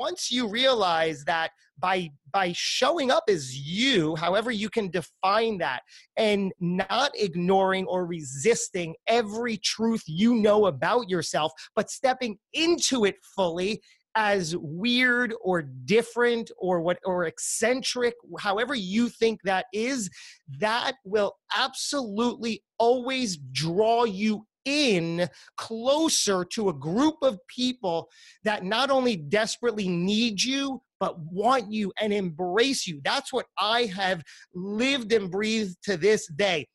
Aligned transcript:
once 0.00 0.30
you 0.30 0.48
realize 0.48 1.22
that 1.24 1.50
by 1.78 2.08
by 2.32 2.52
showing 2.56 3.10
up 3.10 3.24
as 3.28 3.54
you 3.54 4.16
however 4.16 4.50
you 4.50 4.70
can 4.70 4.90
define 4.90 5.58
that 5.58 5.82
and 6.16 6.52
not 6.58 7.10
ignoring 7.14 7.84
or 7.86 8.06
resisting 8.06 8.94
every 9.06 9.58
truth 9.58 10.02
you 10.06 10.34
know 10.34 10.66
about 10.66 11.08
yourself 11.10 11.52
but 11.76 11.90
stepping 11.90 12.38
into 12.54 13.04
it 13.04 13.16
fully 13.36 13.78
as 14.14 14.56
weird 14.56 15.34
or 15.42 15.62
different 15.84 16.50
or 16.58 16.80
what 16.80 16.98
or 17.04 17.26
eccentric 17.26 18.14
however 18.38 18.74
you 18.74 19.08
think 19.08 19.38
that 19.44 19.66
is 19.74 20.08
that 20.58 20.94
will 21.04 21.34
absolutely 21.54 22.62
always 22.78 23.36
draw 23.52 24.04
you 24.04 24.44
in 24.64 25.28
closer 25.56 26.44
to 26.44 26.68
a 26.68 26.72
group 26.72 27.16
of 27.22 27.38
people 27.46 28.08
that 28.44 28.64
not 28.64 28.90
only 28.90 29.16
desperately 29.16 29.88
need 29.88 30.42
you 30.42 30.82
but 30.98 31.18
want 31.18 31.72
you 31.72 31.92
and 32.00 32.12
embrace 32.12 32.86
you 32.86 33.00
that's 33.04 33.32
what 33.32 33.46
i 33.58 33.82
have 33.84 34.22
lived 34.54 35.12
and 35.12 35.30
breathed 35.30 35.76
to 35.82 35.96
this 35.96 36.26
day 36.28 36.66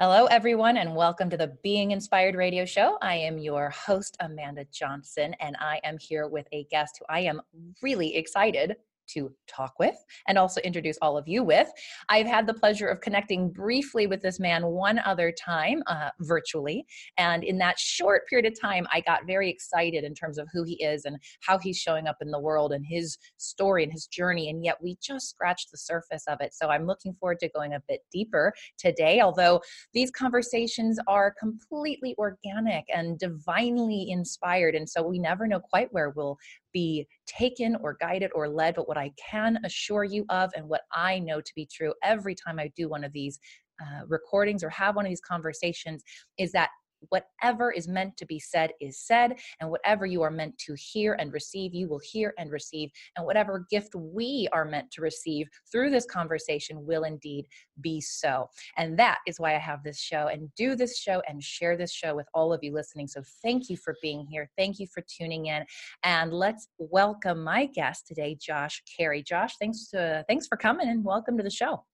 Hello, 0.00 0.24
everyone, 0.24 0.78
and 0.78 0.96
welcome 0.96 1.28
to 1.28 1.36
the 1.36 1.58
Being 1.62 1.90
Inspired 1.90 2.34
Radio 2.34 2.64
Show. 2.64 2.96
I 3.02 3.16
am 3.16 3.36
your 3.36 3.68
host, 3.68 4.16
Amanda 4.20 4.64
Johnson, 4.72 5.34
and 5.40 5.54
I 5.60 5.78
am 5.84 5.98
here 5.98 6.26
with 6.26 6.48
a 6.52 6.64
guest 6.70 6.98
who 6.98 7.04
I 7.10 7.20
am 7.20 7.42
really 7.82 8.16
excited 8.16 8.76
to 9.14 9.32
talk 9.48 9.74
with 9.78 9.96
and 10.28 10.38
also 10.38 10.60
introduce 10.62 10.98
all 11.02 11.16
of 11.16 11.26
you 11.26 11.42
with. 11.42 11.68
I've 12.08 12.26
had 12.26 12.46
the 12.46 12.54
pleasure 12.54 12.88
of 12.88 13.00
connecting 13.00 13.50
briefly 13.50 14.06
with 14.06 14.22
this 14.22 14.40
man 14.40 14.66
one 14.66 14.98
other 15.00 15.32
time 15.32 15.82
uh, 15.86 16.10
virtually. 16.20 16.86
And 17.18 17.44
in 17.44 17.58
that 17.58 17.78
short 17.78 18.26
period 18.28 18.50
of 18.50 18.60
time, 18.60 18.86
I 18.92 19.00
got 19.00 19.26
very 19.26 19.50
excited 19.50 20.04
in 20.04 20.14
terms 20.14 20.38
of 20.38 20.48
who 20.52 20.64
he 20.64 20.82
is 20.82 21.04
and 21.04 21.16
how 21.40 21.58
he's 21.58 21.78
showing 21.78 22.06
up 22.06 22.16
in 22.20 22.30
the 22.30 22.40
world 22.40 22.72
and 22.72 22.84
his 22.86 23.18
story 23.36 23.82
and 23.82 23.92
his 23.92 24.06
journey. 24.06 24.50
And 24.50 24.64
yet 24.64 24.76
we 24.82 24.96
just 25.02 25.30
scratched 25.30 25.70
the 25.70 25.78
surface 25.78 26.24
of 26.28 26.40
it. 26.40 26.54
So 26.54 26.68
I'm 26.68 26.86
looking 26.86 27.14
forward 27.14 27.40
to 27.40 27.48
going 27.50 27.74
a 27.74 27.82
bit 27.88 28.00
deeper 28.12 28.52
today, 28.78 29.20
although 29.20 29.60
these 29.94 30.10
conversations 30.10 30.98
are 31.06 31.34
completely 31.38 32.14
organic 32.18 32.84
and 32.94 33.18
divinely 33.18 34.10
inspired. 34.10 34.74
And 34.74 34.88
so 34.88 35.02
we 35.02 35.18
never 35.18 35.46
know 35.46 35.60
quite 35.60 35.92
where 35.92 36.10
we'll 36.10 36.38
be 36.72 37.06
taken 37.26 37.76
or 37.82 37.96
guided 38.00 38.30
or 38.34 38.48
led, 38.48 38.74
but 38.74 38.88
what 38.88 38.96
I 38.96 39.12
can 39.18 39.58
assure 39.64 40.04
you 40.04 40.24
of 40.28 40.50
and 40.56 40.68
what 40.68 40.82
I 40.92 41.18
know 41.18 41.40
to 41.40 41.52
be 41.54 41.66
true 41.66 41.94
every 42.02 42.34
time 42.34 42.58
I 42.58 42.70
do 42.76 42.88
one 42.88 43.04
of 43.04 43.12
these 43.12 43.38
uh, 43.80 44.04
recordings 44.08 44.62
or 44.62 44.68
have 44.70 44.96
one 44.96 45.06
of 45.06 45.10
these 45.10 45.20
conversations 45.20 46.02
is 46.38 46.52
that 46.52 46.70
whatever 47.08 47.72
is 47.72 47.88
meant 47.88 48.16
to 48.18 48.26
be 48.26 48.38
said 48.38 48.72
is 48.80 48.98
said, 48.98 49.38
and 49.60 49.70
whatever 49.70 50.06
you 50.06 50.22
are 50.22 50.30
meant 50.30 50.56
to 50.58 50.74
hear 50.78 51.14
and 51.14 51.32
receive, 51.32 51.74
you 51.74 51.88
will 51.88 52.00
hear 52.00 52.34
and 52.38 52.50
receive. 52.50 52.90
And 53.16 53.26
whatever 53.26 53.66
gift 53.70 53.94
we 53.94 54.48
are 54.52 54.64
meant 54.64 54.90
to 54.92 55.02
receive 55.02 55.48
through 55.70 55.90
this 55.90 56.06
conversation 56.06 56.84
will 56.84 57.04
indeed 57.04 57.46
be 57.80 58.00
so. 58.00 58.48
And 58.76 58.98
that 58.98 59.18
is 59.26 59.40
why 59.40 59.54
I 59.54 59.58
have 59.58 59.82
this 59.82 59.98
show 59.98 60.28
and 60.28 60.52
do 60.56 60.74
this 60.74 60.98
show 60.98 61.22
and 61.28 61.42
share 61.42 61.76
this 61.76 61.92
show 61.92 62.14
with 62.14 62.26
all 62.34 62.52
of 62.52 62.62
you 62.62 62.72
listening. 62.72 63.08
So 63.08 63.22
thank 63.42 63.68
you 63.68 63.76
for 63.76 63.96
being 64.02 64.26
here. 64.26 64.50
Thank 64.56 64.78
you 64.78 64.86
for 64.86 65.02
tuning 65.02 65.46
in. 65.46 65.64
And 66.02 66.32
let's 66.32 66.68
welcome 66.78 67.42
my 67.42 67.66
guest 67.66 68.06
today, 68.06 68.36
Josh 68.40 68.82
Carey. 68.96 69.22
Josh, 69.22 69.56
thanks 69.58 69.88
to 69.88 70.24
thanks 70.28 70.46
for 70.46 70.56
coming 70.56 70.88
and 70.88 71.04
welcome 71.04 71.36
to 71.36 71.42
the 71.42 71.50
show. 71.50 71.84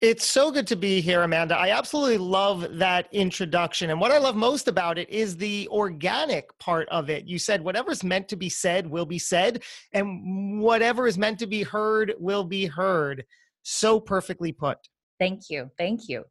It's 0.00 0.24
so 0.24 0.52
good 0.52 0.68
to 0.68 0.76
be 0.76 1.00
here, 1.00 1.22
Amanda. 1.22 1.56
I 1.56 1.70
absolutely 1.70 2.18
love 2.18 2.78
that 2.78 3.08
introduction. 3.10 3.90
And 3.90 4.00
what 4.00 4.12
I 4.12 4.18
love 4.18 4.36
most 4.36 4.68
about 4.68 4.96
it 4.96 5.10
is 5.10 5.36
the 5.36 5.66
organic 5.72 6.56
part 6.60 6.88
of 6.90 7.10
it. 7.10 7.26
You 7.26 7.36
said 7.36 7.64
whatever's 7.64 8.04
meant 8.04 8.28
to 8.28 8.36
be 8.36 8.48
said 8.48 8.88
will 8.88 9.06
be 9.06 9.18
said, 9.18 9.64
and 9.92 10.60
whatever 10.60 11.08
is 11.08 11.18
meant 11.18 11.40
to 11.40 11.48
be 11.48 11.64
heard 11.64 12.14
will 12.20 12.44
be 12.44 12.66
heard. 12.66 13.24
So 13.64 13.98
perfectly 13.98 14.52
put. 14.52 14.78
Thank 15.18 15.50
you. 15.50 15.68
Thank 15.76 16.02
you. 16.08 16.22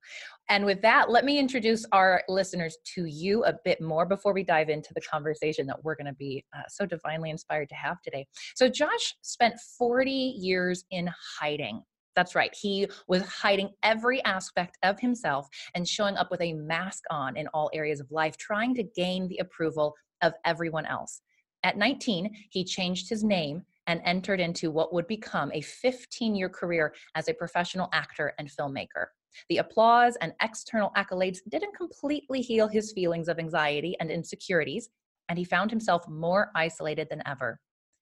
And 0.47 0.63
with 0.63 0.81
that, 0.83 1.11
let 1.11 1.25
me 1.25 1.37
introduce 1.37 1.85
our 1.91 2.23
listeners 2.29 2.77
to 2.95 3.03
you 3.03 3.43
a 3.43 3.53
bit 3.65 3.81
more 3.81 4.05
before 4.05 4.31
we 4.31 4.45
dive 4.45 4.69
into 4.69 4.93
the 4.93 5.01
conversation 5.01 5.67
that 5.67 5.83
we're 5.83 5.95
going 5.95 6.07
to 6.07 6.13
be 6.13 6.41
uh, 6.57 6.61
so 6.69 6.85
divinely 6.85 7.31
inspired 7.31 7.67
to 7.67 7.75
have 7.75 8.01
today. 8.01 8.25
So, 8.55 8.69
Josh 8.69 9.13
spent 9.23 9.55
40 9.77 10.09
years 10.09 10.85
in 10.89 11.09
hiding 11.37 11.81
that's 12.17 12.33
right. 12.33 12.53
He 12.59 12.87
was 13.07 13.21
hiding 13.21 13.69
every 13.83 14.25
aspect 14.25 14.77
of 14.81 14.99
himself 14.99 15.47
and 15.75 15.87
showing 15.87 16.17
up 16.17 16.31
with 16.31 16.41
a 16.41 16.53
mask 16.53 17.03
on 17.11 17.37
in 17.37 17.47
all 17.53 17.69
areas 17.73 17.99
of 17.99 18.11
life, 18.11 18.35
trying 18.37 18.73
to 18.73 18.83
gain 18.83 19.27
the 19.27 19.37
approval 19.37 19.93
of 20.23 20.33
everyone 20.43 20.87
else. 20.87 21.21
At 21.63 21.77
19, 21.77 22.35
he 22.49 22.65
changed 22.65 23.07
his 23.07 23.23
name 23.23 23.61
and 23.85 24.01
entered 24.03 24.39
into 24.39 24.71
what 24.71 24.93
would 24.93 25.05
become 25.05 25.51
a 25.53 25.61
15 25.61 26.35
year 26.35 26.49
career 26.49 26.93
as 27.13 27.29
a 27.29 27.35
professional 27.35 27.87
actor 27.93 28.33
and 28.39 28.49
filmmaker. 28.49 29.05
The 29.49 29.57
applause 29.57 30.15
and 30.19 30.33
external 30.41 30.91
accolades 30.97 31.37
didn't 31.49 31.77
completely 31.77 32.41
heal 32.41 32.67
his 32.67 32.93
feelings 32.93 33.27
of 33.27 33.37
anxiety 33.37 33.95
and 33.99 34.09
insecurities, 34.09 34.89
and 35.29 35.37
he 35.37 35.45
found 35.45 35.69
himself 35.69 36.07
more 36.09 36.49
isolated 36.55 37.09
than 37.11 37.21
ever. 37.27 37.59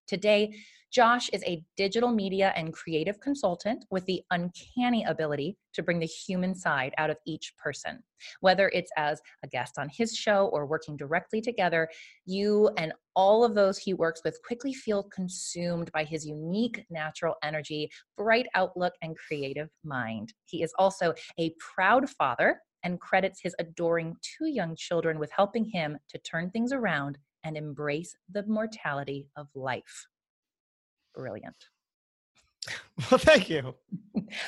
Today, 0.08 0.54
Josh 0.96 1.28
is 1.34 1.44
a 1.44 1.62
digital 1.76 2.10
media 2.10 2.54
and 2.56 2.72
creative 2.72 3.20
consultant 3.20 3.84
with 3.92 4.06
the 4.06 4.24
uncanny 4.32 5.04
ability 5.04 5.58
to 5.74 5.84
bring 5.84 6.00
the 6.00 6.06
human 6.06 6.56
side 6.56 6.94
out 6.98 7.10
of 7.10 7.18
each 7.26 7.54
person. 7.58 8.02
Whether 8.40 8.70
it's 8.70 8.92
as 8.96 9.22
a 9.44 9.48
guest 9.50 9.78
on 9.78 9.90
his 9.90 10.16
show 10.16 10.50
or 10.54 10.66
working 10.66 10.96
directly 10.96 11.42
together, 11.42 11.90
you 12.26 12.70
and 12.78 12.94
all 13.14 13.44
of 13.44 13.56
those 13.56 13.78
he 13.78 13.94
works 13.94 14.22
with 14.24 14.42
quickly 14.48 14.74
feel 14.74 15.04
consumed 15.04 15.92
by 15.92 16.06
his 16.06 16.26
unique 16.26 16.86
natural 16.90 17.36
energy, 17.44 17.92
bright 18.16 18.48
outlook, 18.56 18.94
and 19.02 19.18
creative 19.18 19.68
mind. 19.84 20.34
He 20.46 20.64
is 20.64 20.74
also 20.80 21.14
a 21.38 21.54
proud 21.60 22.10
father 22.10 22.62
and 22.84 23.02
credits 23.02 23.42
his 23.42 23.54
adoring 23.60 24.16
two 24.22 24.48
young 24.48 24.78
children 24.78 25.20
with 25.20 25.32
helping 25.36 25.66
him 25.66 25.98
to 26.08 26.18
turn 26.20 26.52
things 26.52 26.72
around 26.72 27.18
and 27.44 27.58
embrace 27.58 28.16
the 28.32 28.44
mortality 28.48 29.28
of 29.36 29.50
life. 29.56 30.08
Brilliant. 31.16 31.56
Well, 33.12 33.20
thank 33.20 33.50
you. 33.50 33.76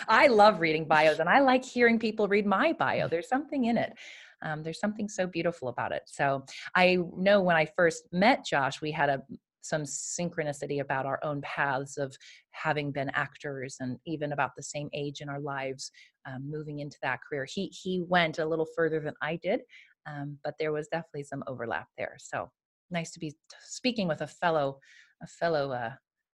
I 0.07 0.28
love 0.28 0.59
reading 0.59 0.85
bios 0.85 1.19
and 1.19 1.29
I 1.29 1.39
like 1.39 1.63
hearing 1.63 2.00
people 2.00 2.28
read 2.28 2.47
my 2.47 2.73
bio. 2.73 3.07
There's 3.07 3.28
something 3.28 3.66
in 3.66 3.78
it. 3.78 3.94
Um, 4.41 4.63
there's 4.63 4.79
something 4.79 5.09
so 5.09 5.27
beautiful 5.27 5.67
about 5.67 5.91
it. 5.91 6.03
So 6.06 6.45
I 6.73 6.97
know 7.16 7.41
when 7.41 7.56
I 7.56 7.66
first 7.66 8.07
met 8.11 8.45
Josh, 8.45 8.81
we 8.81 8.91
had 8.91 9.09
a 9.09 9.22
some 9.67 9.83
synchronicity 9.83 10.79
about 10.79 11.06
our 11.06 11.19
own 11.23 11.41
paths 11.41 11.97
of 11.97 12.16
having 12.51 12.91
been 12.91 13.09
actors 13.13 13.77
and 13.79 13.97
even 14.06 14.31
about 14.31 14.51
the 14.56 14.63
same 14.63 14.89
age 14.94 15.19
in 15.19 15.29
our 15.29 15.41
lives 15.41 15.91
um, 16.25 16.50
moving 16.50 16.79
into 16.79 16.97
that 17.01 17.19
career 17.22 17.45
he 17.45 17.67
he 17.67 18.03
went 18.07 18.39
a 18.39 18.45
little 18.45 18.67
further 18.75 19.00
than 19.00 19.13
i 19.22 19.35
did 19.35 19.61
um, 20.06 20.38
but 20.44 20.53
there 20.57 20.72
was 20.72 20.88
definitely 20.88 21.23
some 21.23 21.44
overlap 21.47 21.88
there 21.97 22.16
so 22.17 22.50
nice 22.91 23.11
to 23.11 23.19
be 23.19 23.35
speaking 23.61 24.07
with 24.07 24.22
a 24.22 24.27
fellow 24.27 24.79
a 25.22 25.27
fellow 25.27 25.72
uh, 25.72 25.91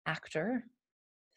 actor 0.05 0.63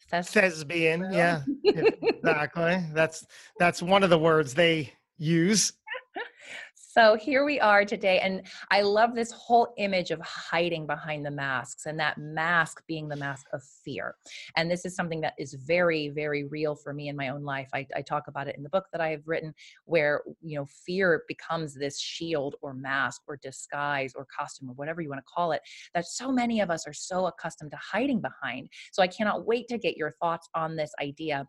thespian 0.09 1.07
yeah 1.11 1.41
exactly 1.63 2.83
that's 2.93 3.25
that's 3.59 3.81
one 3.81 4.03
of 4.03 4.09
the 4.09 4.17
words 4.17 4.53
they 4.53 4.91
use 5.17 5.73
so 6.95 7.17
here 7.17 7.43
we 7.43 7.59
are 7.59 7.83
today. 7.83 8.19
And 8.19 8.47
I 8.71 8.81
love 8.81 9.15
this 9.15 9.29
whole 9.33 9.73
image 9.77 10.11
of 10.11 10.21
hiding 10.21 10.87
behind 10.87 11.25
the 11.25 11.31
masks 11.31 11.87
and 11.87 11.99
that 11.99 12.17
mask 12.17 12.83
being 12.87 13.09
the 13.09 13.17
mask 13.17 13.47
of 13.51 13.61
fear. 13.83 14.15
And 14.55 14.71
this 14.71 14.85
is 14.85 14.95
something 14.95 15.19
that 15.19 15.33
is 15.37 15.55
very, 15.55 16.07
very 16.07 16.45
real 16.45 16.73
for 16.73 16.93
me 16.93 17.09
in 17.09 17.17
my 17.17 17.27
own 17.27 17.43
life. 17.43 17.67
I, 17.73 17.85
I 17.93 18.01
talk 18.01 18.29
about 18.29 18.47
it 18.47 18.55
in 18.55 18.63
the 18.63 18.69
book 18.69 18.85
that 18.93 19.01
I 19.01 19.09
have 19.09 19.27
written, 19.27 19.53
where, 19.83 20.21
you 20.41 20.57
know, 20.57 20.65
fear 20.85 21.23
becomes 21.27 21.73
this 21.73 21.99
shield 21.99 22.55
or 22.61 22.73
mask 22.73 23.23
or 23.27 23.37
disguise 23.43 24.13
or 24.15 24.25
costume 24.33 24.69
or 24.69 24.73
whatever 24.75 25.01
you 25.01 25.09
want 25.09 25.19
to 25.19 25.33
call 25.33 25.51
it, 25.51 25.59
that 25.93 26.05
so 26.05 26.31
many 26.31 26.61
of 26.61 26.71
us 26.71 26.87
are 26.87 26.93
so 26.93 27.25
accustomed 27.25 27.71
to 27.71 27.77
hiding 27.77 28.21
behind. 28.21 28.69
So 28.93 29.03
I 29.03 29.07
cannot 29.07 29.45
wait 29.45 29.67
to 29.67 29.77
get 29.77 29.97
your 29.97 30.15
thoughts 30.21 30.47
on 30.55 30.77
this 30.77 30.93
idea 31.01 31.45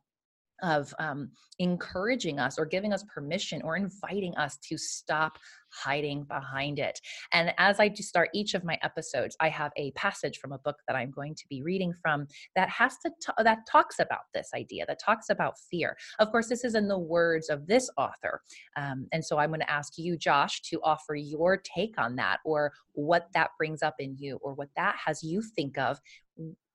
of 0.62 0.92
um, 0.98 1.30
encouraging 1.58 2.38
us 2.38 2.58
or 2.58 2.66
giving 2.66 2.92
us 2.92 3.04
permission 3.12 3.62
or 3.62 3.76
inviting 3.76 4.34
us 4.36 4.56
to 4.68 4.76
stop 4.76 5.38
hiding 5.72 6.24
behind 6.24 6.78
it. 6.78 6.98
And 7.32 7.52
as 7.58 7.80
I 7.80 7.92
start 7.92 8.30
each 8.32 8.54
of 8.54 8.64
my 8.64 8.78
episodes, 8.82 9.36
I 9.40 9.48
have 9.48 9.72
a 9.76 9.90
passage 9.92 10.38
from 10.38 10.52
a 10.52 10.58
book 10.58 10.76
that 10.86 10.96
I'm 10.96 11.10
going 11.10 11.34
to 11.34 11.44
be 11.48 11.62
reading 11.62 11.92
from 12.00 12.26
that 12.54 12.68
has 12.68 12.96
to 13.04 13.10
t- 13.20 13.32
that 13.42 13.66
talks 13.70 13.98
about 13.98 14.22
this 14.32 14.50
idea, 14.54 14.86
that 14.86 15.00
talks 15.04 15.28
about 15.28 15.54
fear. 15.70 15.96
Of 16.18 16.30
course, 16.30 16.48
this 16.48 16.64
is 16.64 16.74
in 16.74 16.88
the 16.88 16.98
words 16.98 17.48
of 17.48 17.66
this 17.66 17.90
author, 17.96 18.40
um, 18.76 19.06
and 19.12 19.24
so 19.24 19.38
I'm 19.38 19.50
going 19.50 19.60
to 19.60 19.70
ask 19.70 19.94
you, 19.98 20.16
Josh, 20.16 20.62
to 20.62 20.80
offer 20.82 21.14
your 21.14 21.56
take 21.56 21.98
on 21.98 22.16
that, 22.16 22.38
or 22.44 22.72
what 22.92 23.28
that 23.34 23.50
brings 23.58 23.82
up 23.82 23.94
in 23.98 24.16
you, 24.18 24.38
or 24.42 24.54
what 24.54 24.68
that 24.76 24.96
has 25.04 25.22
you 25.22 25.42
think 25.42 25.78
of 25.78 26.00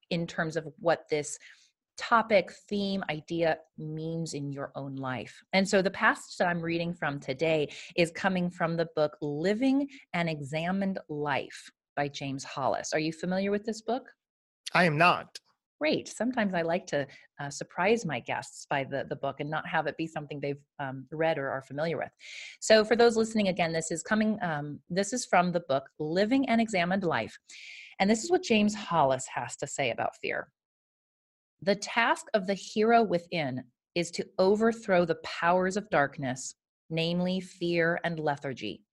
in 0.09 0.27
terms 0.27 0.57
of 0.57 0.67
what 0.79 1.05
this 1.09 1.39
topic, 2.01 2.51
theme, 2.67 3.03
idea 3.11 3.57
means 3.77 4.33
in 4.33 4.51
your 4.51 4.71
own 4.75 4.95
life. 4.95 5.39
And 5.53 5.67
so 5.67 5.83
the 5.83 5.91
passage 5.91 6.35
that 6.37 6.47
I'm 6.47 6.59
reading 6.59 6.95
from 6.95 7.19
today 7.19 7.71
is 7.95 8.09
coming 8.11 8.49
from 8.49 8.75
the 8.75 8.87
book 8.95 9.15
Living 9.21 9.87
an 10.13 10.27
Examined 10.27 10.97
Life 11.09 11.69
by 11.95 12.07
James 12.07 12.43
Hollis. 12.43 12.91
Are 12.91 12.99
you 12.99 13.13
familiar 13.13 13.51
with 13.51 13.65
this 13.65 13.83
book? 13.83 14.09
I 14.73 14.85
am 14.85 14.97
not. 14.97 15.37
Great. 15.79 16.07
Sometimes 16.07 16.55
I 16.55 16.63
like 16.63 16.87
to 16.87 17.05
uh, 17.39 17.51
surprise 17.51 18.03
my 18.03 18.19
guests 18.19 18.65
by 18.67 18.83
the, 18.83 19.05
the 19.07 19.15
book 19.15 19.35
and 19.39 19.49
not 19.49 19.67
have 19.67 19.85
it 19.85 19.95
be 19.95 20.07
something 20.07 20.39
they've 20.39 20.63
um, 20.79 21.05
read 21.11 21.37
or 21.37 21.49
are 21.49 21.61
familiar 21.61 21.97
with. 21.97 22.11
So, 22.59 22.83
for 22.83 22.95
those 22.95 23.17
listening 23.17 23.47
again, 23.47 23.73
this 23.73 23.91
is 23.91 24.01
coming, 24.03 24.39
um, 24.41 24.79
this 24.89 25.13
is 25.13 25.25
from 25.25 25.51
the 25.51 25.63
book 25.67 25.83
Living 25.99 26.47
an 26.49 26.59
Examined 26.59 27.03
Life. 27.03 27.37
And 27.99 28.09
this 28.09 28.23
is 28.23 28.31
what 28.31 28.43
James 28.43 28.73
Hollis 28.73 29.25
has 29.33 29.55
to 29.57 29.67
say 29.67 29.91
about 29.91 30.15
fear. 30.21 30.49
The 31.63 31.75
task 31.75 32.25
of 32.33 32.47
the 32.47 32.55
hero 32.55 33.03
within 33.03 33.63
is 33.93 34.09
to 34.11 34.25
overthrow 34.39 35.05
the 35.05 35.19
powers 35.23 35.77
of 35.77 35.89
darkness, 35.91 36.55
namely 36.89 37.39
fear 37.39 37.99
and 38.03 38.19
lethargy. 38.19 38.83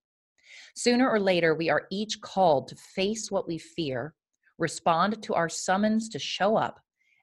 Sooner 0.76 1.08
or 1.08 1.18
later, 1.18 1.54
we 1.54 1.70
are 1.70 1.86
each 1.90 2.20
called 2.20 2.68
to 2.68 2.76
face 2.76 3.30
what 3.30 3.48
we 3.48 3.56
fear, 3.56 4.14
respond 4.58 5.22
to 5.22 5.34
our 5.34 5.48
summons 5.48 6.10
to 6.10 6.18
show 6.18 6.56
up, 6.56 6.78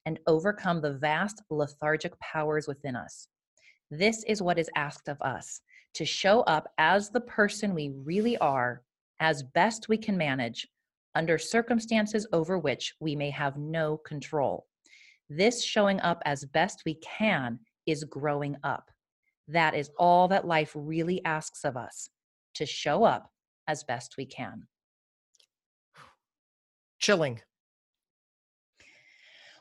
and 0.07 0.19
overcome 0.25 0.81
the 0.81 0.94
vast 0.94 1.44
lethargic 1.51 2.19
powers 2.19 2.68
within 2.68 2.95
us. 2.95 3.27
This 3.92 4.24
is 4.27 4.42
what 4.42 4.57
is 4.57 4.69
asked 4.75 5.07
of 5.07 5.21
us 5.21 5.62
to 5.94 6.06
show 6.06 6.42
up 6.42 6.68
as 6.80 7.09
the 7.09 7.21
person 7.21 7.75
we 7.75 7.94
really 8.03 8.38
are, 8.39 8.81
as 9.19 9.44
best 9.44 9.89
we 9.89 9.97
can 9.97 10.18
manage, 10.18 10.68
under 11.13 11.38
circumstances 11.38 12.25
over 12.33 12.57
which 12.57 12.95
we 13.00 13.15
may 13.15 13.30
have 13.30 13.57
no 13.57 13.97
control. 13.97 14.65
This 15.30 15.63
showing 15.63 16.00
up 16.01 16.22
as 16.25 16.45
best 16.45 16.83
we 16.86 16.95
can 16.95 17.60
is 17.86 18.04
growing 18.04 18.56
up. 18.63 18.92
That 19.48 19.75
is 19.75 19.89
all 19.98 20.27
that 20.30 20.45
life 20.48 20.72
really 20.75 21.24
asks 21.25 21.63
of 21.63 21.77
us 21.77 22.10
to 22.56 22.66
show 22.66 23.04
up 23.04 23.30
as 23.68 23.83
best 23.83 24.16
we 24.18 24.25
can. 24.25 24.68
Chilling. 27.00 27.42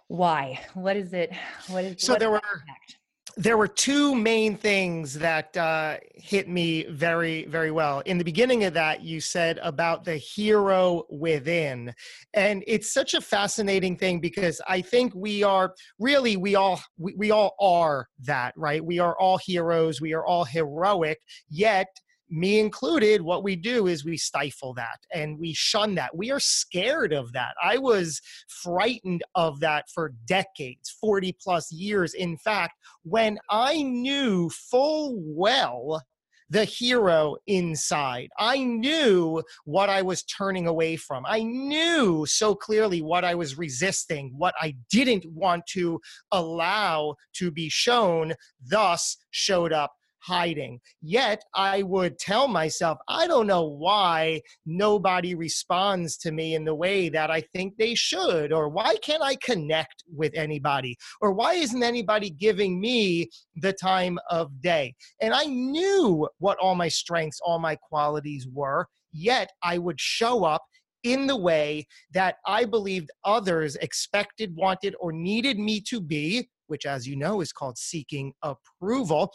Why? 0.09 0.61
What 0.75 0.97
is 0.97 1.13
it? 1.13 1.33
What 1.69 1.85
is 1.85 1.97
so 1.99 2.17
there 2.17 2.31
were 2.31 2.37
impact? 2.37 2.99
There 3.37 3.57
were 3.57 3.69
two 3.69 4.15
main 4.15 4.57
things 4.57 5.15
that 5.15 5.57
uh, 5.57 5.97
hit 6.15 6.49
me 6.49 6.85
very 6.91 7.47
very 7.47 7.71
well. 7.71 8.01
In 8.01 8.19
the 8.19 8.25
beginning 8.25 8.65
of 8.65 8.75
that 8.75 9.03
you 9.03 9.21
said 9.21 9.59
about 9.63 10.05
the 10.05 10.17
hero 10.17 11.05
within 11.11 11.95
and 12.33 12.63
it's 12.67 12.93
such 12.93 13.15
a 13.15 13.21
fascinating 13.21 13.97
thing 13.97 14.21
because 14.21 14.61
i 14.69 14.81
think 14.81 15.15
we 15.15 15.43
are 15.43 15.75
really 15.99 16.37
we 16.37 16.55
all 16.55 16.81
we, 16.99 17.15
we 17.17 17.31
all 17.31 17.55
are 17.61 18.09
that 18.21 18.55
right? 18.57 18.85
We 18.85 18.99
are 18.99 19.17
all 19.19 19.39
heroes 19.39 20.01
we 20.01 20.15
are 20.15 20.25
all 20.25 20.45
heroic 20.45 21.19
yet 21.51 21.89
me 22.35 22.59
included, 22.59 23.23
what 23.23 23.45
we 23.45 23.55
do 23.55 23.87
is 23.87 24.05
we 24.05 24.17
stifle 24.17 24.75
that 24.75 24.99
and 25.13 25.39
we 25.39 25.53
shun 25.55 25.95
that. 25.95 26.17
We 26.17 26.33
are 26.33 26.41
scared 26.41 27.13
of 27.13 27.33
that. 27.33 27.55
I 27.63 27.79
was 27.79 28.21
frightened 28.49 29.23
of 29.37 29.61
that 29.61 29.89
for 29.89 30.15
decades, 30.27 30.97
40 31.01 31.37
plus 31.41 31.71
years. 31.71 32.15
In 32.15 32.37
fact, 32.37 32.75
when 33.05 33.39
I 33.51 33.83
knew 33.83 34.51
full 34.51 35.15
well 35.19 36.03
the 36.51 36.65
hero 36.65 37.37
inside. 37.47 38.29
I 38.39 38.59
knew 38.59 39.43
what 39.65 39.89
I 39.89 40.03
was 40.03 40.23
turning 40.25 40.67
away 40.67 40.95
from. 40.95 41.25
I 41.27 41.43
knew 41.43 42.27
so 42.27 42.55
clearly 42.55 43.01
what 43.01 43.25
I 43.25 43.35
was 43.35 43.57
resisting, 43.57 44.33
what 44.37 44.55
I 44.61 44.77
didn't 44.91 45.25
want 45.27 45.67
to 45.69 46.01
allow 46.33 47.15
to 47.39 47.51
be 47.51 47.69
shown, 47.71 48.35
thus 48.63 49.17
showed 49.31 49.73
up 49.73 49.95
hiding. 50.25 50.81
Yet 51.03 51.43
I 51.55 51.83
would 51.83 52.19
tell 52.19 52.49
myself, 52.49 52.99
I 53.09 53.27
don't 53.27 53.47
know 53.47 53.65
why 53.65 54.41
nobody 54.65 55.35
responds 55.35 56.17
to 56.19 56.33
me 56.33 56.55
in 56.55 56.65
the 56.65 56.75
way 56.75 57.09
that 57.11 57.31
I 57.31 57.43
think 57.53 57.77
they 57.77 57.95
should, 57.95 58.53
or 58.53 58.69
why 58.69 58.97
can't 58.97 59.23
I 59.23 59.37
connect 59.37 60.05
with 60.15 60.33
anybody, 60.35 60.97
or 61.21 61.33
why 61.33 61.55
isn't 61.55 61.83
anybody 61.83 62.31
giving 62.31 62.81
me 62.81 63.29
the 63.57 63.73
time 63.73 64.19
of 64.31 64.61
day? 64.61 64.95
And 65.21 65.35
I 65.35 65.45
knew 65.45 66.29
what 66.39 66.59
all 66.59 66.75
my 66.75 66.89
strengths, 66.89 67.41
all 67.45 67.59
my 67.59 67.77
qualities 67.77 68.47
were, 68.53 68.87
yet 69.13 69.51
I 69.63 69.79
would 69.79 70.01
show 70.01 70.45
up 70.45 70.63
in 71.03 71.27
the 71.27 71.37
way 71.37 71.87
that 72.13 72.37
I 72.47 72.65
believed 72.65 73.11
others 73.25 73.77
expected, 73.77 74.57
wanted, 74.57 74.95
or 74.99 75.13
needed 75.13 75.59
me 75.59 75.81
to 75.83 76.01
be, 76.01 76.49
which, 76.67 76.87
as 76.87 77.07
you 77.07 77.15
know, 77.15 77.43
is 77.43 77.53
called 77.53 77.77
seeking 77.77 78.33
approval 78.43 79.31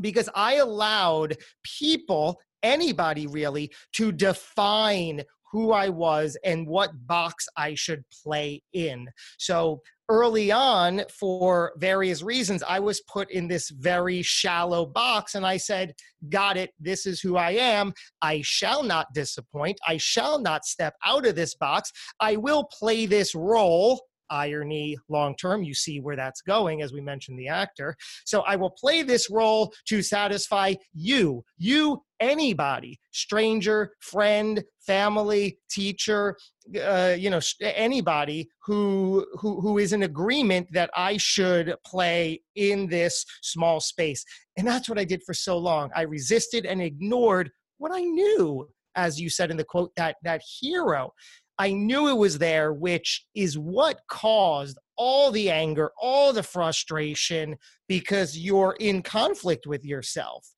because 0.00 0.28
I 0.34 0.54
allowed 0.54 1.36
people, 1.62 2.40
anybody 2.62 3.26
really, 3.26 3.72
to 3.94 4.12
define 4.12 5.22
who 5.52 5.72
I 5.72 5.90
was 5.90 6.36
and 6.44 6.66
what 6.66 7.06
box 7.06 7.46
I 7.56 7.74
should 7.74 8.02
play 8.24 8.62
in. 8.72 9.08
So 9.38 9.82
early 10.08 10.50
on, 10.50 11.02
for 11.10 11.72
various 11.76 12.22
reasons, 12.22 12.62
I 12.62 12.80
was 12.80 13.02
put 13.02 13.30
in 13.30 13.48
this 13.48 13.68
very 13.68 14.22
shallow 14.22 14.86
box 14.86 15.34
and 15.34 15.46
I 15.46 15.58
said, 15.58 15.94
Got 16.30 16.56
it. 16.56 16.70
This 16.80 17.04
is 17.06 17.20
who 17.20 17.36
I 17.36 17.50
am. 17.52 17.92
I 18.22 18.40
shall 18.42 18.82
not 18.82 19.12
disappoint. 19.12 19.78
I 19.86 19.98
shall 19.98 20.38
not 20.38 20.64
step 20.64 20.94
out 21.04 21.26
of 21.26 21.34
this 21.34 21.54
box. 21.54 21.92
I 22.18 22.36
will 22.36 22.64
play 22.64 23.06
this 23.06 23.34
role 23.34 24.00
irony 24.30 24.96
long 25.08 25.36
term. 25.36 25.62
You 25.62 25.74
see 25.74 26.00
where 26.00 26.16
that's 26.16 26.40
going, 26.42 26.82
as 26.82 26.92
we 26.92 27.00
mentioned 27.00 27.38
the 27.38 27.48
actor. 27.48 27.96
So 28.24 28.42
I 28.42 28.56
will 28.56 28.70
play 28.70 29.02
this 29.02 29.30
role 29.30 29.72
to 29.88 30.02
satisfy 30.02 30.74
you, 30.94 31.44
you, 31.58 32.02
anybody, 32.20 32.98
stranger, 33.12 33.92
friend, 34.00 34.62
family, 34.86 35.58
teacher, 35.70 36.36
uh, 36.80 37.14
you 37.18 37.30
know, 37.30 37.40
anybody 37.60 38.48
who, 38.64 39.26
who 39.34 39.60
who 39.60 39.78
is 39.78 39.92
in 39.92 40.04
agreement 40.04 40.68
that 40.72 40.90
I 40.94 41.16
should 41.16 41.74
play 41.84 42.42
in 42.54 42.86
this 42.86 43.24
small 43.42 43.80
space. 43.80 44.24
And 44.56 44.66
that's 44.66 44.88
what 44.88 44.98
I 44.98 45.04
did 45.04 45.22
for 45.24 45.34
so 45.34 45.58
long. 45.58 45.90
I 45.94 46.02
resisted 46.02 46.66
and 46.66 46.80
ignored 46.80 47.50
what 47.78 47.92
I 47.92 48.02
knew 48.02 48.68
as 48.94 49.20
you 49.20 49.30
said 49.30 49.50
in 49.50 49.56
the 49.56 49.64
quote 49.64 49.92
that 49.96 50.16
that 50.22 50.42
hero 50.60 51.12
I 51.58 51.72
knew 51.72 52.08
it 52.08 52.16
was 52.16 52.38
there, 52.38 52.72
which 52.72 53.26
is 53.34 53.58
what 53.58 54.00
caused 54.08 54.78
all 54.96 55.30
the 55.30 55.50
anger, 55.50 55.90
all 56.00 56.32
the 56.32 56.42
frustration, 56.42 57.56
because 57.88 58.38
you're 58.38 58.76
in 58.80 59.02
conflict 59.02 59.66
with 59.66 59.84
yourself. 59.84 60.48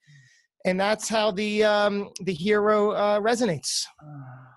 And 0.64 0.80
that's 0.80 1.08
how 1.08 1.30
the 1.30 1.62
um, 1.64 2.10
the 2.22 2.32
hero 2.32 2.92
uh, 2.92 3.20
resonates. 3.20 3.84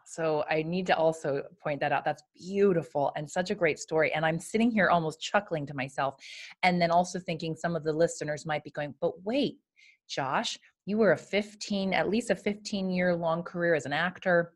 So 0.06 0.45
I 0.50 0.63
need 0.63 0.88
to 0.88 0.95
also 0.95 1.44
point 1.62 1.81
that 1.81 1.92
out. 1.92 2.06
That's 2.06 2.24
beautiful 2.39 3.12
and 3.18 3.30
such 3.30 3.51
a 3.51 3.56
great 3.56 3.78
story. 3.78 4.13
And 4.13 4.25
I'm 4.25 4.39
sitting 4.39 4.72
here 4.72 4.89
almost 4.89 5.19
chuckling 5.19 5.66
to 5.68 5.74
myself, 5.74 6.15
and 6.63 6.82
then 6.82 6.91
also 6.91 7.20
thinking 7.20 7.56
some 7.56 7.75
of 7.75 7.84
the 7.84 7.91
listeners 7.91 8.46
might 8.46 8.63
be 8.63 8.72
going, 8.72 8.96
"But 9.01 9.22
wait, 9.25 9.58
Josh, 10.08 10.58
you 10.86 10.98
were 10.98 11.12
a 11.12 11.17
15, 11.17 11.94
at 11.94 12.10
least 12.10 12.29
a 12.29 12.36
15 12.36 12.89
year 12.89 13.13
long 13.13 13.44
career 13.44 13.75
as 13.75 13.86
an 13.86 13.94
actor 13.94 14.53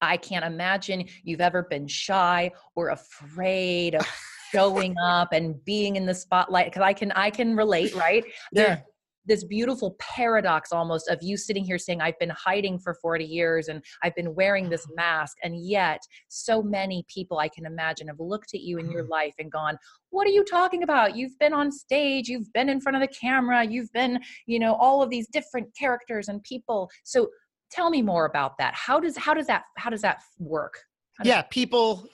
I 0.00 0.16
can't 0.16 0.44
imagine 0.44 1.04
you've 1.22 1.40
ever 1.40 1.62
been 1.64 1.86
shy 1.86 2.50
or 2.74 2.90
afraid 2.90 3.94
of 3.94 4.06
showing 4.52 4.96
up 5.04 5.32
and 5.32 5.62
being 5.64 5.96
in 5.96 6.06
the 6.06 6.14
spotlight 6.14 6.66
because 6.66 6.82
I 6.82 6.92
can 6.92 7.12
I 7.12 7.30
can 7.30 7.56
relate, 7.56 7.94
right? 7.94 8.24
Yeah. 8.52 8.80
this 9.26 9.44
beautiful 9.44 9.96
paradox 9.98 10.72
almost 10.72 11.08
of 11.08 11.18
you 11.20 11.36
sitting 11.36 11.64
here 11.64 11.78
saying 11.78 12.00
I've 12.00 12.18
been 12.18 12.30
hiding 12.30 12.78
for 12.78 12.94
40 12.94 13.24
years 13.24 13.68
and 13.68 13.84
I've 14.02 14.14
been 14.14 14.34
wearing 14.34 14.70
this 14.70 14.86
mask 14.96 15.36
and 15.44 15.54
yet 15.62 16.00
so 16.28 16.62
many 16.62 17.04
people 17.06 17.38
I 17.38 17.48
can 17.48 17.66
imagine 17.66 18.08
have 18.08 18.18
looked 18.18 18.54
at 18.54 18.62
you 18.62 18.78
in 18.78 18.90
your 18.90 19.02
mm-hmm. 19.02 19.12
life 19.12 19.34
and 19.38 19.52
gone 19.52 19.76
what 20.08 20.26
are 20.26 20.30
you 20.30 20.42
talking 20.42 20.82
about 20.82 21.16
you've 21.16 21.38
been 21.38 21.52
on 21.52 21.70
stage 21.70 22.28
you've 22.28 22.52
been 22.54 22.70
in 22.70 22.80
front 22.80 22.96
of 22.96 23.02
the 23.02 23.14
camera 23.14 23.62
you've 23.62 23.92
been 23.92 24.18
you 24.46 24.58
know 24.58 24.74
all 24.76 25.02
of 25.02 25.10
these 25.10 25.28
different 25.28 25.68
characters 25.78 26.28
and 26.28 26.42
people 26.42 26.88
so 27.04 27.28
tell 27.70 27.90
me 27.90 28.02
more 28.02 28.26
about 28.26 28.58
that. 28.58 28.74
How 28.74 29.00
does 29.00 29.16
how 29.16 29.34
does 29.34 29.46
that 29.46 29.64
how 29.76 29.90
does 29.90 30.02
that 30.02 30.22
work? 30.38 30.78
Yeah 31.22 31.42
people 31.42 32.08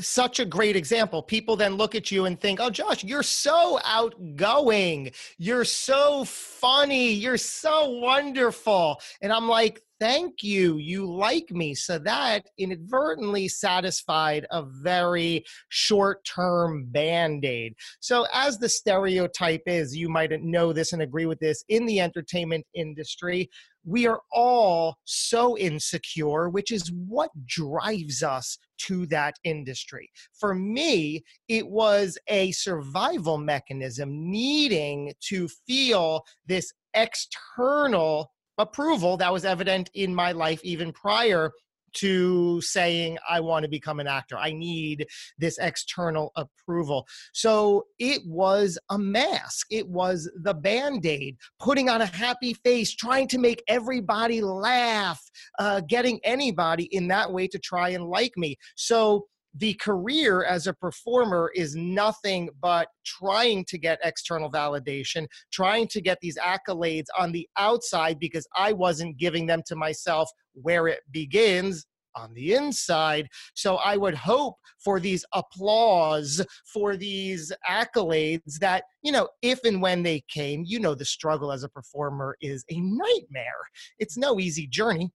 such 0.00 0.38
a 0.38 0.44
great 0.44 0.76
example. 0.76 1.22
People 1.22 1.56
then 1.56 1.74
look 1.74 1.94
at 1.94 2.10
you 2.10 2.26
and 2.26 2.38
think 2.38 2.60
oh 2.60 2.70
josh 2.70 3.02
you're 3.04 3.22
so 3.22 3.78
outgoing. 3.84 5.12
You're 5.38 5.64
so 5.64 6.24
funny. 6.24 7.12
You're 7.12 7.38
so 7.38 7.88
wonderful. 7.88 9.00
And 9.22 9.32
i'm 9.32 9.48
like 9.48 9.82
thank 10.00 10.42
you. 10.42 10.78
You 10.78 11.04
like 11.06 11.50
me. 11.50 11.74
So 11.74 11.98
that 11.98 12.46
inadvertently 12.58 13.46
satisfied 13.48 14.46
a 14.50 14.62
very 14.62 15.44
short 15.68 16.24
term 16.24 16.86
band-aid. 16.86 17.74
So 18.00 18.26
as 18.32 18.58
the 18.58 18.68
stereotype 18.68 19.62
is 19.66 19.94
you 19.94 20.08
might 20.08 20.32
know 20.42 20.72
this 20.72 20.94
and 20.94 21.02
agree 21.02 21.26
with 21.26 21.38
this 21.38 21.62
in 21.68 21.84
the 21.86 22.00
entertainment 22.00 22.66
industry 22.74 23.50
we 23.84 24.06
are 24.06 24.20
all 24.32 24.96
so 25.04 25.56
insecure, 25.56 26.48
which 26.48 26.70
is 26.70 26.92
what 27.06 27.30
drives 27.46 28.22
us 28.22 28.58
to 28.78 29.06
that 29.06 29.34
industry. 29.44 30.10
For 30.38 30.54
me, 30.54 31.22
it 31.48 31.66
was 31.66 32.18
a 32.28 32.52
survival 32.52 33.38
mechanism 33.38 34.30
needing 34.30 35.12
to 35.28 35.48
feel 35.66 36.24
this 36.46 36.72
external 36.94 38.32
approval 38.58 39.16
that 39.16 39.32
was 39.32 39.44
evident 39.44 39.90
in 39.94 40.14
my 40.14 40.32
life 40.32 40.60
even 40.62 40.92
prior 40.92 41.50
to 41.94 42.60
saying 42.60 43.18
I 43.28 43.40
want 43.40 43.64
to 43.64 43.68
become 43.68 44.00
an 44.00 44.06
actor. 44.06 44.36
I 44.36 44.52
need 44.52 45.06
this 45.38 45.58
external 45.58 46.32
approval. 46.36 47.06
So 47.32 47.86
it 47.98 48.22
was 48.26 48.78
a 48.90 48.98
mask. 48.98 49.66
It 49.70 49.88
was 49.88 50.30
the 50.42 50.54
band-aid, 50.54 51.36
putting 51.58 51.88
on 51.88 52.00
a 52.00 52.06
happy 52.06 52.54
face, 52.54 52.94
trying 52.94 53.28
to 53.28 53.38
make 53.38 53.62
everybody 53.68 54.40
laugh, 54.40 55.22
uh, 55.58 55.80
getting 55.88 56.20
anybody 56.24 56.84
in 56.84 57.08
that 57.08 57.32
way 57.32 57.46
to 57.48 57.58
try 57.58 57.90
and 57.90 58.04
like 58.04 58.32
me. 58.36 58.56
So 58.76 59.26
the 59.54 59.74
career 59.74 60.44
as 60.44 60.66
a 60.66 60.74
performer 60.74 61.50
is 61.54 61.74
nothing 61.74 62.48
but 62.60 62.88
trying 63.04 63.64
to 63.66 63.78
get 63.78 63.98
external 64.04 64.50
validation, 64.50 65.26
trying 65.52 65.88
to 65.88 66.00
get 66.00 66.18
these 66.20 66.38
accolades 66.38 67.06
on 67.18 67.32
the 67.32 67.48
outside 67.58 68.18
because 68.18 68.46
I 68.56 68.72
wasn't 68.72 69.16
giving 69.16 69.46
them 69.46 69.62
to 69.66 69.76
myself 69.76 70.30
where 70.54 70.86
it 70.86 71.00
begins 71.10 71.86
on 72.16 72.34
the 72.34 72.54
inside. 72.54 73.28
So 73.54 73.76
I 73.76 73.96
would 73.96 74.14
hope 74.14 74.56
for 74.78 75.00
these 75.00 75.24
applause, 75.32 76.44
for 76.64 76.96
these 76.96 77.52
accolades 77.68 78.58
that, 78.60 78.84
you 79.02 79.12
know, 79.12 79.28
if 79.42 79.64
and 79.64 79.80
when 79.80 80.02
they 80.02 80.22
came, 80.28 80.64
you 80.66 80.80
know, 80.80 80.94
the 80.94 81.04
struggle 81.04 81.52
as 81.52 81.62
a 81.62 81.68
performer 81.68 82.36
is 82.40 82.64
a 82.70 82.80
nightmare. 82.80 83.62
It's 83.98 84.16
no 84.16 84.40
easy 84.40 84.66
journey 84.66 85.12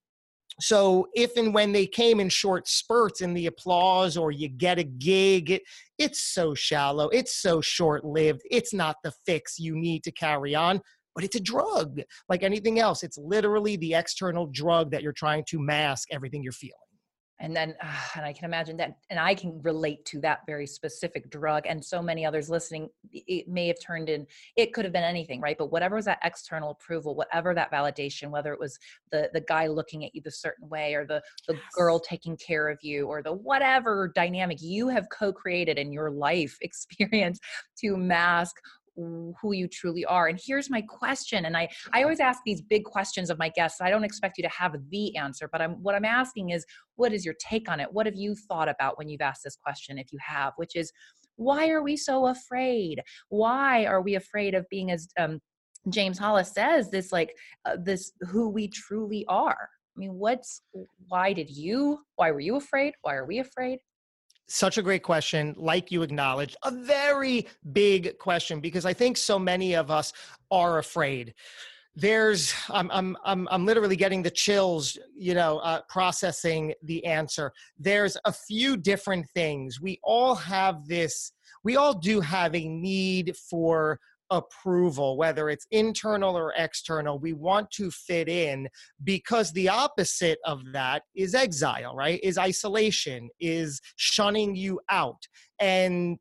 so 0.60 1.08
if 1.14 1.36
and 1.38 1.54
when 1.54 1.72
they 1.72 1.86
came 1.86 2.20
in 2.20 2.30
short 2.30 2.68
spurts 2.68 3.22
in 3.22 3.34
the 3.34 3.48
applause 3.48 4.16
or 4.16 4.32
you 4.32 4.48
get 4.48 4.80
a 4.80 4.84
gig 4.84 5.52
it, 5.52 5.62
it's 5.98 6.22
so 6.22 6.54
shallow 6.54 7.10
it's 7.10 7.36
so 7.36 7.60
short 7.62 8.06
lived 8.06 8.42
it's 8.50 8.74
not 8.74 8.96
the 9.04 9.14
fix 9.26 9.60
you 9.60 9.76
need 9.76 10.04
to 10.04 10.12
carry 10.12 10.56
on 10.56 10.80
but 11.16 11.24
it's 11.24 11.38
a 11.38 11.40
drug. 11.40 12.02
Like 12.30 12.44
anything 12.44 12.80
else 12.80 13.04
it's 13.04 13.18
literally 13.18 13.78
the 13.78 13.94
external 13.94 14.48
drug 14.48 14.92
that 14.92 15.02
you're 15.02 15.14
trying 15.14 15.44
to 15.50 15.60
mask 15.60 16.10
everything 16.12 16.44
you're 16.44 16.52
feeling 16.52 16.76
and 17.40 17.56
then 17.56 17.76
uh, 17.82 17.98
and 18.16 18.26
i 18.26 18.34
can 18.34 18.46
imagine 18.46 18.78
that 18.78 18.98
and 19.10 19.20
i 19.20 19.34
can 19.34 19.62
relate 19.62 20.04
to 20.06 20.20
that 20.20 20.40
very 20.46 20.68
specific 20.68 21.30
drug 21.30 21.64
and 21.68 21.84
so 21.84 22.02
many 22.02 22.26
others 22.26 22.50
listening 22.50 22.90
it 23.12 23.48
may 23.48 23.68
have 23.68 23.78
turned 23.82 24.10
in 24.10 24.26
it 24.56 24.74
could 24.74 24.86
have 24.86 24.94
been 24.94 25.04
anything 25.04 25.42
right? 25.42 25.58
But 25.58 25.72
whatever 25.72 25.96
was 25.96 26.06
that 26.06 26.20
external 26.24 26.72
approval 26.72 27.16
whatever 27.16 27.54
that 27.54 27.72
validation 27.72 28.30
whether 28.30 28.54
it 28.54 28.60
was 28.60 28.78
the 29.12 29.30
the 29.34 29.42
guy 29.42 29.68
looking 29.68 30.06
at 30.06 30.16
you 30.16 30.22
the 30.22 30.32
certain 30.32 30.68
way 30.70 30.94
or 30.96 31.06
the 31.06 31.22
the 31.48 31.58
girl 31.74 32.00
taking 32.00 32.38
care 32.38 32.70
of 32.70 32.80
you 32.82 33.08
or 33.08 33.22
the 33.22 33.34
whatever 33.34 34.12
dynamic 34.16 34.62
you 34.62 34.88
have 34.88 35.08
co-created 35.10 35.78
in 35.78 35.92
your 35.92 36.10
life 36.10 36.58
experience 36.62 37.40
to 37.78 37.98
mask 37.98 38.56
who 38.96 39.54
you 39.54 39.68
truly 39.68 40.06
are. 40.06 40.28
And 40.28 40.40
here's 40.44 40.70
my 40.70 40.82
question. 40.82 41.46
And 41.46 41.58
I, 41.58 41.68
I 41.94 42.04
always 42.04 42.20
ask 42.20 42.42
these 42.46 42.62
big 42.62 42.84
questions 42.84 43.30
of 43.30 43.38
my 43.38 43.50
guests. 43.50 43.82
I 43.82 43.90
don't 43.90 44.04
expect 44.04 44.38
you 44.38 44.44
to 44.44 44.50
have 44.50 44.76
the 44.90 45.16
answer, 45.18 45.50
but 45.52 45.62
I'm 45.62 45.74
what 45.84 45.96
I'm 45.96 46.06
asking 46.06 46.52
is 46.52 46.66
what 46.96 47.14
is 47.14 47.26
your 47.26 47.36
take 47.40 47.70
on 47.70 47.80
it? 47.80 47.92
What 47.92 48.06
have 48.06 48.16
you 48.16 48.36
thought 48.36 48.70
about 48.70 48.98
when 48.98 49.10
you've 49.10 49.22
asked 49.22 49.44
this 49.44 49.58
question, 49.58 49.98
if 49.98 50.12
you 50.12 50.20
have, 50.26 50.54
which 50.56 50.76
is 50.76 50.92
why 51.36 51.70
are 51.70 51.84
we 51.84 51.98
so 51.98 52.28
afraid? 52.28 53.02
Why 53.30 53.86
are 53.86 54.02
we 54.02 54.16
afraid 54.16 54.56
of 54.56 54.66
being 54.70 54.92
as 54.92 55.08
um, 55.20 55.40
James 55.90 56.18
Hollis 56.18 56.54
says, 56.54 56.90
this 56.90 57.12
like 57.12 57.36
uh, 57.66 57.78
this 57.84 58.14
who 58.22 58.50
we 58.50 58.70
truly 58.70 59.26
are? 59.28 59.70
I 59.96 60.00
mean, 60.00 60.14
what's 60.14 60.62
why 61.08 61.34
did 61.34 61.50
you? 61.50 62.00
Why 62.16 62.32
were 62.32 62.40
you 62.40 62.56
afraid? 62.56 62.94
Why 63.02 63.16
are 63.16 63.26
we 63.26 63.40
afraid? 63.40 63.80
Such 64.48 64.78
a 64.78 64.82
great 64.82 65.04
question 65.04 65.56
like 65.58 65.92
you 65.92 66.04
acknowledged 66.04 66.56
a 66.64 66.72
very 66.72 67.48
big 67.74 68.18
question 68.20 68.60
because 68.60 68.86
i 68.86 68.94
think 68.94 69.18
so 69.18 69.40
many 69.40 69.76
of 69.76 69.90
us 69.90 70.14
are 70.52 70.80
afraid. 70.80 71.34
There's 71.98 72.54
i'm 72.70 72.92
i'm 72.92 73.18
i'm, 73.24 73.48
I'm 73.50 73.66
literally 73.66 73.96
getting 73.96 74.22
the 74.22 74.30
chills 74.30 74.98
you 75.18 75.34
know 75.34 75.60
uh, 75.60 75.82
processing 75.88 76.74
the 76.84 77.06
answer. 77.06 77.54
There's 77.80 78.18
a 78.26 78.34
few 78.34 78.76
different 78.76 79.30
things. 79.30 79.80
We 79.80 80.00
all 80.04 80.36
have 80.36 80.88
this 80.88 81.32
we 81.64 81.78
all 81.78 81.94
do 81.94 82.20
have 82.20 82.54
a 82.54 82.68
need 82.68 83.36
for 83.50 84.00
approval, 84.30 85.18
whether 85.18 85.50
it's 85.50 85.68
internal 85.72 86.36
or 86.36 86.54
external. 86.58 87.20
We 87.20 87.34
want 87.34 87.72
to 87.72 87.92
fit 87.92 88.28
in 88.28 88.68
because 89.04 89.52
the 89.52 89.70
opposite 89.70 90.40
of 90.46 90.62
that 90.74 91.04
is 91.16 91.36
exile, 91.36 91.96
right? 91.96 92.20
Is 92.24 92.38
isolation, 92.38 93.30
is 93.40 93.82
shunning 93.96 94.56
you 94.56 94.80
out. 94.90 95.28
And 95.60 96.18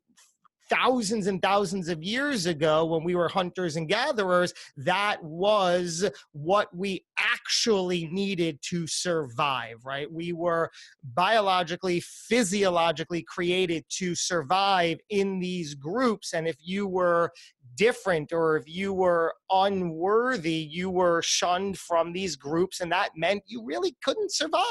thousands 0.69 1.27
and 1.27 1.41
thousands 1.41 1.89
of 1.89 2.03
years 2.03 2.45
ago 2.45 2.85
when 2.85 3.03
we 3.03 3.15
were 3.15 3.27
hunters 3.27 3.75
and 3.75 3.87
gatherers, 3.87 4.53
that 4.77 5.23
was 5.23 6.09
what 6.31 6.75
we 6.75 7.05
actually 7.17 8.07
needed 8.07 8.59
to 8.61 8.87
survive, 8.87 9.77
right? 9.85 10.11
We 10.11 10.33
were 10.33 10.71
biologically, 11.03 12.01
physiologically 12.01 13.23
created 13.23 13.85
to 13.97 14.15
survive 14.15 14.99
in 15.09 15.39
these 15.39 15.75
groups. 15.75 16.33
And 16.33 16.47
if 16.47 16.57
you 16.61 16.87
were 16.87 17.31
different 17.75 18.33
or 18.33 18.57
if 18.57 18.67
you 18.67 18.93
were 18.93 19.33
unworthy, 19.51 20.53
you 20.53 20.89
were 20.89 21.21
shunned 21.21 21.77
from 21.77 22.13
these 22.13 22.35
groups, 22.35 22.81
and 22.81 22.91
that 22.91 23.11
meant 23.15 23.43
you 23.45 23.63
really 23.63 23.95
couldn't 24.03 24.33
survive. 24.33 24.63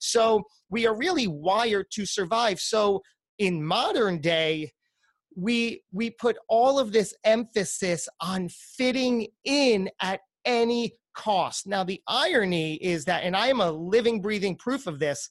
So 0.00 0.44
we 0.70 0.86
are 0.86 0.96
really 0.96 1.26
wired 1.26 1.86
to 1.92 2.06
survive. 2.06 2.60
So 2.60 3.02
in 3.38 3.64
modern 3.64 4.20
day, 4.20 4.72
we 5.36 5.82
we 5.92 6.10
put 6.10 6.36
all 6.48 6.78
of 6.78 6.92
this 6.92 7.14
emphasis 7.24 8.08
on 8.20 8.48
fitting 8.48 9.28
in 9.44 9.88
at 10.02 10.20
any 10.44 10.92
cost. 11.14 11.66
Now 11.66 11.84
the 11.84 12.00
irony 12.08 12.74
is 12.74 13.04
that 13.04 13.22
and 13.22 13.36
I 13.36 13.48
am 13.48 13.60
a 13.60 13.70
living 13.70 14.20
breathing 14.20 14.56
proof 14.56 14.86
of 14.86 14.98
this. 14.98 15.30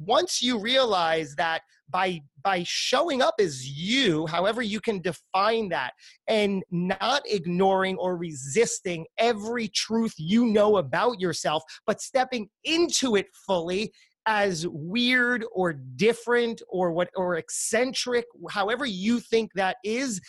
Once 0.00 0.42
you 0.42 0.58
realize 0.58 1.34
that 1.36 1.62
by 1.90 2.20
by 2.42 2.62
showing 2.66 3.20
up 3.20 3.34
as 3.38 3.68
you, 3.68 4.26
however 4.26 4.62
you 4.62 4.80
can 4.80 5.00
define 5.00 5.68
that 5.68 5.92
and 6.26 6.62
not 6.70 7.22
ignoring 7.26 7.96
or 7.96 8.16
resisting 8.16 9.06
every 9.18 9.68
truth 9.68 10.14
you 10.16 10.46
know 10.46 10.78
about 10.78 11.20
yourself, 11.20 11.62
but 11.86 12.00
stepping 12.00 12.48
into 12.64 13.16
it 13.16 13.26
fully 13.46 13.92
as 14.26 14.66
weird 14.68 15.44
or 15.52 15.72
different 15.72 16.62
or 16.68 16.92
what 16.92 17.08
or 17.16 17.36
eccentric 17.36 18.26
however 18.50 18.84
you 18.84 19.18
think 19.18 19.50
that 19.54 19.76
is 19.82 20.20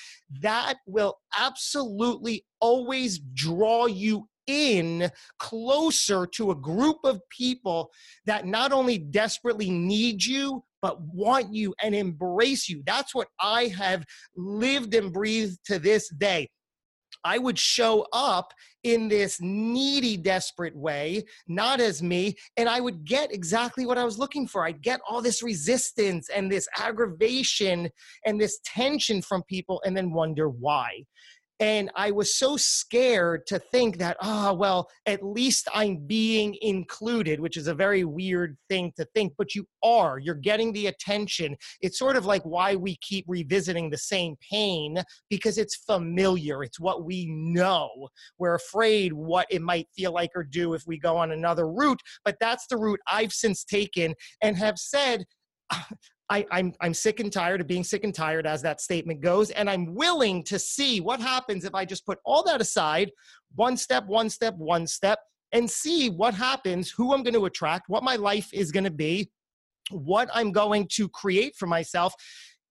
that 0.41 0.75
will 0.87 1.17
absolutely 1.37 2.45
always 2.61 3.19
draw 3.33 3.85
you 3.85 4.27
in 4.47 5.09
closer 5.39 6.25
to 6.25 6.51
a 6.51 6.55
group 6.55 6.97
of 7.03 7.21
people 7.29 7.91
that 8.25 8.45
not 8.45 8.71
only 8.71 8.97
desperately 8.97 9.69
need 9.69 10.23
you 10.23 10.63
but 10.81 10.99
want 11.01 11.53
you 11.53 11.73
and 11.81 11.93
embrace 11.93 12.67
you 12.67 12.81
that's 12.85 13.13
what 13.13 13.27
i 13.39 13.65
have 13.65 14.03
lived 14.35 14.93
and 14.95 15.13
breathed 15.13 15.59
to 15.63 15.77
this 15.77 16.09
day 16.09 16.47
I 17.23 17.37
would 17.37 17.57
show 17.59 18.07
up 18.13 18.53
in 18.83 19.07
this 19.07 19.39
needy, 19.41 20.17
desperate 20.17 20.75
way, 20.75 21.23
not 21.47 21.79
as 21.79 22.01
me, 22.01 22.35
and 22.57 22.67
I 22.67 22.79
would 22.79 23.05
get 23.05 23.31
exactly 23.31 23.85
what 23.85 23.97
I 23.97 24.03
was 24.03 24.17
looking 24.17 24.47
for. 24.47 24.65
I'd 24.65 24.81
get 24.81 25.01
all 25.07 25.21
this 25.21 25.43
resistance 25.43 26.29
and 26.29 26.51
this 26.51 26.67
aggravation 26.77 27.89
and 28.25 28.41
this 28.41 28.59
tension 28.65 29.21
from 29.21 29.43
people 29.43 29.81
and 29.85 29.95
then 29.95 30.11
wonder 30.11 30.49
why. 30.49 31.03
And 31.61 31.91
I 31.95 32.09
was 32.09 32.39
so 32.39 32.57
scared 32.57 33.45
to 33.45 33.59
think 33.59 33.99
that, 33.99 34.17
ah, 34.19 34.49
oh, 34.49 34.53
well, 34.55 34.89
at 35.05 35.23
least 35.23 35.67
I'm 35.75 35.97
being 36.07 36.57
included, 36.61 37.39
which 37.39 37.55
is 37.55 37.67
a 37.67 37.75
very 37.75 38.03
weird 38.03 38.57
thing 38.67 38.91
to 38.97 39.05
think, 39.13 39.33
but 39.37 39.53
you 39.53 39.67
are. 39.83 40.17
You're 40.17 40.33
getting 40.33 40.73
the 40.73 40.87
attention. 40.87 41.55
It's 41.79 41.99
sort 41.99 42.15
of 42.15 42.25
like 42.25 42.41
why 42.43 42.75
we 42.75 42.97
keep 43.01 43.25
revisiting 43.27 43.91
the 43.91 43.97
same 43.99 44.37
pain 44.51 45.03
because 45.29 45.59
it's 45.59 45.75
familiar. 45.85 46.63
It's 46.63 46.79
what 46.79 47.05
we 47.05 47.27
know. 47.27 47.89
We're 48.39 48.55
afraid 48.55 49.13
what 49.13 49.45
it 49.51 49.61
might 49.61 49.87
feel 49.95 50.13
like 50.13 50.31
or 50.33 50.43
do 50.43 50.73
if 50.73 50.81
we 50.87 50.97
go 50.97 51.15
on 51.15 51.31
another 51.31 51.67
route, 51.67 52.01
but 52.25 52.37
that's 52.39 52.65
the 52.71 52.77
route 52.77 52.99
I've 53.05 53.33
since 53.33 53.63
taken 53.63 54.15
and 54.41 54.57
have 54.57 54.79
said, 54.79 55.25
I, 56.29 56.45
I'm, 56.49 56.73
I'm 56.79 56.93
sick 56.93 57.19
and 57.19 57.31
tired 57.31 57.59
of 57.59 57.67
being 57.67 57.83
sick 57.83 58.03
and 58.03 58.15
tired, 58.15 58.47
as 58.47 58.61
that 58.61 58.79
statement 58.79 59.21
goes, 59.21 59.51
and 59.51 59.69
I'm 59.69 59.93
willing 59.93 60.43
to 60.45 60.57
see 60.57 61.01
what 61.01 61.19
happens 61.19 61.65
if 61.65 61.75
I 61.75 61.83
just 61.83 62.05
put 62.05 62.19
all 62.23 62.43
that 62.43 62.61
aside, 62.61 63.11
one 63.55 63.75
step, 63.75 64.05
one 64.05 64.29
step, 64.29 64.55
one 64.55 64.87
step, 64.87 65.19
and 65.51 65.69
see 65.69 66.09
what 66.09 66.33
happens, 66.33 66.89
who 66.89 67.13
I'm 67.13 67.23
going 67.23 67.33
to 67.33 67.45
attract, 67.45 67.89
what 67.89 68.03
my 68.03 68.15
life 68.15 68.49
is 68.53 68.71
going 68.71 68.85
to 68.85 68.91
be, 68.91 69.29
what 69.89 70.29
I'm 70.33 70.53
going 70.53 70.87
to 70.93 71.09
create 71.09 71.55
for 71.57 71.67
myself. 71.67 72.13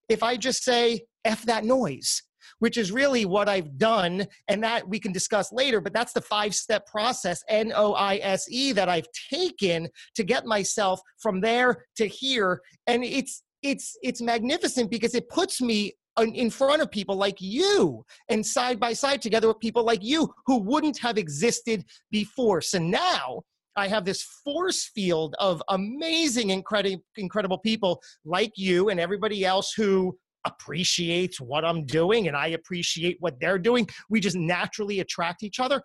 If 0.09 0.23
I 0.23 0.37
just 0.37 0.65
say, 0.65 1.03
F 1.25 1.45
that 1.45 1.65
noise, 1.65 2.23
which 2.61 2.79
is 2.79 2.93
really 2.93 3.27
what 3.27 3.49
I've 3.49 3.77
done. 3.77 4.27
And 4.49 4.63
that 4.63 4.89
we 4.89 4.99
can 4.99 5.13
discuss 5.13 5.53
later, 5.53 5.81
but 5.81 5.93
that's 5.93 6.13
the 6.13 6.23
five 6.23 6.55
step 6.55 6.87
process, 6.87 7.45
N 7.49 7.73
O 7.75 7.93
I 7.95 8.21
S 8.23 8.47
E, 8.51 8.73
that 8.73 8.89
I've 8.89 9.09
taken 9.31 9.89
to 10.15 10.23
get 10.23 10.47
myself 10.47 11.01
from 11.19 11.41
there 11.41 11.85
to 11.97 12.07
here. 12.07 12.63
And 12.87 13.05
it's, 13.05 13.43
it's 13.63 13.99
it's 14.03 14.23
magnificent 14.23 14.91
because 14.91 15.15
it 15.15 15.29
puts 15.29 15.61
me 15.61 15.93
in 16.19 16.51
front 16.51 16.83
of 16.83 16.91
people 16.91 17.17
like 17.17 17.37
you 17.41 18.05
and 18.29 18.45
side 18.45 18.79
by 18.81 18.93
side 18.93 19.23
together 19.23 19.49
with 19.49 19.59
people 19.61 19.85
like 19.85 20.03
you 20.03 20.33
who 20.47 20.59
wouldn't 20.59 20.99
have 20.99 21.19
existed 21.19 21.85
before. 22.11 22.61
So 22.61 22.79
now 22.79 23.43
I 23.77 23.89
have 23.89 24.05
this 24.05 24.23
force 24.45 24.91
field 24.95 25.35
of 25.39 25.63
amazing, 25.69 26.51
incredible, 26.51 27.03
incredible 27.17 27.59
people 27.59 28.03
like 28.25 28.53
you 28.57 28.89
and 28.89 29.01
everybody 29.01 29.45
else 29.45 29.73
who 29.73 30.19
appreciates 30.45 31.41
what 31.41 31.65
I'm 31.65 31.85
doing 31.85 32.29
and 32.29 32.37
I 32.37 32.49
appreciate 32.49 33.17
what 33.21 33.39
they're 33.41 33.59
doing. 33.59 33.89
We 34.09 34.21
just 34.21 34.37
naturally 34.37 35.01
attract 35.01 35.43
each 35.43 35.61
other. 35.61 35.83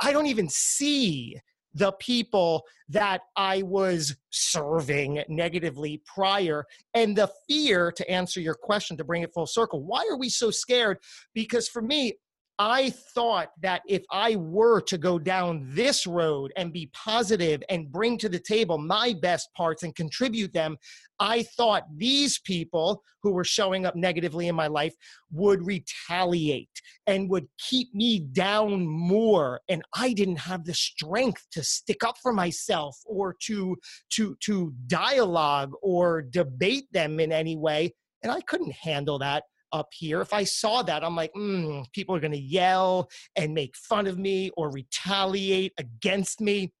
I 0.00 0.12
don't 0.12 0.26
even 0.26 0.48
see 0.48 1.36
the 1.74 1.92
people 2.00 2.64
that 2.88 3.20
I 3.36 3.62
was 3.62 4.16
serving 4.30 5.22
negatively 5.28 6.02
prior. 6.06 6.64
And 6.94 7.14
the 7.14 7.30
fear, 7.48 7.92
to 7.92 8.10
answer 8.10 8.40
your 8.40 8.54
question, 8.54 8.96
to 8.96 9.04
bring 9.04 9.22
it 9.22 9.32
full 9.34 9.46
circle, 9.46 9.84
why 9.84 10.06
are 10.10 10.16
we 10.16 10.28
so 10.28 10.50
scared? 10.50 10.98
Because 11.34 11.68
for 11.68 11.82
me, 11.82 12.14
I 12.60 12.90
thought 12.90 13.50
that 13.62 13.82
if 13.86 14.02
I 14.10 14.34
were 14.34 14.80
to 14.80 14.98
go 14.98 15.20
down 15.20 15.64
this 15.68 16.08
road 16.08 16.52
and 16.56 16.72
be 16.72 16.90
positive 16.92 17.62
and 17.68 17.92
bring 17.92 18.18
to 18.18 18.28
the 18.28 18.40
table 18.40 18.78
my 18.78 19.14
best 19.22 19.48
parts 19.56 19.84
and 19.84 19.94
contribute 19.94 20.52
them, 20.52 20.76
I 21.20 21.44
thought 21.44 21.84
these 21.96 22.40
people 22.40 23.04
who 23.22 23.32
were 23.32 23.44
showing 23.44 23.86
up 23.86 23.94
negatively 23.94 24.48
in 24.48 24.56
my 24.56 24.66
life 24.66 24.94
would 25.30 25.64
retaliate 25.64 26.82
and 27.06 27.30
would 27.30 27.46
keep 27.58 27.94
me 27.94 28.20
down 28.32 28.84
more. 28.88 29.60
And 29.68 29.82
I 29.94 30.12
didn't 30.12 30.40
have 30.40 30.64
the 30.64 30.74
strength 30.74 31.46
to 31.52 31.62
stick 31.62 32.02
up 32.02 32.16
for 32.20 32.32
myself 32.32 32.96
or 33.06 33.36
to, 33.42 33.76
to, 34.14 34.36
to 34.40 34.74
dialogue 34.88 35.74
or 35.80 36.22
debate 36.22 36.92
them 36.92 37.20
in 37.20 37.30
any 37.30 37.56
way. 37.56 37.94
And 38.24 38.32
I 38.32 38.40
couldn't 38.40 38.72
handle 38.72 39.20
that 39.20 39.44
up 39.72 39.88
here. 39.92 40.20
If 40.20 40.32
I 40.32 40.44
saw 40.44 40.82
that, 40.82 41.04
I'm 41.04 41.16
like, 41.16 41.32
mm, 41.34 41.84
people 41.92 42.14
are 42.14 42.20
going 42.20 42.32
to 42.32 42.38
yell 42.38 43.08
and 43.36 43.54
make 43.54 43.76
fun 43.76 44.06
of 44.06 44.18
me 44.18 44.50
or 44.56 44.70
retaliate 44.70 45.72
against 45.78 46.40
me. 46.40 46.72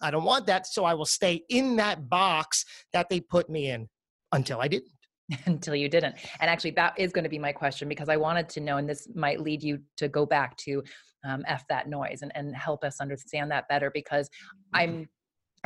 I 0.00 0.10
don't 0.10 0.24
want 0.24 0.46
that. 0.46 0.66
So 0.66 0.84
I 0.84 0.94
will 0.94 1.06
stay 1.06 1.42
in 1.48 1.76
that 1.76 2.08
box 2.08 2.64
that 2.92 3.08
they 3.08 3.20
put 3.20 3.48
me 3.48 3.70
in 3.70 3.88
until 4.32 4.60
I 4.60 4.68
didn't. 4.68 4.92
until 5.46 5.74
you 5.74 5.88
didn't. 5.88 6.14
And 6.40 6.50
actually, 6.50 6.72
that 6.72 6.98
is 6.98 7.12
going 7.12 7.24
to 7.24 7.30
be 7.30 7.38
my 7.38 7.52
question 7.52 7.88
because 7.88 8.08
I 8.08 8.16
wanted 8.16 8.48
to 8.50 8.60
know, 8.60 8.76
and 8.76 8.88
this 8.88 9.08
might 9.14 9.40
lead 9.40 9.62
you 9.62 9.80
to 9.96 10.08
go 10.08 10.26
back 10.26 10.56
to 10.58 10.82
um, 11.24 11.44
F 11.46 11.64
that 11.68 11.88
noise 11.88 12.22
and, 12.22 12.30
and 12.34 12.54
help 12.54 12.84
us 12.84 13.00
understand 13.00 13.50
that 13.50 13.68
better 13.68 13.90
because 13.90 14.28
mm-hmm. 14.28 14.76
I'm 14.76 15.08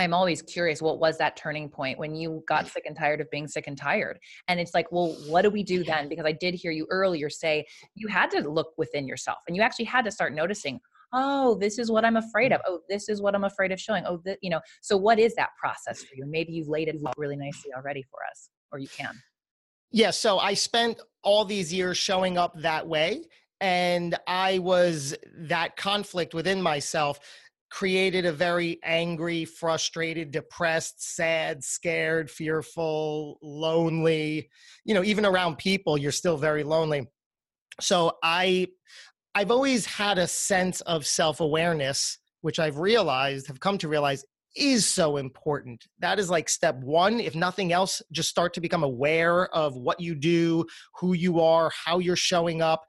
I'm 0.01 0.15
always 0.15 0.43
curious 0.43 0.81
what 0.83 0.99
was 0.99 1.19
that 1.19 1.37
turning 1.37 1.69
point 1.69 1.99
when 1.99 2.15
you 2.15 2.43
got 2.49 2.65
mm. 2.65 2.73
sick 2.73 2.85
and 2.87 2.97
tired 2.97 3.21
of 3.21 3.31
being 3.31 3.47
sick 3.47 3.67
and 3.67 3.77
tired? 3.77 4.19
And 4.49 4.59
it's 4.59 4.75
like, 4.75 4.91
well, 4.91 5.17
what 5.29 5.43
do 5.43 5.51
we 5.51 5.63
do 5.63 5.85
then? 5.85 6.09
Because 6.09 6.25
I 6.27 6.33
did 6.33 6.55
hear 6.55 6.73
you 6.73 6.87
earlier 6.91 7.31
say 7.31 7.67
you 7.95 8.09
had 8.09 8.31
to 8.31 8.41
look 8.49 8.73
within 8.77 9.07
yourself 9.07 9.39
and 9.47 9.57
you 9.57 9.63
actually 9.63 9.85
had 9.87 10.05
to 10.07 10.11
start 10.11 10.35
noticing, 10.35 10.81
oh, 11.13 11.57
this 11.57 11.79
is 11.79 11.91
what 11.91 12.05
I'm 12.05 12.17
afraid 12.17 12.53
of. 12.53 12.61
Mm. 12.61 12.65
Oh, 12.67 12.81
this 12.89 13.09
is 13.09 13.21
what 13.21 13.35
I'm 13.35 13.45
afraid 13.45 13.73
of 13.73 13.81
showing. 13.81 14.05
Oh, 14.07 14.23
you 14.41 14.51
know, 14.51 14.61
so 14.81 14.97
what 14.97 15.19
is 15.19 15.35
that 15.37 15.51
process 15.61 16.03
for 16.03 16.15
you? 16.17 16.27
Maybe 16.27 16.53
you've 16.53 16.69
laid 16.69 16.89
it 16.89 16.97
out 17.07 17.15
really 17.17 17.37
nicely 17.37 17.73
already 17.77 18.03
for 18.03 18.21
us, 18.31 18.51
or 18.73 18.79
you 18.79 18.89
can. 18.89 19.21
Yeah, 19.93 20.11
so 20.11 20.39
I 20.39 20.55
spent 20.55 21.01
all 21.23 21.45
these 21.45 21.73
years 21.73 21.99
showing 21.99 22.39
up 22.39 22.55
that 22.61 22.87
way 22.87 23.25
and 23.61 24.17
I 24.27 24.59
was 24.59 25.15
that 25.37 25.77
conflict 25.77 26.33
within 26.33 26.63
myself 26.63 27.21
created 27.71 28.27
a 28.27 28.33
very 28.33 28.79
angry, 28.83 29.45
frustrated, 29.45 30.31
depressed, 30.31 31.15
sad, 31.15 31.63
scared, 31.63 32.31
fearful, 32.31 33.39
lonely. 33.43 34.51
You 34.85 34.95
know, 34.95 35.05
even 35.05 35.25
around 35.25 35.59
people, 35.59 35.97
you're 35.97 36.13
still 36.13 36.37
very 36.37 36.65
lonely. 36.65 37.07
So 37.81 38.19
I 38.23 38.69
I've 39.35 39.53
always 39.53 39.87
had 39.87 40.19
a 40.19 40.27
sense 40.27 40.81
of 40.83 41.07
self-awareness, 41.07 42.19
which 42.41 42.59
I've 42.59 42.79
realized, 42.79 43.47
have 43.47 43.61
come 43.61 43.79
to 43.79 43.89
realize 43.89 44.25
is 44.57 44.87
so 44.87 45.17
important. 45.17 45.87
That 46.01 46.19
is 46.19 46.29
like 46.29 46.49
step 46.49 46.77
one. 46.83 47.21
If 47.21 47.37
nothing 47.37 47.73
else, 47.73 48.03
just 48.11 48.29
start 48.29 48.53
to 48.55 48.61
become 48.61 48.83
aware 48.83 49.47
of 49.55 49.77
what 49.77 50.01
you 50.01 50.17
do, 50.17 50.67
who 50.99 51.13
you 51.13 51.41
are, 51.41 51.71
how 51.85 52.01
you're 52.01 52.17
showing 52.17 52.61
up. 52.61 52.85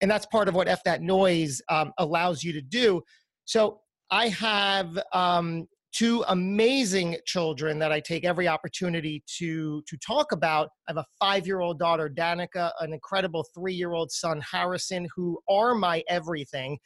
And 0.00 0.08
that's 0.08 0.26
part 0.26 0.48
of 0.48 0.54
what 0.54 0.68
F 0.68 0.84
That 0.84 1.02
Noise 1.02 1.60
um, 1.68 1.92
allows 1.98 2.44
you 2.44 2.52
to 2.52 2.62
do. 2.62 3.02
So 3.44 3.80
I 4.10 4.28
have 4.28 4.98
um, 5.12 5.66
two 5.92 6.24
amazing 6.28 7.16
children 7.26 7.78
that 7.78 7.92
I 7.92 8.00
take 8.00 8.24
every 8.24 8.48
opportunity 8.48 9.22
to 9.38 9.82
to 9.86 9.96
talk 9.98 10.32
about. 10.32 10.68
I 10.88 10.92
have 10.92 10.96
a 10.98 11.06
five-year-old 11.18 11.78
daughter, 11.78 12.08
Danica, 12.08 12.72
an 12.80 12.92
incredible 12.92 13.46
three-year-old 13.54 14.10
son, 14.10 14.40
Harrison, 14.40 15.08
who 15.14 15.38
are 15.48 15.74
my 15.74 16.02
everything. 16.08 16.78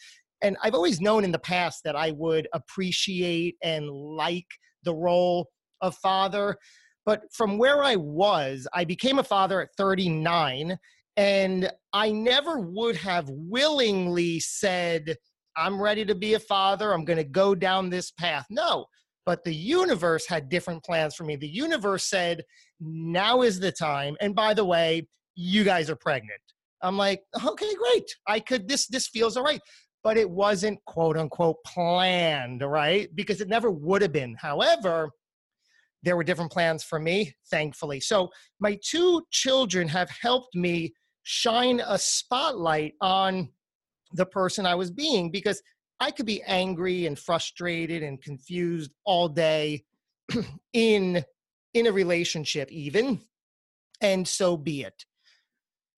And 0.43 0.57
I've 0.63 0.75
always 0.75 1.01
known 1.01 1.25
in 1.25 1.33
the 1.33 1.39
past 1.39 1.83
that 1.85 1.97
I 1.97 2.11
would 2.13 2.47
appreciate 2.53 3.57
and 3.63 3.89
like 3.89 4.47
the 4.83 4.95
role 4.95 5.49
of 5.81 5.97
father. 5.97 6.57
But 7.07 7.23
from 7.33 7.59
where 7.59 7.83
I 7.83 7.97
was, 7.97 8.67
I 8.75 8.85
became 8.85 9.19
a 9.19 9.25
father 9.25 9.61
at 9.61 9.71
39, 9.77 10.79
and 11.17 11.71
I 11.93 12.11
never 12.11 12.61
would 12.61 12.97
have 12.97 13.29
willingly 13.29 14.41
said, 14.41 15.17
I'm 15.57 15.81
ready 15.81 16.05
to 16.05 16.15
be 16.15 16.35
a 16.35 16.41
father. 16.41 16.93
I'm 16.93 17.05
going 17.05 17.17
to 17.17 17.25
go 17.25 17.55
down 17.55 17.91
this 17.91 18.11
path. 18.11 18.47
No, 18.51 18.87
but 19.27 19.45
the 19.45 19.55
universe 19.55 20.27
had 20.27 20.49
different 20.49 20.85
plans 20.85 21.15
for 21.15 21.25
me. 21.25 21.37
The 21.37 21.49
universe 21.49 22.05
said, 22.05 22.43
now 22.81 23.43
is 23.43 23.59
the 23.59 23.73
time. 23.73 24.17
And 24.21 24.35
by 24.35 24.55
the 24.55 24.65
way, 24.65 25.07
you 25.35 25.65
guys 25.65 25.89
are 25.91 25.97
pregnant. 25.97 26.41
I'm 26.83 26.99
like, 26.99 27.23
okay, 27.45 27.75
great. 27.75 28.15
I 28.27 28.41
could, 28.41 28.69
this, 28.69 28.87
this 28.87 29.09
feels 29.09 29.37
all 29.37 29.45
right. 29.45 29.61
But 30.03 30.19
it 30.19 30.29
wasn't 30.29 30.85
quote 30.87 31.17
unquote 31.17 31.57
planned, 31.65 32.63
right? 32.63 33.09
Because 33.15 33.41
it 33.41 33.49
never 33.49 33.71
would 33.71 34.03
have 34.03 34.13
been. 34.13 34.37
However, 34.39 35.11
there 36.03 36.17
were 36.17 36.25
different 36.25 36.53
plans 36.53 36.85
for 36.85 37.01
me, 37.01 37.35
thankfully. 37.51 38.01
So 38.01 38.29
my 38.61 38.79
two 38.85 39.23
children 39.31 39.89
have 39.89 40.11
helped 40.11 40.55
me 40.55 40.93
shine 41.23 41.81
a 41.87 41.99
spotlight 41.99 42.93
on 43.01 43.49
the 44.15 44.27
person 44.27 44.65
I 44.65 44.75
was 44.75 44.91
being 44.91 45.31
because 45.31 45.61
I 46.01 46.11
could 46.11 46.27
be 46.27 46.43
angry 46.45 47.07
and 47.07 47.19
frustrated 47.19 48.03
and 48.03 48.23
confused 48.23 48.93
all 49.05 49.29
day 49.29 49.85
in 50.73 51.25
in 51.75 51.87
a 51.87 51.93
relationship 51.93 52.71
even 52.71 53.21
and 54.01 54.27
so 54.27 54.57
be 54.57 54.83
it. 54.83 55.05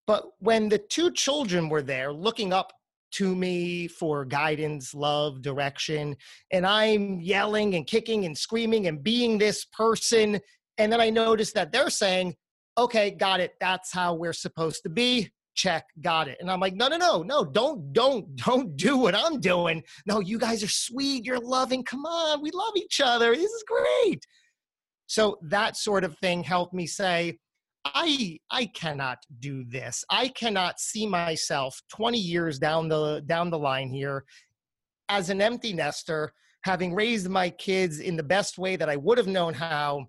But 0.06 0.24
when 0.38 0.68
the 0.68 0.78
two 0.78 1.10
children 1.10 1.68
were 1.68 1.82
there 1.82 2.12
looking 2.12 2.52
up 2.52 2.72
to 3.12 3.34
me 3.34 3.88
for 3.88 4.24
guidance, 4.24 4.94
love, 4.94 5.42
direction, 5.42 6.16
and 6.52 6.66
I'm 6.66 7.20
yelling 7.20 7.74
and 7.74 7.86
kicking 7.86 8.24
and 8.24 8.36
screaming 8.36 8.86
and 8.86 9.02
being 9.02 9.38
this 9.38 9.64
person 9.64 10.40
and 10.78 10.92
then 10.92 11.00
I 11.00 11.08
noticed 11.08 11.54
that 11.54 11.72
they're 11.72 11.88
saying, 11.88 12.36
"Okay, 12.76 13.10
got 13.10 13.40
it. 13.40 13.54
That's 13.60 13.92
how 13.92 14.14
we're 14.14 14.34
supposed 14.34 14.82
to 14.82 14.90
be 14.90 15.30
check 15.56 15.84
got 16.00 16.28
it. 16.28 16.36
And 16.40 16.50
i'm 16.50 16.60
like 16.60 16.74
no 16.74 16.88
no 16.88 16.96
no 16.96 17.22
no 17.22 17.44
don't 17.44 17.92
don't 17.92 18.36
don't 18.36 18.76
do 18.76 18.96
what 18.96 19.14
i'm 19.14 19.40
doing. 19.40 19.82
No 20.06 20.20
you 20.20 20.38
guys 20.38 20.62
are 20.62 20.68
sweet 20.68 21.24
you're 21.24 21.40
loving 21.40 21.82
come 21.82 22.04
on 22.04 22.42
we 22.42 22.50
love 22.52 22.76
each 22.76 23.00
other 23.02 23.34
this 23.34 23.50
is 23.50 23.64
great. 23.66 24.24
So 25.08 25.38
that 25.42 25.76
sort 25.76 26.04
of 26.04 26.18
thing 26.18 26.42
helped 26.44 26.74
me 26.74 26.86
say 26.86 27.38
i 27.84 28.38
i 28.50 28.66
cannot 28.66 29.18
do 29.40 29.64
this. 29.64 30.04
I 30.10 30.28
cannot 30.28 30.80
see 30.80 31.06
myself 31.06 31.80
20 31.94 32.18
years 32.18 32.58
down 32.58 32.88
the 32.88 33.22
down 33.26 33.50
the 33.50 33.58
line 33.58 33.88
here 33.90 34.24
as 35.08 35.30
an 35.30 35.40
empty 35.40 35.72
nester 35.72 36.32
having 36.64 36.92
raised 36.92 37.28
my 37.28 37.48
kids 37.48 38.00
in 38.00 38.16
the 38.16 38.22
best 38.22 38.58
way 38.58 38.74
that 38.76 38.88
i 38.88 38.96
would 38.96 39.18
have 39.18 39.28
known 39.28 39.54
how 39.54 40.04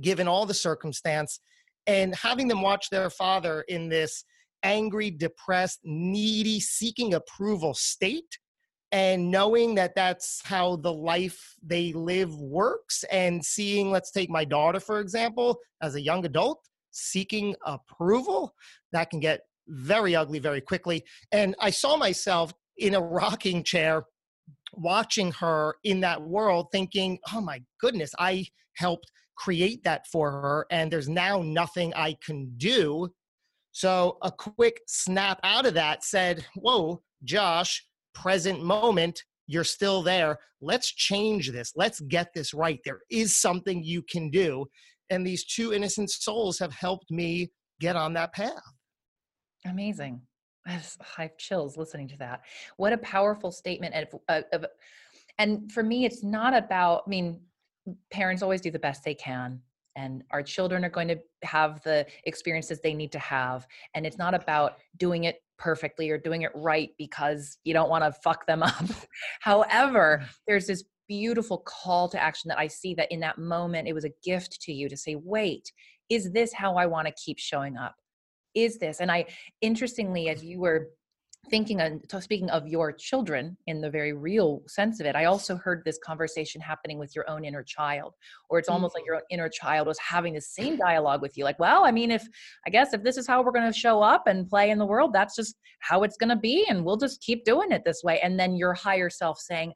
given 0.00 0.26
all 0.26 0.46
the 0.46 0.54
circumstance 0.54 1.40
and 1.86 2.14
having 2.14 2.48
them 2.48 2.62
watch 2.62 2.88
their 2.90 3.10
father 3.10 3.64
in 3.68 3.88
this 3.88 4.24
angry, 4.64 5.10
depressed, 5.10 5.80
needy, 5.84 6.58
seeking 6.58 7.14
approval 7.14 7.74
state 7.74 8.38
and 8.94 9.28
knowing 9.28 9.74
that 9.74 9.92
that's 9.96 10.40
how 10.44 10.76
the 10.76 10.92
life 10.92 11.56
they 11.66 11.92
live 11.92 12.32
works 12.36 13.04
and 13.10 13.44
seeing 13.44 13.90
let's 13.90 14.12
take 14.12 14.30
my 14.30 14.44
daughter 14.44 14.78
for 14.78 15.00
example 15.00 15.58
as 15.82 15.96
a 15.96 16.00
young 16.00 16.24
adult 16.24 16.60
seeking 16.92 17.56
approval 17.66 18.54
that 18.92 19.10
can 19.10 19.18
get 19.18 19.40
very 19.66 20.14
ugly 20.14 20.38
very 20.38 20.60
quickly. 20.60 21.02
And 21.32 21.56
i 21.60 21.70
saw 21.70 21.96
myself 21.96 22.52
in 22.78 22.94
a 22.94 23.00
rocking 23.00 23.64
chair 23.64 24.04
watching 24.72 25.32
her 25.32 25.74
in 25.82 26.00
that 26.00 26.22
world 26.22 26.68
thinking 26.70 27.18
oh 27.32 27.40
my 27.40 27.60
goodness 27.80 28.12
i 28.18 28.46
helped 28.76 29.10
create 29.36 29.82
that 29.84 30.06
for 30.06 30.30
her 30.30 30.66
and 30.70 30.90
there's 30.90 31.08
now 31.08 31.42
nothing 31.42 31.92
i 31.94 32.16
can 32.24 32.52
do 32.56 33.08
so 33.74 34.18
a 34.22 34.30
quick 34.30 34.80
snap 34.86 35.40
out 35.42 35.66
of 35.66 35.74
that 35.74 36.04
said, 36.04 36.46
Whoa, 36.54 37.02
Josh, 37.24 37.84
present 38.14 38.62
moment, 38.62 39.20
you're 39.48 39.64
still 39.64 40.00
there. 40.00 40.38
Let's 40.60 40.92
change 40.92 41.50
this. 41.50 41.72
Let's 41.74 42.00
get 42.00 42.28
this 42.34 42.54
right. 42.54 42.78
There 42.84 43.00
is 43.10 43.38
something 43.38 43.82
you 43.82 44.02
can 44.02 44.30
do. 44.30 44.66
And 45.10 45.26
these 45.26 45.44
two 45.44 45.72
innocent 45.72 46.10
souls 46.10 46.58
have 46.60 46.72
helped 46.72 47.10
me 47.10 47.50
get 47.80 47.96
on 47.96 48.14
that 48.14 48.32
path. 48.32 48.62
Amazing. 49.66 50.22
I 50.66 50.80
have 51.18 51.36
chills 51.36 51.76
listening 51.76 52.06
to 52.08 52.16
that. 52.18 52.42
What 52.76 52.92
a 52.92 52.98
powerful 52.98 53.50
statement 53.50 54.06
of, 54.28 54.64
and 55.38 55.70
for 55.72 55.82
me 55.82 56.04
it's 56.04 56.22
not 56.22 56.54
about 56.54 57.02
i 57.06 57.10
mean 57.10 57.40
parents 58.10 58.42
always 58.42 58.60
do 58.60 58.70
the 58.70 58.78
best 58.78 59.04
they 59.04 59.14
can 59.14 59.60
and 59.96 60.22
our 60.30 60.42
children 60.42 60.84
are 60.84 60.90
going 60.90 61.08
to 61.08 61.18
have 61.42 61.82
the 61.82 62.06
experiences 62.24 62.80
they 62.80 62.94
need 62.94 63.12
to 63.12 63.18
have 63.18 63.66
and 63.94 64.06
it's 64.06 64.18
not 64.18 64.34
about 64.34 64.76
doing 64.96 65.24
it 65.24 65.36
perfectly 65.58 66.10
or 66.10 66.18
doing 66.18 66.42
it 66.42 66.50
right 66.54 66.90
because 66.98 67.58
you 67.64 67.72
don't 67.72 67.90
want 67.90 68.02
to 68.02 68.12
fuck 68.22 68.46
them 68.46 68.62
up. 68.62 68.84
However 69.40 70.20
mm. 70.22 70.28
there's 70.46 70.66
this 70.66 70.84
beautiful 71.06 71.58
call 71.66 72.08
to 72.08 72.18
action 72.18 72.48
that 72.48 72.58
i 72.58 72.66
see 72.66 72.94
that 72.94 73.12
in 73.12 73.20
that 73.20 73.36
moment 73.36 73.86
it 73.86 73.92
was 73.92 74.06
a 74.06 74.12
gift 74.24 74.58
to 74.62 74.72
you 74.72 74.88
to 74.88 74.96
say 74.96 75.14
wait 75.16 75.70
is 76.08 76.32
this 76.32 76.52
how 76.52 76.76
i 76.76 76.86
want 76.86 77.06
to 77.06 77.14
keep 77.14 77.38
showing 77.38 77.76
up? 77.76 77.94
Is 78.54 78.78
this? 78.78 79.00
And 79.00 79.10
i 79.10 79.26
interestingly 79.60 80.28
as 80.28 80.44
you 80.44 80.60
were 80.60 80.90
thinking 81.50 81.80
and 81.80 82.00
speaking 82.20 82.50
of 82.50 82.66
your 82.66 82.92
children 82.92 83.56
in 83.66 83.80
the 83.80 83.90
very 83.90 84.12
real 84.12 84.62
sense 84.66 85.00
of 85.00 85.06
it 85.06 85.14
i 85.16 85.24
also 85.24 85.56
heard 85.56 85.82
this 85.84 85.98
conversation 86.04 86.60
happening 86.60 86.98
with 86.98 87.14
your 87.14 87.28
own 87.28 87.44
inner 87.44 87.62
child 87.62 88.14
or 88.48 88.58
it's 88.58 88.68
almost 88.68 88.94
like 88.94 89.02
mm-hmm. 89.02 89.14
your 89.14 89.22
inner 89.30 89.48
child 89.48 89.86
was 89.86 89.98
having 89.98 90.34
the 90.34 90.40
same 90.40 90.76
dialogue 90.76 91.20
with 91.22 91.36
you 91.36 91.44
like 91.44 91.58
well 91.58 91.84
i 91.84 91.90
mean 91.90 92.10
if 92.10 92.26
i 92.66 92.70
guess 92.70 92.92
if 92.92 93.02
this 93.02 93.16
is 93.16 93.26
how 93.26 93.42
we're 93.42 93.52
going 93.52 93.70
to 93.70 93.78
show 93.78 94.02
up 94.02 94.26
and 94.26 94.48
play 94.48 94.70
in 94.70 94.78
the 94.78 94.86
world 94.86 95.12
that's 95.12 95.36
just 95.36 95.56
how 95.80 96.02
it's 96.02 96.16
going 96.16 96.30
to 96.30 96.36
be 96.36 96.64
and 96.68 96.84
we'll 96.84 96.96
just 96.96 97.20
keep 97.20 97.44
doing 97.44 97.70
it 97.70 97.84
this 97.84 98.02
way 98.02 98.20
and 98.20 98.38
then 98.38 98.56
your 98.56 98.74
higher 98.74 99.10
self 99.10 99.38
saying 99.38 99.72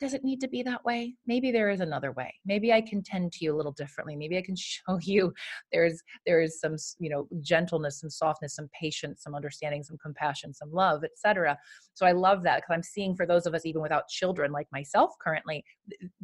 does 0.00 0.14
it 0.14 0.24
need 0.24 0.40
to 0.40 0.48
be 0.48 0.62
that 0.62 0.84
way? 0.84 1.14
Maybe 1.26 1.52
there 1.52 1.70
is 1.70 1.80
another 1.80 2.12
way. 2.12 2.34
Maybe 2.44 2.72
i 2.72 2.80
can 2.80 3.02
tend 3.02 3.32
to 3.32 3.44
you 3.44 3.54
a 3.54 3.56
little 3.56 3.72
differently. 3.72 4.16
Maybe 4.16 4.38
i 4.38 4.42
can 4.42 4.56
show 4.56 4.98
you 5.02 5.32
there's 5.72 6.02
there 6.26 6.40
is 6.40 6.60
some 6.60 6.76
you 6.98 7.10
know 7.10 7.28
gentleness 7.40 8.00
some 8.00 8.10
softness 8.10 8.54
some 8.54 8.68
patience 8.78 9.22
some 9.22 9.34
understanding 9.34 9.82
some 9.82 9.98
compassion 9.98 10.52
some 10.54 10.72
love 10.72 11.04
etc 11.04 11.56
so 11.94 12.06
i 12.06 12.12
love 12.12 12.42
that 12.42 12.56
because 12.56 12.74
i'm 12.74 12.82
seeing 12.82 13.14
for 13.14 13.26
those 13.26 13.46
of 13.46 13.54
us 13.54 13.64
even 13.64 13.82
without 13.82 14.08
children 14.08 14.52
like 14.52 14.66
myself 14.72 15.10
currently 15.20 15.64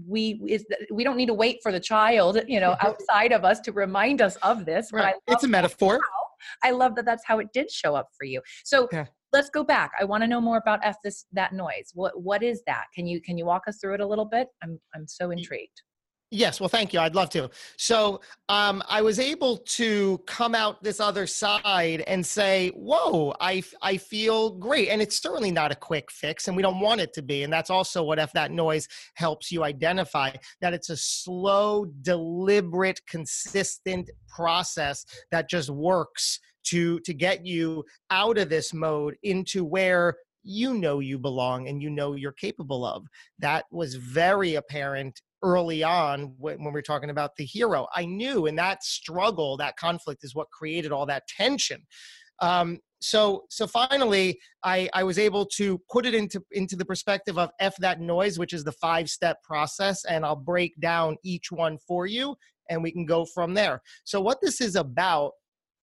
we 0.07 0.41
is 0.49 0.65
we 0.93 1.05
don't 1.05 1.17
need 1.17 1.27
to 1.27 1.35
wait 1.35 1.59
for 1.63 1.73
the 1.73 1.81
child 1.81 2.39
you 2.47 2.61
know 2.61 2.77
outside 2.81 3.33
of 3.33 3.45
us 3.45 3.61
to 3.61 3.73
remind 3.73 4.21
us 4.21 4.37
of 4.37 4.65
this 4.65 4.93
right. 4.93 5.15
it's 5.27 5.45
a 5.45 5.49
metaphor. 5.49 6.01
I 6.63 6.71
love 6.71 6.95
that 6.97 7.05
that's 7.05 7.25
how 7.27 7.39
it 7.39 7.49
did 7.53 7.71
show 7.71 7.95
up 7.95 8.09
for 8.17 8.25
you. 8.25 8.41
So 8.65 8.89
yeah 8.93 9.07
let's 9.33 9.51
go 9.51 9.65
back. 9.65 9.93
I 10.01 10.05
want 10.05 10.23
to 10.23 10.29
know 10.29 10.41
more 10.41 10.59
about 10.59 10.81
F 10.83 10.97
this 11.03 11.27
that 11.33 11.53
noise. 11.53 11.91
What 11.95 12.21
what 12.23 12.43
is 12.43 12.63
that? 12.67 12.85
Can 12.95 13.07
you 13.07 13.21
can 13.21 13.39
you 13.39 13.45
walk 13.45 13.63
us 13.69 13.79
through 13.81 13.95
it 13.95 14.01
a 14.01 14.07
little 14.07 14.25
bit? 14.25 14.49
I'm 14.63 14.81
I'm 14.95 15.07
so 15.07 15.31
intrigued. 15.31 15.83
Yes, 16.33 16.59
well, 16.59 16.69
thank 16.69 16.93
you. 16.93 16.99
I'd 16.99 17.15
love 17.15 17.31
to. 17.31 17.49
So, 17.77 18.21
um, 18.49 18.83
I 18.89 19.01
was 19.01 19.21
able 19.21 19.59
to 19.59 20.19
come 20.27 20.57
out 20.57 20.83
this 20.83 20.99
other 20.99 21.25
side 21.25 22.03
and 22.09 22.27
say, 22.27 22.71
"Whoa, 22.71 23.33
I 23.41 23.63
I 23.81 23.97
feel 23.97 24.51
great." 24.51 24.89
And 24.89 25.01
it's 25.01 25.23
certainly 25.23 25.53
not 25.53 25.71
a 25.71 25.77
quick 25.77 26.11
fix, 26.11 26.49
and 26.49 26.57
we 26.57 26.65
don't 26.65 26.81
want 26.81 27.01
it 27.01 27.13
to 27.15 27.23
be. 27.23 27.45
And 27.45 27.53
that's 27.53 27.71
also 27.71 28.03
what 28.03 28.19
F 28.19 28.33
that 28.33 28.51
noise 28.51 28.89
helps 29.15 29.53
you 29.53 29.63
identify 29.63 30.33
that 30.61 30.75
it's 30.75 30.91
a 30.91 30.97
slow, 30.97 31.85
deliberate, 32.03 33.01
consistent 33.07 34.11
process 34.29 35.07
that 35.31 35.49
just 35.49 35.71
works 35.71 36.41
to 36.67 37.01
to 37.01 37.15
get 37.15 37.45
you 37.45 37.85
out 38.11 38.39
of 38.39 38.49
this 38.49 38.73
mode 38.73 39.17
into 39.23 39.65
where 39.65 40.17
you 40.43 40.75
know 40.75 41.01
you 41.01 41.19
belong 41.19 41.69
and 41.69 41.83
you 41.83 41.91
know 41.91 42.15
you're 42.15 42.33
capable 42.33 42.85
of. 42.85 43.05
That 43.39 43.65
was 43.71 43.97
very 43.97 44.55
apparent 44.55 45.21
early 45.43 45.83
on 45.83 46.35
when, 46.39 46.63
we 46.63 46.79
are 46.79 46.83
talking 46.83 47.11
about 47.11 47.37
the 47.37 47.45
hero. 47.45 47.87
I 47.95 48.07
knew 48.07 48.47
and 48.47 48.59
that 48.59 48.83
struggle 48.85 49.57
that 49.59 49.77
conflict 49.77 50.25
is 50.25 50.35
what 50.35 50.51
created 50.51 50.93
all 50.93 51.07
that 51.07 51.27
tension. 51.29 51.83
Um, 52.41 52.79
so 53.01 53.45
so 53.51 53.67
finally 53.67 54.39
I, 54.65 54.89
I 54.95 55.03
was 55.03 55.19
able 55.19 55.45
to 55.57 55.79
put 55.91 56.07
it 56.07 56.15
into 56.15 56.43
into 56.53 56.77
the 56.77 56.85
perspective 56.85 57.39
of 57.39 57.51
f 57.61 57.77
that 57.77 58.01
noise 58.01 58.39
which 58.39 58.55
is 58.55 58.65
the 58.65 58.73
five 58.73 59.11
step 59.11 59.43
process 59.43 60.07
and 60.07 60.25
i'll 60.25 60.35
break 60.35 60.73
down 60.81 61.19
each 61.23 61.53
one 61.53 61.77
for 61.87 62.07
you 62.07 62.35
and 62.69 62.83
we 62.83 62.93
can 62.93 63.07
go 63.07 63.25
from 63.25 63.55
there. 63.55 63.83
So 64.05 64.21
what 64.21 64.41
this 64.41 64.61
is 64.61 64.77
about 64.77 65.33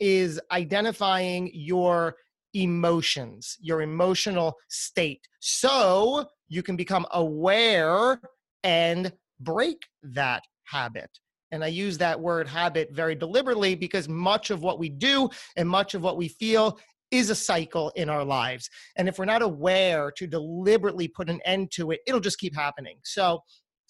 is 0.04 0.38
identifying 0.52 1.50
your 1.54 2.14
emotions, 2.54 3.56
your 3.62 3.82
emotional 3.82 4.54
state. 4.68 5.26
So 5.40 6.28
you 6.50 6.62
can 6.62 6.76
become 6.76 7.06
aware 7.12 8.20
and 8.66 9.14
break 9.40 9.78
that 10.04 10.44
habit. 10.66 11.10
And 11.54 11.64
I 11.64 11.68
use 11.68 11.98
that 12.00 12.20
word 12.20 12.50
habit 12.50 12.90
very 12.92 13.16
deliberately 13.16 13.76
because 13.76 14.10
much 14.10 14.50
of 14.50 14.62
what 14.62 14.78
we 14.78 14.90
do 14.90 15.30
and 15.56 15.70
much 15.70 15.94
of 15.94 16.02
what 16.04 16.18
we 16.18 16.28
feel 16.28 16.78
is 17.10 17.30
a 17.30 17.36
cycle 17.36 17.90
in 17.96 18.10
our 18.10 18.26
lives. 18.26 18.70
And 18.98 19.08
if 19.08 19.18
we're 19.18 19.26
not 19.26 19.42
aware 19.42 20.12
to 20.18 20.28
deliberately 20.28 21.08
put 21.08 21.30
an 21.30 21.40
end 21.46 21.72
to 21.76 21.92
it, 21.92 22.02
it'll 22.08 22.20
just 22.20 22.40
keep 22.40 22.54
happening. 22.54 22.98
So 23.06 23.40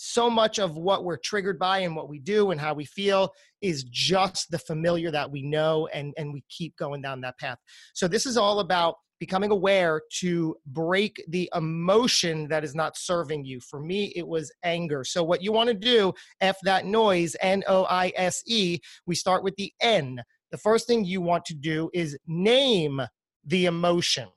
so 0.04 0.30
much 0.30 0.60
of 0.60 0.76
what 0.76 1.06
we're 1.06 1.18
triggered 1.18 1.58
by 1.58 1.80
and 1.80 1.96
what 1.96 2.10
we 2.10 2.20
do 2.20 2.52
and 2.52 2.60
how 2.60 2.74
we 2.74 2.84
feel 2.84 3.32
is 3.62 3.86
just 3.86 4.52
the 4.52 4.60
familiar 4.60 5.10
that 5.10 5.32
we 5.32 5.42
know 5.42 5.88
and 5.94 6.14
and 6.18 6.34
we 6.34 6.44
keep 6.50 6.76
going 6.76 7.02
down 7.02 7.22
that 7.22 7.40
path. 7.40 7.58
So 7.94 8.08
this 8.08 8.26
is 8.26 8.36
all 8.36 8.60
about 8.60 8.96
becoming 9.20 9.52
aware 9.52 10.02
to 10.20 10.58
break 10.66 11.24
the 11.30 11.50
emotion 11.56 12.50
that 12.50 12.66
is 12.66 12.76
not 12.76 12.98
serving 12.98 13.46
you. 13.46 13.62
For 13.62 13.80
me 13.80 14.12
it 14.16 14.28
was 14.28 14.52
anger. 14.64 15.06
So 15.06 15.24
what 15.24 15.42
you 15.42 15.54
want 15.54 15.70
to 15.70 15.74
do 15.74 16.14
f 16.42 16.58
that 16.64 16.86
noise 16.86 17.36
n 17.40 17.64
o 17.68 17.86
i 17.86 18.12
s 18.18 18.44
e 18.46 18.80
we 19.06 19.16
start 19.16 19.42
with 19.42 19.56
the 19.56 19.72
n. 19.80 20.22
The 20.52 20.58
first 20.58 20.86
thing 20.86 21.06
you 21.06 21.22
want 21.22 21.46
to 21.46 21.56
do 21.56 21.90
is 21.94 22.18
name 22.28 23.02
the 23.46 23.66
emotion 23.66 24.28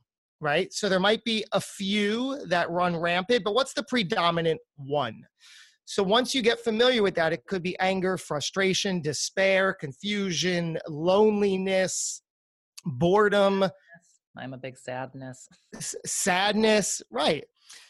right? 0.40 0.72
So 0.72 0.88
there 0.88 1.00
might 1.00 1.24
be 1.24 1.44
a 1.52 1.60
few 1.60 2.38
that 2.46 2.70
run 2.70 2.96
rampant, 2.96 3.44
but 3.44 3.54
what's 3.54 3.72
the 3.72 3.84
predominant 3.84 4.60
one? 4.76 5.22
So 5.84 6.02
once 6.02 6.34
you 6.34 6.42
get 6.42 6.60
familiar 6.60 7.02
with 7.02 7.14
that, 7.14 7.32
it 7.32 7.46
could 7.46 7.62
be 7.62 7.78
anger, 7.78 8.18
frustration, 8.18 9.00
despair, 9.00 9.72
confusion, 9.72 10.78
loneliness, 10.88 12.22
boredom. 12.84 13.64
I'm 14.36 14.52
a 14.52 14.58
big 14.58 14.76
sadness. 14.76 15.48
sadness, 15.80 17.02
right. 17.10 17.44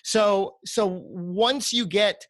So 0.04 0.56
so 0.64 0.86
once 0.86 1.72
you 1.72 1.86
get 1.86 2.24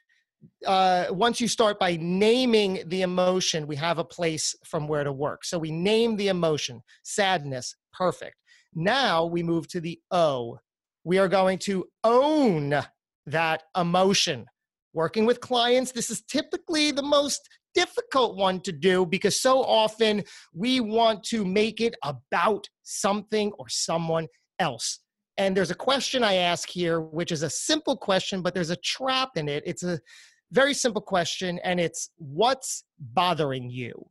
uh, 0.66 1.06
once 1.10 1.40
you 1.40 1.48
start 1.48 1.78
by 1.78 1.98
naming 2.00 2.82
the 2.86 3.02
emotion, 3.02 3.66
we 3.66 3.76
have 3.76 3.98
a 3.98 4.04
place 4.04 4.54
from 4.64 4.86
where 4.86 5.04
to 5.04 5.12
work. 5.12 5.44
So 5.44 5.58
we 5.58 5.70
name 5.70 6.16
the 6.16 6.28
emotion, 6.28 6.82
sadness, 7.02 7.74
perfect. 7.92 8.36
Now 8.76 9.24
we 9.24 9.42
move 9.42 9.66
to 9.68 9.80
the 9.80 9.98
O. 10.10 10.58
We 11.02 11.18
are 11.18 11.28
going 11.28 11.58
to 11.60 11.86
own 12.04 12.74
that 13.24 13.62
emotion. 13.74 14.44
Working 14.92 15.24
with 15.24 15.40
clients, 15.40 15.92
this 15.92 16.10
is 16.10 16.22
typically 16.22 16.90
the 16.90 17.02
most 17.02 17.40
difficult 17.74 18.36
one 18.36 18.60
to 18.60 18.72
do 18.72 19.06
because 19.06 19.40
so 19.40 19.62
often 19.62 20.22
we 20.54 20.80
want 20.80 21.22
to 21.24 21.44
make 21.44 21.80
it 21.80 21.94
about 22.04 22.68
something 22.82 23.50
or 23.58 23.66
someone 23.68 24.26
else. 24.58 25.00
And 25.38 25.56
there's 25.56 25.70
a 25.70 25.74
question 25.74 26.22
I 26.22 26.34
ask 26.34 26.68
here, 26.68 27.00
which 27.00 27.32
is 27.32 27.42
a 27.42 27.50
simple 27.50 27.96
question, 27.96 28.42
but 28.42 28.54
there's 28.54 28.70
a 28.70 28.76
trap 28.76 29.30
in 29.36 29.48
it. 29.48 29.62
It's 29.66 29.84
a 29.84 30.00
very 30.52 30.74
simple 30.74 31.02
question, 31.02 31.58
and 31.64 31.80
it's 31.80 32.10
what's 32.16 32.84
bothering 32.98 33.70
you? 33.70 34.06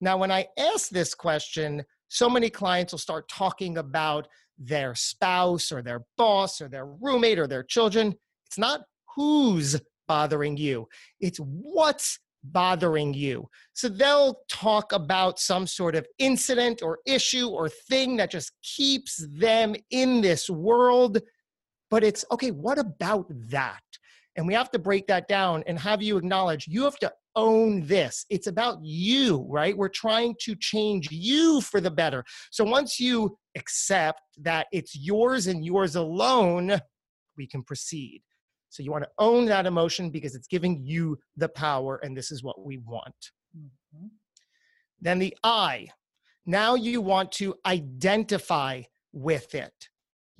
Now, 0.00 0.16
when 0.16 0.32
I 0.32 0.46
ask 0.58 0.88
this 0.88 1.14
question, 1.14 1.84
so 2.12 2.28
many 2.28 2.50
clients 2.50 2.92
will 2.92 2.98
start 2.98 3.26
talking 3.26 3.78
about 3.78 4.28
their 4.58 4.94
spouse 4.94 5.72
or 5.72 5.80
their 5.80 6.04
boss 6.18 6.60
or 6.60 6.68
their 6.68 6.84
roommate 6.84 7.38
or 7.38 7.46
their 7.46 7.62
children. 7.62 8.14
It's 8.46 8.58
not 8.58 8.82
who's 9.16 9.80
bothering 10.06 10.58
you, 10.58 10.88
it's 11.20 11.38
what's 11.38 12.18
bothering 12.44 13.14
you. 13.14 13.48
So 13.72 13.88
they'll 13.88 14.40
talk 14.50 14.92
about 14.92 15.38
some 15.38 15.66
sort 15.66 15.94
of 15.94 16.06
incident 16.18 16.82
or 16.82 16.98
issue 17.06 17.48
or 17.48 17.70
thing 17.70 18.18
that 18.18 18.30
just 18.30 18.52
keeps 18.62 19.26
them 19.30 19.74
in 19.90 20.20
this 20.20 20.50
world. 20.50 21.18
But 21.88 22.04
it's 22.04 22.26
okay, 22.30 22.50
what 22.50 22.78
about 22.78 23.26
that? 23.48 23.80
And 24.36 24.46
we 24.46 24.52
have 24.52 24.70
to 24.72 24.78
break 24.78 25.06
that 25.06 25.28
down 25.28 25.62
and 25.66 25.78
have 25.78 26.02
you 26.02 26.18
acknowledge 26.18 26.66
you 26.68 26.84
have 26.84 26.98
to 26.98 27.12
own 27.36 27.86
this. 27.86 28.24
It's 28.30 28.46
about 28.46 28.78
you, 28.82 29.46
right? 29.48 29.76
We're 29.76 29.88
trying 29.88 30.34
to 30.42 30.54
change 30.54 31.10
you 31.10 31.60
for 31.60 31.80
the 31.80 31.90
better. 31.90 32.24
So 32.50 32.64
once 32.64 32.98
you 33.00 33.36
accept 33.56 34.20
that 34.40 34.66
it's 34.72 34.96
yours 34.96 35.46
and 35.46 35.64
yours 35.64 35.96
alone, 35.96 36.80
we 37.36 37.46
can 37.46 37.62
proceed. 37.62 38.22
So 38.68 38.82
you 38.82 38.90
want 38.90 39.04
to 39.04 39.10
own 39.18 39.46
that 39.46 39.66
emotion 39.66 40.10
because 40.10 40.34
it's 40.34 40.48
giving 40.48 40.80
you 40.82 41.18
the 41.36 41.48
power, 41.48 42.00
and 42.02 42.16
this 42.16 42.30
is 42.30 42.42
what 42.42 42.64
we 42.64 42.78
want. 42.78 43.30
Mm-hmm. 43.56 44.06
Then 45.00 45.18
the 45.18 45.36
I. 45.44 45.88
Now 46.46 46.74
you 46.74 47.00
want 47.00 47.32
to 47.32 47.54
identify 47.66 48.82
with 49.12 49.54
it 49.54 49.88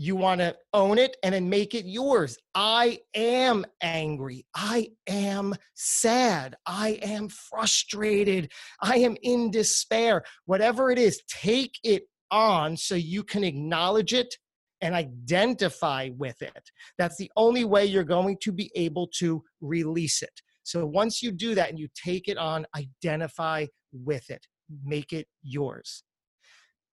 you 0.03 0.17
want 0.17 0.41
to 0.41 0.57
own 0.75 0.99
it 0.99 1.17
and 1.23 1.33
then 1.33 1.49
make 1.49 1.75
it 1.75 1.85
yours. 1.87 2.37
I 2.57 2.99
am 3.15 3.65
angry. 3.83 4.45
I 4.53 4.89
am 5.07 5.55
sad. 5.75 6.57
I 6.67 6.99
am 7.03 7.29
frustrated. 7.29 8.51
I 8.81 8.97
am 8.97 9.17
in 9.23 9.53
despair. 9.53 10.25
Whatever 10.47 10.91
it 10.91 10.99
is, 10.99 11.23
take 11.29 11.77
it 11.85 12.03
on 12.33 12.77
so 12.77 12.97
you 12.97 13.23
can 13.23 13.45
acknowledge 13.45 14.13
it 14.13 14.35
and 14.81 14.93
identify 14.93 16.11
with 16.17 16.43
it. 16.43 16.71
That's 16.99 17.17
the 17.17 17.31
only 17.37 17.65
way 17.65 17.87
you're 17.87 18.03
going 18.03 18.39
to 18.43 18.51
be 18.51 18.73
able 18.75 19.07
to 19.19 19.45
release 19.61 20.21
it. 20.21 20.43
So 20.65 20.85
once 20.85 21.23
you 21.23 21.31
do 21.31 21.55
that 21.55 21.71
and 21.71 21.79
you 21.79 21.87
take 21.95 22.27
it 22.27 22.39
on, 22.39 22.67
identify 22.77 23.67
with 23.93 24.31
it, 24.31 24.45
make 24.85 25.13
it 25.13 25.29
yours. 25.45 26.03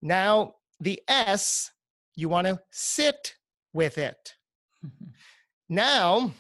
Now, 0.03 0.55
the 0.81 1.01
S, 1.07 1.71
you 2.17 2.29
want 2.29 2.47
to 2.47 2.59
sit 2.71 3.35
with 3.73 3.99
it. 3.99 4.35
now, 5.69 6.33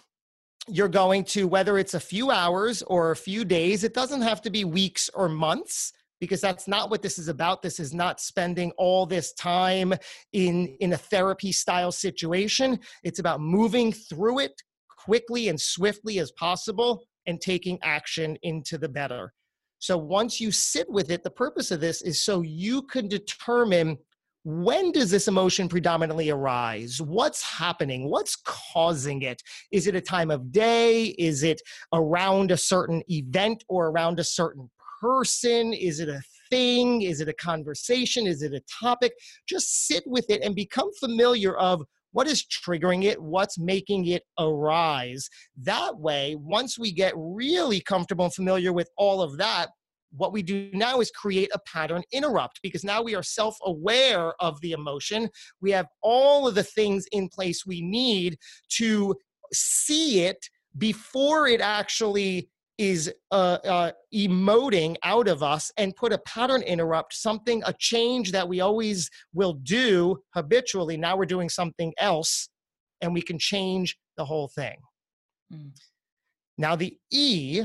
you're 0.69 0.89
going 0.89 1.25
to, 1.25 1.47
whether 1.47 1.79
it's 1.79 1.95
a 1.95 2.01
few 2.01 2.31
hours 2.31 2.83
or 2.83 3.13
a 3.13 3.17
few 3.17 3.45
days, 3.45 3.85
it 3.85 3.95
doesn't 3.95 4.23
have 4.23 4.43
to 4.43 4.51
be 4.51 4.65
weeks 4.65 5.09
or 5.15 5.29
months 5.29 5.93
because 6.21 6.41
that's 6.41 6.67
not 6.67 6.91
what 6.91 7.03
this 7.03 7.19
is 7.19 7.29
about. 7.29 7.63
This 7.63 7.79
is 7.79 7.95
not 7.95 8.21
spending 8.21 8.73
all 8.79 9.07
this 9.07 9.33
time 9.35 9.95
in 10.33 10.67
in 10.81 10.93
a 10.95 10.97
therapy 10.99 11.53
style 11.53 11.93
situation. 11.93 12.79
It's 13.05 13.19
about 13.19 13.41
moving 13.41 13.93
through 13.93 14.41
it 14.41 14.61
quickly 14.99 15.49
and 15.49 15.61
swiftly 15.61 16.19
as 16.19 16.33
possible 16.33 17.05
and 17.27 17.41
taking 17.41 17.79
action 17.83 18.37
into 18.43 18.79
the 18.79 18.89
better. 18.89 19.33
So 19.79 19.99
once 19.99 20.41
you 20.41 20.51
sit 20.51 20.89
with 20.89 21.11
it 21.11 21.23
the 21.23 21.31
purpose 21.31 21.71
of 21.71 21.81
this 21.81 22.03
is 22.03 22.25
so 22.25 22.41
you 22.41 22.83
can 22.83 23.09
determine 23.09 23.99
when 24.47 24.93
does 24.93 25.11
this 25.11 25.27
emotion 25.27 25.69
predominantly 25.69 26.31
arise? 26.31 27.03
What's 27.03 27.43
happening? 27.43 28.09
What's 28.09 28.37
causing 28.37 29.23
it? 29.23 29.43
Is 29.73 29.89
it 29.89 29.97
a 29.97 30.01
time 30.01 30.31
of 30.31 30.53
day? 30.53 31.07
Is 31.19 31.43
it 31.43 31.61
around 31.93 32.53
a 32.53 32.57
certain 32.57 33.03
event 33.09 33.65
or 33.69 33.89
around 33.89 34.21
a 34.21 34.25
certain 34.25 34.71
person? 35.01 35.73
Is 35.73 35.99
it 35.99 36.09
a 36.09 36.23
thing? 36.49 37.03
Is 37.03 37.21
it 37.21 37.29
a 37.29 37.33
conversation? 37.33 38.29
Is 38.29 38.43
it 38.43 38.53
a 38.53 38.63
topic? 38.81 39.15
Just 39.49 39.89
sit 39.89 40.05
with 40.07 40.31
it 40.31 40.43
and 40.45 40.55
become 40.55 40.93
familiar 41.01 41.57
of 41.57 41.83
what 42.13 42.29
is 42.29 42.47
triggering 42.47 43.05
it 43.05 43.21
what's 43.21 43.59
making 43.59 44.07
it 44.07 44.23
arise 44.39 45.29
that 45.55 45.95
way 45.99 46.35
once 46.39 46.79
we 46.79 46.91
get 46.91 47.13
really 47.15 47.79
comfortable 47.79 48.25
and 48.25 48.33
familiar 48.33 48.73
with 48.73 48.89
all 48.97 49.21
of 49.21 49.37
that 49.37 49.67
what 50.11 50.33
we 50.33 50.43
do 50.43 50.71
now 50.73 51.01
is 51.01 51.11
create 51.11 51.51
a 51.55 51.59
pattern 51.61 52.03
interrupt 52.13 52.61
because 52.63 52.85
now 52.85 53.03
we 53.03 53.15
are 53.15 53.23
self 53.23 53.57
aware 53.65 54.33
of 54.41 54.61
the 54.61 54.73
emotion. 54.73 55.29
We 55.61 55.71
have 55.73 55.87
all 56.03 56.47
of 56.47 56.55
the 56.55 56.63
things 56.63 57.07
in 57.13 57.29
place 57.29 57.67
we 57.67 57.83
need 57.83 58.39
to 58.71 59.15
see 59.53 60.25
it 60.25 60.49
before 60.79 61.49
it 61.49 61.61
actually 61.61 62.49
is 62.79 63.13
uh, 63.31 63.59
uh, 63.65 63.93
emoting 64.15 64.97
out 65.03 65.29
of 65.29 65.43
us 65.43 65.73
and 65.79 65.97
put 65.97 66.13
a 66.13 66.19
pattern 66.19 66.63
interrupt, 66.63 67.15
something, 67.15 67.63
a 67.65 67.73
change 67.79 68.33
that 68.33 68.47
we 68.47 68.61
always 68.61 69.09
will 69.33 69.55
do 69.55 70.19
habitually. 70.35 70.97
Now 70.97 71.17
we're 71.17 71.25
doing 71.25 71.49
something 71.49 71.95
else 71.99 72.49
and 73.01 73.15
we 73.15 73.23
can 73.23 73.39
change 73.39 73.97
the 74.17 74.25
whole 74.25 74.49
thing. 74.49 74.77
Mm. 75.53 75.71
Now, 76.59 76.77
the 76.77 76.97
E 77.11 77.65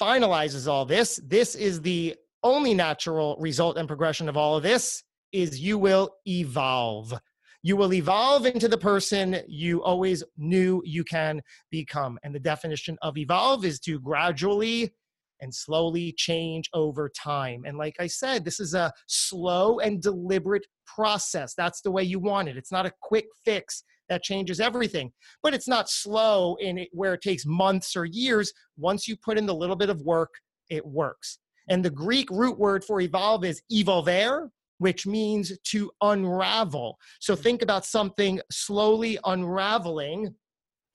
finalizes 0.00 0.66
all 0.66 0.84
this. 0.84 1.20
This 1.26 1.54
is 1.54 1.80
the 1.80 2.16
only 2.42 2.74
natural 2.74 3.36
result 3.40 3.76
and 3.76 3.88
progression 3.88 4.28
of 4.28 4.36
all 4.36 4.56
of 4.56 4.62
this 4.62 5.02
is 5.32 5.60
you 5.60 5.78
will 5.78 6.10
evolve. 6.26 7.12
You 7.62 7.76
will 7.76 7.92
evolve 7.92 8.46
into 8.46 8.68
the 8.68 8.78
person 8.78 9.40
you 9.46 9.82
always 9.82 10.22
knew 10.36 10.80
you 10.84 11.04
can 11.04 11.42
become. 11.70 12.18
And 12.22 12.34
the 12.34 12.40
definition 12.40 12.96
of 13.02 13.18
evolve 13.18 13.64
is 13.64 13.80
to 13.80 13.98
gradually 14.00 14.94
and 15.40 15.54
slowly 15.54 16.12
change 16.16 16.68
over 16.72 17.08
time. 17.08 17.62
And 17.66 17.76
like 17.76 17.96
I 18.00 18.06
said, 18.06 18.44
this 18.44 18.60
is 18.60 18.74
a 18.74 18.92
slow 19.06 19.80
and 19.80 20.00
deliberate 20.00 20.66
process. 20.86 21.54
That's 21.54 21.80
the 21.80 21.90
way 21.90 22.02
you 22.02 22.18
want 22.18 22.48
it. 22.48 22.56
It's 22.56 22.72
not 22.72 22.86
a 22.86 22.92
quick 23.02 23.26
fix 23.44 23.82
that 24.08 24.22
changes 24.22 24.60
everything. 24.60 25.12
But 25.42 25.54
it's 25.54 25.68
not 25.68 25.88
slow 25.88 26.56
in 26.60 26.78
it 26.78 26.88
where 26.92 27.14
it 27.14 27.22
takes 27.22 27.44
months 27.46 27.96
or 27.96 28.04
years. 28.04 28.52
Once 28.76 29.06
you 29.06 29.16
put 29.16 29.38
in 29.38 29.46
the 29.46 29.54
little 29.54 29.76
bit 29.76 29.90
of 29.90 30.00
work, 30.02 30.30
it 30.70 30.84
works. 30.84 31.38
And 31.68 31.84
the 31.84 31.90
Greek 31.90 32.30
root 32.30 32.58
word 32.58 32.84
for 32.84 33.00
evolve 33.00 33.44
is 33.44 33.62
evolver, 33.72 34.48
which 34.78 35.06
means 35.06 35.52
to 35.70 35.90
unravel. 36.02 36.98
So 37.20 37.34
hmm. 37.34 37.42
think 37.42 37.62
about 37.62 37.84
something 37.84 38.40
slowly 38.50 39.18
unraveling. 39.24 40.34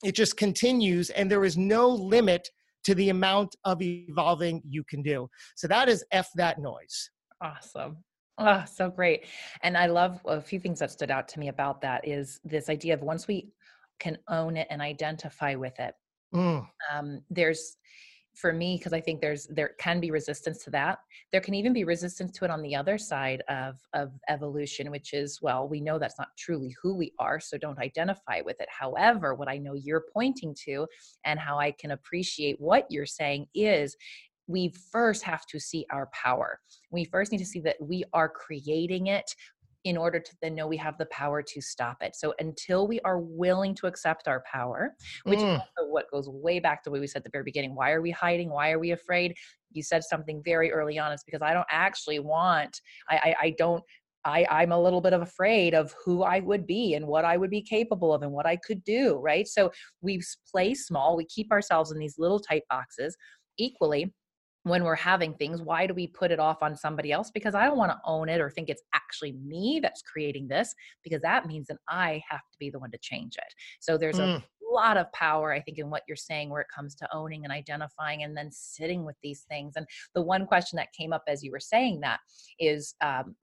It 0.02 0.14
just 0.14 0.36
continues, 0.36 1.10
and 1.10 1.30
there 1.30 1.44
is 1.44 1.56
no 1.56 1.88
limit 1.88 2.48
to 2.84 2.94
the 2.94 3.08
amount 3.08 3.56
of 3.64 3.80
evolving 3.80 4.60
you 4.68 4.84
can 4.84 5.02
do. 5.02 5.28
So 5.56 5.66
that 5.68 5.88
is 5.88 6.04
F 6.10 6.28
that 6.36 6.58
noise. 6.58 7.10
Awesome. 7.40 7.96
Oh, 8.38 8.64
so 8.66 8.90
great. 8.90 9.26
And 9.62 9.76
I 9.76 9.86
love 9.86 10.20
a 10.26 10.40
few 10.40 10.58
things 10.58 10.80
that 10.80 10.90
stood 10.90 11.10
out 11.10 11.28
to 11.28 11.38
me 11.38 11.48
about 11.48 11.80
that 11.82 12.06
is 12.06 12.40
this 12.44 12.68
idea 12.68 12.94
of 12.94 13.02
once 13.02 13.28
we 13.28 13.52
can 14.00 14.18
own 14.28 14.56
it 14.56 14.66
and 14.70 14.82
identify 14.82 15.54
with 15.54 15.78
it, 15.78 15.94
mm. 16.34 16.66
um, 16.92 17.20
there's 17.30 17.76
for 18.34 18.52
me 18.52 18.76
because 18.76 18.92
i 18.92 19.00
think 19.00 19.20
there's 19.20 19.46
there 19.46 19.70
can 19.78 20.00
be 20.00 20.10
resistance 20.10 20.62
to 20.64 20.70
that 20.70 20.98
there 21.32 21.40
can 21.40 21.54
even 21.54 21.72
be 21.72 21.84
resistance 21.84 22.32
to 22.32 22.44
it 22.44 22.50
on 22.50 22.62
the 22.62 22.74
other 22.74 22.98
side 22.98 23.42
of 23.48 23.76
of 23.92 24.12
evolution 24.28 24.90
which 24.90 25.12
is 25.12 25.40
well 25.40 25.68
we 25.68 25.80
know 25.80 25.98
that's 25.98 26.18
not 26.18 26.28
truly 26.36 26.74
who 26.82 26.94
we 26.94 27.12
are 27.18 27.38
so 27.38 27.56
don't 27.56 27.78
identify 27.78 28.40
with 28.44 28.60
it 28.60 28.68
however 28.68 29.34
what 29.34 29.48
i 29.48 29.56
know 29.56 29.74
you're 29.74 30.04
pointing 30.12 30.54
to 30.54 30.86
and 31.24 31.38
how 31.38 31.58
i 31.58 31.70
can 31.70 31.92
appreciate 31.92 32.60
what 32.60 32.86
you're 32.90 33.06
saying 33.06 33.46
is 33.54 33.96
we 34.46 34.72
first 34.92 35.22
have 35.22 35.46
to 35.46 35.58
see 35.58 35.86
our 35.90 36.08
power. 36.12 36.60
We 36.90 37.04
first 37.04 37.32
need 37.32 37.38
to 37.38 37.46
see 37.46 37.60
that 37.60 37.76
we 37.80 38.04
are 38.12 38.28
creating 38.28 39.08
it 39.08 39.34
in 39.84 39.98
order 39.98 40.18
to 40.18 40.32
then 40.40 40.54
know 40.54 40.66
we 40.66 40.78
have 40.78 40.96
the 40.96 41.06
power 41.06 41.42
to 41.42 41.60
stop 41.60 41.98
it. 42.00 42.16
So 42.16 42.34
until 42.38 42.88
we 42.88 43.00
are 43.00 43.18
willing 43.20 43.74
to 43.76 43.86
accept 43.86 44.28
our 44.28 44.42
power, 44.50 44.94
which 45.24 45.40
mm. 45.40 45.56
is 45.56 45.62
what 45.88 46.10
goes 46.10 46.26
way 46.28 46.58
back 46.58 46.82
to 46.84 46.90
what 46.90 47.00
we 47.00 47.06
said 47.06 47.18
at 47.18 47.24
the 47.24 47.30
very 47.30 47.44
beginning. 47.44 47.74
Why 47.74 47.92
are 47.92 48.00
we 48.00 48.10
hiding? 48.10 48.48
Why 48.50 48.72
are 48.72 48.78
we 48.78 48.92
afraid? 48.92 49.34
You 49.72 49.82
said 49.82 50.02
something 50.02 50.40
very 50.42 50.72
early 50.72 50.98
on. 50.98 51.12
It's 51.12 51.24
because 51.24 51.42
I 51.42 51.52
don't 51.52 51.66
actually 51.70 52.18
want, 52.18 52.80
I, 53.10 53.16
I, 53.16 53.34
I 53.42 53.54
don't 53.58 53.82
I, 54.26 54.46
I'm 54.50 54.72
a 54.72 54.80
little 54.80 55.02
bit 55.02 55.12
of 55.12 55.20
afraid 55.20 55.74
of 55.74 55.94
who 56.02 56.22
I 56.22 56.40
would 56.40 56.66
be 56.66 56.94
and 56.94 57.06
what 57.06 57.24
I 57.26 57.36
would 57.36 57.50
be 57.50 57.60
capable 57.60 58.12
of 58.14 58.22
and 58.22 58.32
what 58.32 58.46
I 58.46 58.56
could 58.56 58.82
do, 58.84 59.18
right? 59.18 59.46
So 59.46 59.70
we 60.00 60.22
play 60.50 60.74
small, 60.74 61.14
we 61.16 61.26
keep 61.26 61.52
ourselves 61.52 61.92
in 61.92 61.98
these 61.98 62.18
little 62.18 62.40
tight 62.40 62.62
boxes. 62.70 63.16
Equally, 63.58 64.12
when 64.64 64.82
we're 64.82 64.94
having 64.94 65.34
things 65.34 65.62
why 65.62 65.86
do 65.86 65.94
we 65.94 66.06
put 66.06 66.30
it 66.30 66.40
off 66.40 66.62
on 66.62 66.76
somebody 66.76 67.12
else? 67.12 67.30
Because 67.30 67.54
i 67.54 67.64
don't 67.64 67.78
want 67.78 67.92
to 67.92 68.00
own 68.04 68.28
it 68.28 68.40
or 68.40 68.50
think 68.50 68.68
it's 68.68 68.82
actually 68.94 69.32
me 69.32 69.78
that's 69.82 70.02
creating 70.02 70.48
this 70.48 70.74
because 71.02 71.22
that 71.22 71.46
means 71.46 71.68
that 71.68 71.78
i 71.88 72.20
have 72.28 72.40
to 72.52 72.58
be 72.58 72.70
the 72.70 72.78
one 72.78 72.90
to 72.90 72.98
change 72.98 73.36
it. 73.36 73.54
So 73.80 73.96
there's 73.96 74.16
mm. 74.16 74.36
a 74.36 74.42
lot 74.72 74.96
of 74.96 75.12
power 75.12 75.52
i 75.52 75.60
think 75.60 75.78
in 75.78 75.90
what 75.90 76.02
you're 76.08 76.16
saying 76.16 76.50
where 76.50 76.62
it 76.62 76.74
comes 76.74 76.94
to 76.96 77.08
owning 77.14 77.44
and 77.44 77.52
identifying 77.52 78.22
and 78.24 78.36
then 78.36 78.50
sitting 78.50 79.04
with 79.04 79.16
these 79.22 79.44
things. 79.48 79.74
And 79.76 79.86
the 80.14 80.22
one 80.22 80.46
question 80.46 80.76
that 80.78 80.92
came 80.92 81.12
up 81.12 81.22
as 81.28 81.42
you 81.42 81.52
were 81.52 81.60
saying 81.60 82.00
that 82.00 82.20
is 82.58 82.94
um, 83.00 83.36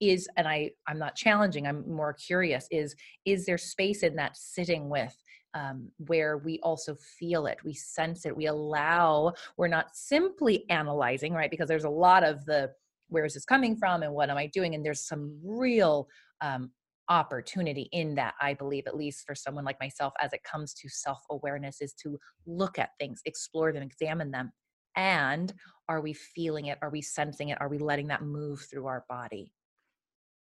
is 0.00 0.28
and 0.36 0.46
i 0.46 0.70
i'm 0.86 0.98
not 0.98 1.16
challenging 1.16 1.66
i'm 1.66 1.88
more 1.90 2.12
curious 2.12 2.68
is 2.70 2.94
is 3.24 3.46
there 3.46 3.58
space 3.58 4.02
in 4.02 4.14
that 4.14 4.36
sitting 4.36 4.88
with 4.88 5.16
um, 5.54 5.90
where 6.06 6.38
we 6.38 6.60
also 6.60 6.94
feel 6.94 7.46
it, 7.46 7.58
we 7.64 7.74
sense 7.74 8.26
it, 8.26 8.36
we 8.36 8.46
allow, 8.46 9.32
we're 9.56 9.68
not 9.68 9.94
simply 9.94 10.68
analyzing, 10.70 11.32
right? 11.32 11.50
Because 11.50 11.68
there's 11.68 11.84
a 11.84 11.90
lot 11.90 12.24
of 12.24 12.44
the 12.44 12.70
where 13.08 13.24
is 13.24 13.34
this 13.34 13.44
coming 13.44 13.76
from 13.76 14.02
and 14.02 14.12
what 14.12 14.30
am 14.30 14.36
I 14.36 14.46
doing? 14.46 14.74
And 14.74 14.84
there's 14.84 15.06
some 15.06 15.38
real 15.42 16.08
um, 16.40 16.70
opportunity 17.08 17.88
in 17.92 18.14
that, 18.16 18.34
I 18.40 18.54
believe, 18.54 18.86
at 18.86 18.96
least 18.96 19.24
for 19.26 19.34
someone 19.34 19.64
like 19.64 19.80
myself, 19.80 20.12
as 20.20 20.32
it 20.32 20.44
comes 20.44 20.74
to 20.74 20.88
self 20.88 21.20
awareness, 21.30 21.80
is 21.80 21.94
to 22.02 22.18
look 22.46 22.78
at 22.78 22.90
things, 22.98 23.20
explore 23.24 23.72
them, 23.72 23.82
examine 23.82 24.30
them. 24.30 24.52
And 24.96 25.52
are 25.88 26.00
we 26.00 26.12
feeling 26.12 26.66
it? 26.66 26.78
Are 26.82 26.90
we 26.90 27.00
sensing 27.00 27.48
it? 27.48 27.60
Are 27.60 27.68
we 27.68 27.78
letting 27.78 28.08
that 28.08 28.22
move 28.22 28.66
through 28.70 28.86
our 28.86 29.04
body? 29.08 29.52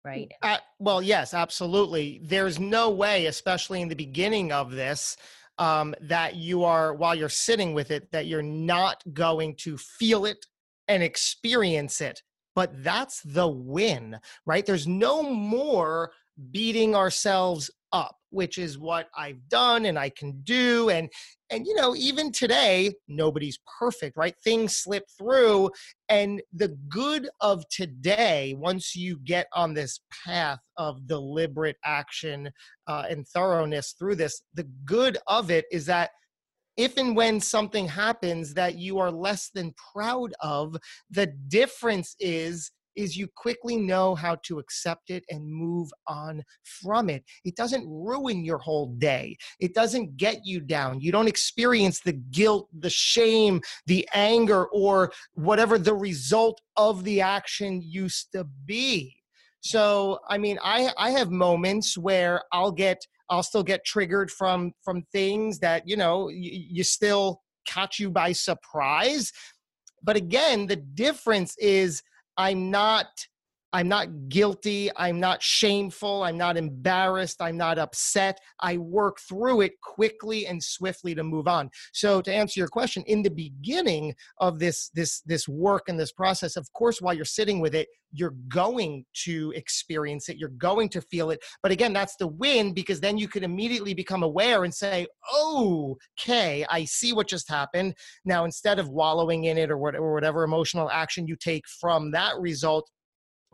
Right? 0.08 0.32
Uh, 0.42 0.58
well, 0.80 1.02
yes, 1.02 1.34
absolutely. 1.34 2.22
There's 2.24 2.60
no 2.60 2.90
way, 2.90 3.26
especially 3.26 3.82
in 3.82 3.90
the 3.90 3.96
beginning 3.96 4.52
of 4.52 4.72
this, 4.72 5.18
um, 5.58 5.94
that 6.02 6.36
you 6.36 6.64
are, 6.64 6.94
while 6.94 7.14
you're 7.14 7.30
sitting 7.30 7.74
with 7.74 7.92
it, 7.92 8.12
that 8.12 8.26
you're 8.26 8.42
not 8.42 9.04
going 9.14 9.56
to 9.56 9.78
feel 9.78 10.26
it 10.26 10.46
and 10.88 11.04
experience 11.04 12.00
it. 12.00 12.24
But 12.56 12.84
that's 12.84 13.22
the 13.22 13.48
win, 13.48 14.18
right? 14.46 14.66
There's 14.66 14.88
no 14.88 15.22
more 15.22 16.12
beating 16.52 16.96
ourselves 16.96 17.70
up 17.94 18.16
which 18.30 18.58
is 18.58 18.78
what 18.78 19.08
I've 19.18 19.48
done 19.50 19.86
and 19.86 19.98
I 19.98 20.10
can 20.10 20.42
do 20.44 20.90
and 20.90 21.10
and 21.50 21.66
you 21.66 21.76
know 21.76 21.96
even 21.96 22.32
today 22.32 22.94
nobody's 23.08 23.60
perfect 23.80 24.18
right? 24.18 24.36
Things 24.44 24.76
slip 24.76 25.06
through 25.18 25.72
and 26.10 26.42
the 26.54 26.78
good 26.90 27.30
of 27.42 27.68
today 27.70 28.56
once 28.58 28.96
you 28.96 29.20
get 29.24 29.48
on 29.54 29.74
this 29.74 30.00
path 30.26 30.60
of 30.78 31.08
deliberate 31.08 31.78
action 31.86 32.50
uh, 32.88 33.06
and 33.10 33.28
thoroughness 33.28 33.96
through 33.98 34.16
this 34.16 34.42
the 34.54 34.68
good 34.86 35.18
of 35.28 35.50
it 35.52 35.66
is 35.72 35.86
that 35.86 36.12
if 36.76 36.96
and 36.98 37.16
when 37.16 37.40
something 37.40 37.88
happens 37.88 38.54
that 38.54 38.76
you 38.76 39.00
are 39.00 39.12
less 39.12 39.50
than 39.50 39.74
proud 39.94 40.32
of 40.42 40.78
the 41.10 41.26
difference 41.48 42.16
is 42.20 42.72
is 42.98 43.16
you 43.16 43.28
quickly 43.36 43.78
know 43.78 44.16
how 44.16 44.36
to 44.44 44.60
accept 44.60 45.10
it 45.10 45.24
and 45.30 45.48
move 45.48 45.90
on 46.08 46.44
from 46.64 47.10
it. 47.10 47.24
It 47.46 47.56
doesn't 47.56 47.88
ruin 47.88 48.44
your 48.44 48.58
whole 48.58 48.88
day. 48.98 49.38
It 49.60 49.74
doesn't 49.74 50.18
get 50.18 50.46
you 50.46 50.60
down. 50.60 51.00
You 51.00 51.12
don't 51.12 51.28
experience 51.28 52.02
the 52.02 52.14
guilt, 52.14 52.68
the 52.78 52.90
shame, 52.90 53.62
the 53.86 54.08
anger, 54.14 54.66
or 54.68 55.12
whatever 55.36 55.78
the 55.78 55.94
result 55.94 56.60
of 56.76 57.04
the 57.04 57.22
action 57.22 57.82
used 57.82 58.32
to 58.34 58.46
be. 58.66 59.16
So, 59.62 60.20
I 60.28 60.38
mean, 60.38 60.60
I 60.64 60.92
I 60.98 61.12
have 61.12 61.32
moments 61.32 61.98
where 61.98 62.44
I'll 62.52 62.72
get 62.72 63.06
I'll 63.30 63.44
still 63.44 63.64
get 63.64 63.86
triggered 63.86 64.32
from 64.32 64.74
from 64.84 65.04
things 65.12 65.60
that, 65.60 65.84
you 65.86 65.98
know, 65.98 66.30
you, 66.30 66.52
you 66.70 66.84
still 66.84 67.42
catch 67.68 68.00
you 68.00 68.10
by 68.10 68.32
surprise. 68.32 69.32
But 70.04 70.16
again, 70.16 70.68
the 70.68 70.76
difference 70.76 71.58
is 71.58 72.02
I'm 72.38 72.70
not 72.70 73.28
I'm 73.78 73.88
not 73.88 74.28
guilty. 74.28 74.90
I'm 74.96 75.20
not 75.20 75.44
shameful. 75.44 76.24
I'm 76.24 76.36
not 76.36 76.58
embarrassed. 76.58 77.40
I'm 77.40 77.58
not 77.58 77.78
upset. 77.78 78.40
I 78.60 78.78
work 78.78 79.20
through 79.20 79.62
it 79.62 79.74
quickly 79.84 80.48
and 80.48 80.64
swiftly 80.64 81.14
to 81.14 81.24
move 81.24 81.48
on. 81.48 81.70
So 81.94 82.20
to 82.22 82.34
answer 82.34 82.60
your 82.60 82.70
question, 82.70 83.04
in 83.06 83.22
the 83.22 83.30
beginning 83.30 84.16
of 84.40 84.58
this 84.58 84.90
this 84.96 85.22
this 85.28 85.48
work 85.48 85.90
and 85.90 86.00
this 86.00 86.12
process, 86.12 86.56
of 86.56 86.68
course, 86.74 87.04
while 87.04 87.14
you're 87.14 87.24
sitting 87.24 87.60
with 87.60 87.76
it, 87.76 87.88
you're 88.12 88.34
going 88.48 89.06
to 89.26 89.54
experience 89.56 90.28
it. 90.28 90.38
You're 90.38 90.50
going 90.50 90.90
to 90.90 91.02
feel 91.02 91.30
it. 91.30 91.40
But 91.62 91.72
again, 91.72 91.94
that's 91.94 92.16
the 92.16 92.26
win 92.26 92.74
because 92.74 93.00
then 93.00 93.20
you 93.20 93.28
can 93.28 93.44
immediately 93.44 93.94
become 93.94 94.24
aware 94.24 94.64
and 94.64 94.74
say, 94.74 95.06
"Oh, 95.32 95.98
okay, 96.20 96.66
I 96.68 96.86
see 96.86 97.14
what 97.14 97.28
just 97.28 97.48
happened." 97.48 97.94
Now, 98.26 98.44
instead 98.44 98.80
of 98.80 98.90
wallowing 98.90 99.44
in 99.44 99.60
it 99.60 99.70
or 99.70 99.78
whatever, 99.78 100.12
whatever 100.16 100.44
emotional 100.44 100.90
action 100.90 101.28
you 101.28 101.36
take 101.36 101.68
from 101.68 102.10
that 102.12 102.34
result 102.40 102.90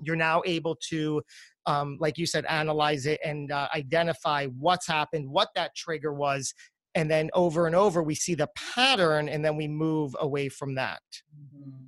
you're 0.01 0.15
now 0.15 0.41
able 0.45 0.75
to 0.89 1.21
um, 1.65 1.97
like 1.99 2.17
you 2.17 2.25
said 2.25 2.45
analyze 2.45 3.05
it 3.05 3.19
and 3.23 3.51
uh, 3.51 3.67
identify 3.75 4.47
what's 4.47 4.87
happened 4.87 5.29
what 5.29 5.49
that 5.55 5.75
trigger 5.75 6.13
was 6.13 6.53
and 6.95 7.09
then 7.09 7.29
over 7.33 7.67
and 7.67 7.75
over 7.75 8.03
we 8.03 8.15
see 8.15 8.35
the 8.35 8.49
pattern 8.55 9.29
and 9.29 9.43
then 9.43 9.55
we 9.55 9.67
move 9.67 10.15
away 10.19 10.49
from 10.49 10.75
that 10.75 11.01
mm-hmm. 11.35 11.85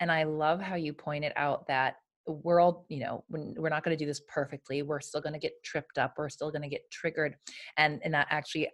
and 0.00 0.12
i 0.12 0.24
love 0.24 0.60
how 0.60 0.74
you 0.74 0.92
pointed 0.92 1.32
out 1.36 1.66
that 1.66 1.96
all 2.26 2.84
you 2.88 3.00
know 3.00 3.24
we're 3.28 3.68
not 3.68 3.84
going 3.84 3.96
to 3.96 4.02
do 4.02 4.06
this 4.06 4.20
perfectly 4.28 4.82
we're 4.82 5.00
still 5.00 5.20
going 5.20 5.32
to 5.32 5.38
get 5.38 5.52
tripped 5.62 5.98
up 5.98 6.14
we're 6.18 6.28
still 6.28 6.50
going 6.50 6.62
to 6.62 6.68
get 6.68 6.88
triggered 6.90 7.36
and 7.76 8.00
and 8.04 8.14
that 8.14 8.26
actually 8.30 8.68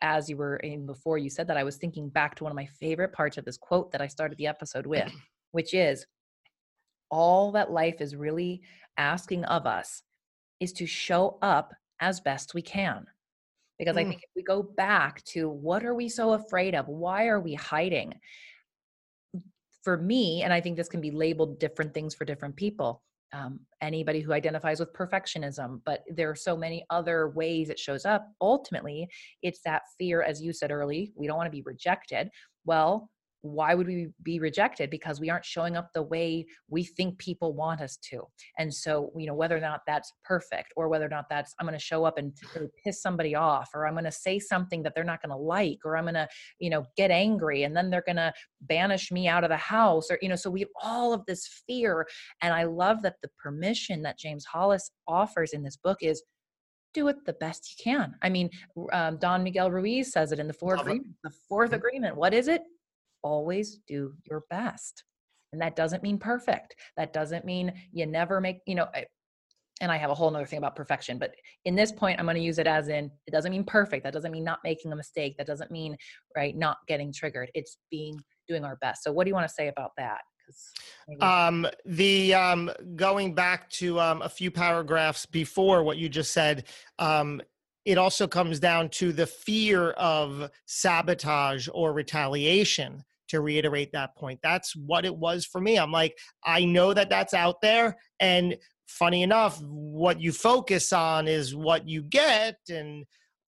as 0.00 0.28
you 0.28 0.36
were 0.36 0.56
in 0.58 0.86
before 0.86 1.18
you 1.18 1.28
said 1.28 1.46
that 1.48 1.56
i 1.56 1.64
was 1.64 1.76
thinking 1.76 2.08
back 2.08 2.34
to 2.36 2.44
one 2.44 2.52
of 2.52 2.56
my 2.56 2.66
favorite 2.66 3.12
parts 3.12 3.36
of 3.36 3.44
this 3.44 3.56
quote 3.56 3.90
that 3.90 4.00
i 4.00 4.06
started 4.06 4.38
the 4.38 4.46
episode 4.46 4.86
with 4.86 5.10
which 5.52 5.74
is 5.74 6.06
all 7.10 7.52
that 7.52 7.70
life 7.70 8.00
is 8.00 8.16
really 8.16 8.62
asking 8.96 9.44
of 9.44 9.66
us 9.66 10.02
is 10.60 10.72
to 10.74 10.86
show 10.86 11.38
up 11.42 11.72
as 12.00 12.20
best 12.20 12.54
we 12.54 12.62
can. 12.62 13.06
Because 13.78 13.96
mm. 13.96 14.00
I 14.00 14.04
think 14.04 14.22
if 14.22 14.30
we 14.34 14.42
go 14.42 14.62
back 14.62 15.22
to 15.26 15.48
what 15.48 15.84
are 15.84 15.94
we 15.94 16.08
so 16.08 16.32
afraid 16.32 16.74
of? 16.74 16.88
Why 16.88 17.26
are 17.28 17.40
we 17.40 17.54
hiding? 17.54 18.14
For 19.84 19.96
me, 19.96 20.42
and 20.42 20.52
I 20.52 20.60
think 20.60 20.76
this 20.76 20.88
can 20.88 21.00
be 21.00 21.10
labeled 21.10 21.58
different 21.58 21.94
things 21.94 22.14
for 22.14 22.24
different 22.24 22.56
people. 22.56 23.02
Um, 23.32 23.60
anybody 23.82 24.20
who 24.20 24.32
identifies 24.32 24.80
with 24.80 24.92
perfectionism, 24.92 25.80
but 25.84 26.02
there 26.08 26.30
are 26.30 26.34
so 26.34 26.56
many 26.56 26.84
other 26.90 27.28
ways 27.28 27.68
it 27.68 27.78
shows 27.78 28.04
up. 28.04 28.26
Ultimately, 28.40 29.06
it's 29.42 29.60
that 29.64 29.82
fear, 29.98 30.22
as 30.22 30.42
you 30.42 30.52
said 30.52 30.70
early, 30.70 31.12
we 31.14 31.26
don't 31.26 31.36
want 31.36 31.46
to 31.46 31.56
be 31.56 31.62
rejected. 31.62 32.30
Well, 32.64 33.10
why 33.42 33.74
would 33.74 33.86
we 33.86 34.08
be 34.22 34.40
rejected 34.40 34.90
because 34.90 35.20
we 35.20 35.30
aren't 35.30 35.44
showing 35.44 35.76
up 35.76 35.90
the 35.94 36.02
way 36.02 36.44
we 36.68 36.82
think 36.82 37.16
people 37.18 37.54
want 37.54 37.80
us 37.80 37.96
to 37.96 38.22
and 38.58 38.72
so 38.72 39.12
you 39.16 39.26
know 39.26 39.34
whether 39.34 39.56
or 39.56 39.60
not 39.60 39.80
that's 39.86 40.12
perfect 40.24 40.72
or 40.76 40.88
whether 40.88 41.06
or 41.06 41.10
not 41.10 41.26
that's 41.30 41.54
i'm 41.58 41.66
going 41.66 41.78
to 41.78 41.84
show 41.84 42.04
up 42.04 42.18
and 42.18 42.36
really 42.54 42.68
piss 42.84 43.00
somebody 43.00 43.34
off 43.34 43.70
or 43.74 43.86
i'm 43.86 43.94
going 43.94 44.04
to 44.04 44.10
say 44.10 44.38
something 44.38 44.82
that 44.82 44.92
they're 44.94 45.04
not 45.04 45.22
going 45.22 45.30
to 45.30 45.36
like 45.36 45.78
or 45.84 45.96
i'm 45.96 46.04
going 46.04 46.14
to 46.14 46.28
you 46.58 46.70
know 46.70 46.84
get 46.96 47.10
angry 47.10 47.62
and 47.62 47.76
then 47.76 47.90
they're 47.90 48.02
going 48.04 48.16
to 48.16 48.32
banish 48.62 49.12
me 49.12 49.28
out 49.28 49.44
of 49.44 49.50
the 49.50 49.56
house 49.56 50.10
or 50.10 50.18
you 50.20 50.28
know 50.28 50.36
so 50.36 50.50
we 50.50 50.60
have 50.60 50.68
all 50.82 51.12
of 51.12 51.24
this 51.26 51.62
fear 51.66 52.06
and 52.42 52.52
i 52.52 52.64
love 52.64 53.02
that 53.02 53.16
the 53.22 53.30
permission 53.40 54.02
that 54.02 54.18
james 54.18 54.44
hollis 54.44 54.90
offers 55.06 55.52
in 55.52 55.62
this 55.62 55.76
book 55.76 55.98
is 56.02 56.22
do 56.94 57.08
it 57.08 57.16
the 57.26 57.34
best 57.34 57.70
you 57.70 57.84
can. 57.84 58.14
I 58.22 58.30
mean, 58.30 58.48
um, 58.92 59.18
Don 59.18 59.42
Miguel 59.42 59.70
Ruiz 59.70 60.10
says 60.10 60.32
it 60.32 60.38
in 60.38 60.46
the 60.46 60.54
fourth 60.54 60.80
agreement. 60.80 61.08
The 61.22 61.30
4th 61.50 61.66
mm-hmm. 61.66 61.74
agreement. 61.74 62.16
What 62.16 62.32
is 62.32 62.48
it? 62.48 62.62
Always 63.22 63.78
do 63.86 64.14
your 64.24 64.44
best. 64.50 65.04
And 65.52 65.62
that 65.62 65.76
doesn't 65.76 66.02
mean 66.02 66.18
perfect. 66.18 66.76
That 66.96 67.12
doesn't 67.12 67.44
mean 67.44 67.72
you 67.90 68.06
never 68.06 68.40
make, 68.40 68.60
you 68.66 68.74
know, 68.74 68.88
and 69.80 69.92
I 69.92 69.96
have 69.96 70.10
a 70.10 70.14
whole 70.14 70.30
nother 70.30 70.44
thing 70.44 70.58
about 70.58 70.76
perfection, 70.76 71.18
but 71.18 71.34
in 71.64 71.74
this 71.74 71.92
point, 71.92 72.18
I'm 72.18 72.26
going 72.26 72.36
to 72.36 72.42
use 72.42 72.58
it 72.58 72.66
as 72.66 72.88
in 72.88 73.10
it 73.26 73.30
doesn't 73.30 73.52
mean 73.52 73.64
perfect. 73.64 74.04
That 74.04 74.12
doesn't 74.12 74.32
mean 74.32 74.44
not 74.44 74.58
making 74.64 74.92
a 74.92 74.96
mistake. 74.96 75.36
That 75.38 75.46
doesn't 75.46 75.70
mean, 75.70 75.96
right, 76.36 76.56
not 76.56 76.78
getting 76.88 77.12
triggered. 77.12 77.50
It's 77.54 77.78
being 77.90 78.18
doing 78.48 78.64
our 78.64 78.76
best. 78.80 79.04
So, 79.04 79.12
what 79.12 79.24
do 79.24 79.30
you 79.30 79.34
want 79.34 79.46
to 79.46 79.54
say 79.54 79.68
about 79.68 79.92
that? 79.96 80.22
Um, 81.20 81.66
the 81.84 82.34
um, 82.34 82.70
going 82.96 83.34
back 83.34 83.68
to 83.70 84.00
um, 84.00 84.22
a 84.22 84.28
few 84.28 84.50
paragraphs 84.50 85.26
before 85.26 85.82
what 85.82 85.98
you 85.98 86.08
just 86.08 86.32
said, 86.32 86.64
um, 86.98 87.40
it 87.84 87.98
also 87.98 88.26
comes 88.26 88.60
down 88.60 88.88
to 88.90 89.12
the 89.12 89.26
fear 89.26 89.90
of 89.92 90.50
sabotage 90.66 91.68
or 91.72 91.92
retaliation 91.92 93.02
to 93.28 93.40
reiterate 93.40 93.92
that 93.92 94.16
point 94.16 94.38
that's 94.42 94.74
what 94.74 95.04
it 95.04 95.14
was 95.14 95.44
for 95.44 95.60
me 95.60 95.78
i'm 95.78 95.92
like 95.92 96.16
i 96.44 96.64
know 96.64 96.94
that 96.94 97.10
that's 97.10 97.34
out 97.34 97.60
there 97.60 97.96
and 98.20 98.56
funny 98.86 99.22
enough 99.22 99.60
what 99.62 100.20
you 100.20 100.32
focus 100.32 100.92
on 100.92 101.28
is 101.28 101.54
what 101.54 101.86
you 101.86 102.02
get 102.02 102.56
and 102.70 103.04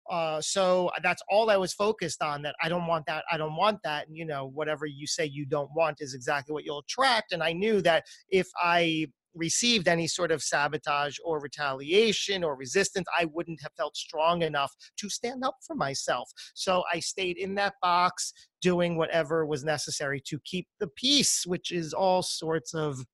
uh, 0.09 0.41
so 0.41 0.89
that's 1.03 1.21
all 1.29 1.51
I 1.51 1.57
was 1.57 1.73
focused 1.73 2.23
on. 2.23 2.41
That 2.41 2.55
I 2.63 2.67
don't 2.67 2.87
want 2.87 3.05
that. 3.05 3.23
I 3.31 3.37
don't 3.37 3.55
want 3.55 3.79
that. 3.83 4.07
And 4.07 4.17
you 4.17 4.25
know, 4.25 4.47
whatever 4.47 4.85
you 4.85 5.05
say 5.05 5.25
you 5.25 5.45
don't 5.45 5.69
want 5.75 5.97
is 5.99 6.15
exactly 6.15 6.51
what 6.51 6.65
you'll 6.65 6.79
attract. 6.79 7.31
And 7.31 7.43
I 7.43 7.53
knew 7.53 7.81
that 7.83 8.05
if 8.29 8.47
I 8.59 9.07
received 9.35 9.87
any 9.87 10.07
sort 10.07 10.31
of 10.31 10.41
sabotage 10.41 11.17
or 11.23 11.39
retaliation 11.39 12.43
or 12.43 12.55
resistance, 12.55 13.07
I 13.17 13.25
wouldn't 13.25 13.61
have 13.61 13.71
felt 13.77 13.95
strong 13.95 14.41
enough 14.41 14.73
to 14.97 15.09
stand 15.09 15.43
up 15.43 15.55
for 15.65 15.75
myself. 15.75 16.29
So 16.53 16.83
I 16.91 16.99
stayed 16.99 17.37
in 17.37 17.55
that 17.55 17.75
box 17.81 18.33
doing 18.61 18.97
whatever 18.97 19.45
was 19.45 19.63
necessary 19.63 20.21
to 20.27 20.39
keep 20.45 20.67
the 20.79 20.87
peace, 20.87 21.43
which 21.45 21.71
is 21.71 21.93
all 21.93 22.21
sorts 22.21 22.73
of 22.73 23.05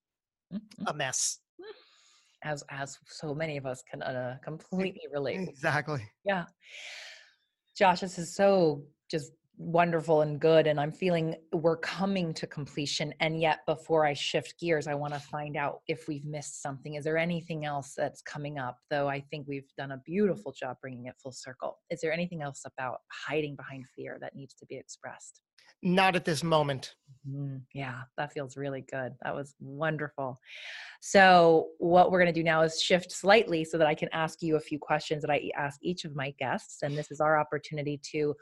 mm-hmm. 0.53 0.87
a 0.87 0.93
mess. 0.93 1.39
As 2.43 2.63
as 2.69 2.99
so 3.07 3.33
many 3.33 3.57
of 3.57 3.65
us 3.65 3.81
can 3.89 4.03
uh, 4.03 4.37
completely 4.43 5.01
relate. 5.11 5.39
Exactly. 5.39 6.07
Yeah. 6.23 6.45
Josh, 7.75 8.01
this 8.01 8.19
is 8.19 8.35
so 8.35 8.83
just 9.09 9.31
wonderful 9.57 10.21
and 10.21 10.39
good 10.39 10.67
and 10.67 10.79
i'm 10.79 10.91
feeling 10.91 11.35
we're 11.53 11.77
coming 11.77 12.33
to 12.33 12.45
completion 12.45 13.13
and 13.21 13.39
yet 13.39 13.59
before 13.65 14.05
i 14.05 14.13
shift 14.13 14.59
gears 14.59 14.87
i 14.87 14.93
want 14.93 15.13
to 15.13 15.19
find 15.19 15.55
out 15.55 15.79
if 15.87 16.07
we've 16.07 16.25
missed 16.25 16.61
something. 16.61 16.95
Is 16.95 17.03
there 17.03 17.17
anything 17.17 17.65
else 17.65 17.93
that's 17.95 18.21
coming 18.21 18.59
up? 18.59 18.77
Though 18.89 19.07
i 19.07 19.21
think 19.21 19.47
we've 19.47 19.71
done 19.77 19.91
a 19.91 20.01
beautiful 20.05 20.51
job 20.51 20.77
bringing 20.81 21.05
it 21.05 21.15
full 21.21 21.31
circle. 21.31 21.79
Is 21.89 22.01
there 22.01 22.11
anything 22.11 22.41
else 22.41 22.63
about 22.65 22.99
hiding 23.27 23.55
behind 23.55 23.85
fear 23.95 24.17
that 24.21 24.35
needs 24.35 24.53
to 24.55 24.65
be 24.65 24.75
expressed? 24.75 25.41
Not 25.81 26.15
at 26.15 26.25
this 26.25 26.43
moment. 26.43 26.95
Mm, 27.29 27.61
yeah 27.73 28.01
that 28.17 28.33
feels 28.33 28.57
really 28.57 28.85
good. 28.91 29.13
That 29.23 29.35
was 29.35 29.55
wonderful. 29.59 30.39
So 31.01 31.67
what 31.77 32.11
we're 32.11 32.19
going 32.19 32.33
to 32.33 32.39
do 32.39 32.43
now 32.43 32.61
is 32.63 32.81
shift 32.81 33.11
slightly 33.11 33.63
so 33.63 33.77
that 33.77 33.87
i 33.87 33.95
can 33.95 34.09
ask 34.11 34.41
you 34.41 34.57
a 34.57 34.59
few 34.59 34.79
questions 34.79 35.21
that 35.21 35.31
i 35.31 35.49
ask 35.55 35.79
each 35.81 36.03
of 36.03 36.15
my 36.15 36.31
guests 36.39 36.83
and 36.83 36.97
this 36.97 37.11
is 37.11 37.21
our 37.21 37.39
opportunity 37.39 37.99
to 38.11 38.35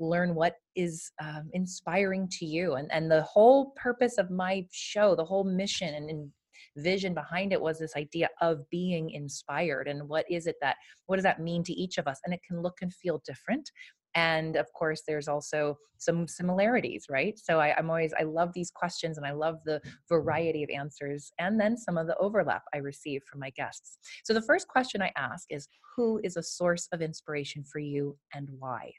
learn 0.00 0.34
what 0.34 0.54
is 0.74 1.12
um, 1.22 1.48
inspiring 1.52 2.26
to 2.28 2.46
you 2.46 2.74
and 2.74 2.90
and 2.90 3.10
the 3.10 3.22
whole 3.22 3.72
purpose 3.76 4.18
of 4.18 4.30
my 4.30 4.66
show 4.72 5.14
the 5.14 5.24
whole 5.24 5.44
mission 5.44 5.94
and, 5.94 6.10
and 6.10 6.30
vision 6.76 7.14
behind 7.14 7.52
it 7.52 7.60
was 7.60 7.78
this 7.78 7.96
idea 7.96 8.28
of 8.40 8.68
being 8.70 9.10
inspired 9.10 9.88
and 9.88 10.08
what 10.08 10.24
is 10.30 10.46
it 10.46 10.56
that 10.60 10.76
what 11.06 11.16
does 11.16 11.24
that 11.24 11.40
mean 11.40 11.62
to 11.64 11.72
each 11.72 11.98
of 11.98 12.06
us? 12.06 12.20
And 12.24 12.34
it 12.34 12.40
can 12.46 12.62
look 12.62 12.78
and 12.82 12.92
feel 12.92 13.22
different 13.26 13.70
and 14.16 14.56
of 14.56 14.66
course 14.72 15.02
there's 15.06 15.28
also 15.28 15.76
some 15.98 16.26
similarities 16.26 17.06
right? 17.08 17.38
So 17.38 17.60
I, 17.60 17.78
am 17.78 17.90
always 17.90 18.12
i 18.18 18.24
love 18.24 18.50
these 18.54 18.70
questions 18.70 19.18
and 19.18 19.26
i 19.26 19.32
love 19.32 19.56
the 19.64 19.80
variety 20.08 20.62
of 20.62 20.70
answers 20.70 21.32
and 21.38 21.60
then 21.60 21.76
some 21.76 21.96
of 21.98 22.06
the 22.06 22.16
overlap 22.16 22.62
i 22.74 22.78
receive 22.78 23.22
from 23.30 23.40
my 23.40 23.50
guests. 23.50 23.98
So 24.24 24.34
the 24.34 24.42
first 24.42 24.68
question 24.68 25.02
i 25.02 25.12
ask 25.16 25.46
is 25.50 25.68
who 25.96 26.20
is 26.24 26.36
a 26.36 26.42
source 26.42 26.88
of 26.92 27.02
inspiration 27.02 27.64
for 27.64 27.78
you 27.78 28.16
and 28.34 28.48
why 28.58 28.92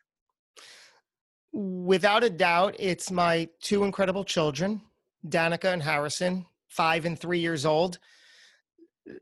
Without 1.53 2.23
a 2.23 2.29
doubt, 2.29 2.75
it's 2.79 3.11
my 3.11 3.49
two 3.61 3.83
incredible 3.83 4.23
children, 4.23 4.81
Danica 5.27 5.73
and 5.73 5.83
Harrison, 5.83 6.45
five 6.69 7.05
and 7.05 7.19
three 7.19 7.39
years 7.39 7.65
old. 7.65 7.99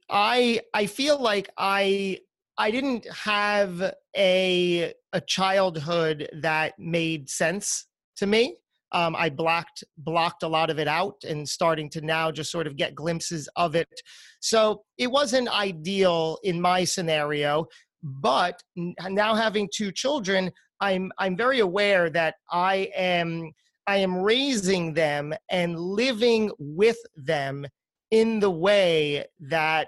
I 0.10 0.62
I 0.74 0.86
feel 0.86 1.20
like 1.20 1.50
I 1.58 2.20
I 2.58 2.72
didn't 2.72 3.08
have 3.12 3.94
a 4.16 4.94
a 5.14 5.22
childhood 5.22 6.30
that 6.42 6.78
made 6.78 7.30
sense 7.30 7.88
to 8.18 8.28
me. 8.28 8.58
um, 8.92 9.16
I 9.16 9.30
blocked 9.30 9.84
blocked 9.98 10.44
a 10.44 10.48
lot 10.48 10.70
of 10.70 10.80
it 10.80 10.88
out 10.88 11.24
and 11.24 11.48
starting 11.48 11.90
to 11.92 12.02
now 12.02 12.32
just 12.32 12.52
sort 12.52 12.68
of 12.68 12.76
get 12.76 12.96
glimpses 12.96 13.48
of 13.56 13.76
it. 13.76 14.02
So 14.40 14.84
it 14.98 15.12
wasn't 15.12 15.50
ideal 15.50 16.40
in 16.44 16.60
my 16.62 16.84
scenario, 16.86 17.68
but 18.04 18.62
now 18.78 19.36
having 19.36 19.70
two 19.74 19.92
children, 19.92 20.52
I'm 20.80 21.12
I'm 21.18 21.36
very 21.36 21.60
aware 21.60 22.10
that 22.10 22.36
I 22.52 22.90
am 22.96 23.52
I 23.88 23.98
am 23.98 24.18
raising 24.18 24.94
them 24.94 25.34
and 25.50 25.80
living 25.80 26.52
with 26.60 26.98
them 27.16 27.66
in 28.12 28.40
the 28.40 28.50
way 28.50 29.26
that 29.40 29.88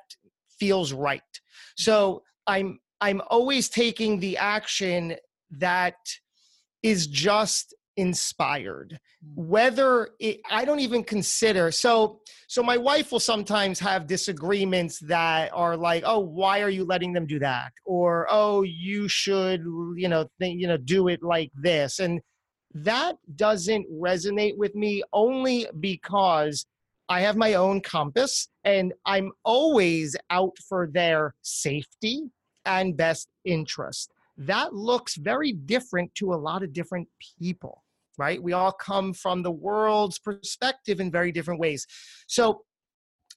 feels 0.59 0.93
right. 0.93 1.22
So 1.78 2.24
I'm 2.47 2.80
I'm 2.99 3.22
always 3.30 3.70
taking 3.70 4.20
the 4.20 4.38
action 4.38 5.16
that 5.51 5.95
is 6.84 7.07
just 7.07 7.74
inspired 7.98 8.98
mm. 9.26 9.36
whether 9.36 10.10
it, 10.20 10.39
i 10.50 10.64
don't 10.64 10.80
even 10.80 11.04
consider 11.04 11.72
so 11.72 12.20
so 12.48 12.64
my 12.64 12.78
wife 12.78 13.12
will 13.12 13.20
sometimes 13.20 13.80
have 13.80 14.08
disagreements 14.08 15.00
that 15.00 15.52
are 15.54 15.76
like 15.76 16.04
oh 16.06 16.20
why 16.20 16.62
are 16.62 16.70
you 16.70 16.86
letting 16.86 17.14
them 17.14 17.26
do 17.26 17.39
that 17.39 17.72
or 17.86 18.28
oh 18.30 18.62
you 18.64 19.08
should 19.08 19.62
you 19.96 20.08
know 20.08 20.26
think, 20.39 20.60
you 20.60 20.68
know 20.68 20.78
do 20.78 21.08
it 21.08 21.22
like 21.22 21.52
this 21.56 22.00
and 22.00 22.22
that 22.74 23.18
doesn't 23.36 23.86
resonate 23.92 24.58
with 24.58 24.74
me 24.76 25.04
only 25.12 25.68
because 25.80 26.66
I 27.10 27.20
have 27.20 27.36
my 27.36 27.56
own 27.56 27.82
compass 27.82 28.48
and 28.64 28.94
I'm 29.06 29.34
always 29.44 30.16
out 30.30 30.54
for 30.70 30.88
their 30.88 31.36
safety 31.42 32.24
and 32.66 32.96
best 32.96 33.28
interest. 33.44 34.14
That 34.38 34.73
looks 34.73 35.15
very 35.15 35.51
different 35.51 36.13
to 36.15 36.34
a 36.34 36.36
lot 36.36 36.63
of 36.63 36.73
different 36.73 37.07
people, 37.39 37.84
right? 38.17 38.41
We 38.41 38.53
all 38.53 38.71
come 38.71 39.13
from 39.13 39.43
the 39.43 39.51
world's 39.51 40.19
perspective 40.19 40.99
in 40.99 41.11
very 41.11 41.32
different 41.32 41.59
ways. 41.59 41.86
So 42.27 42.63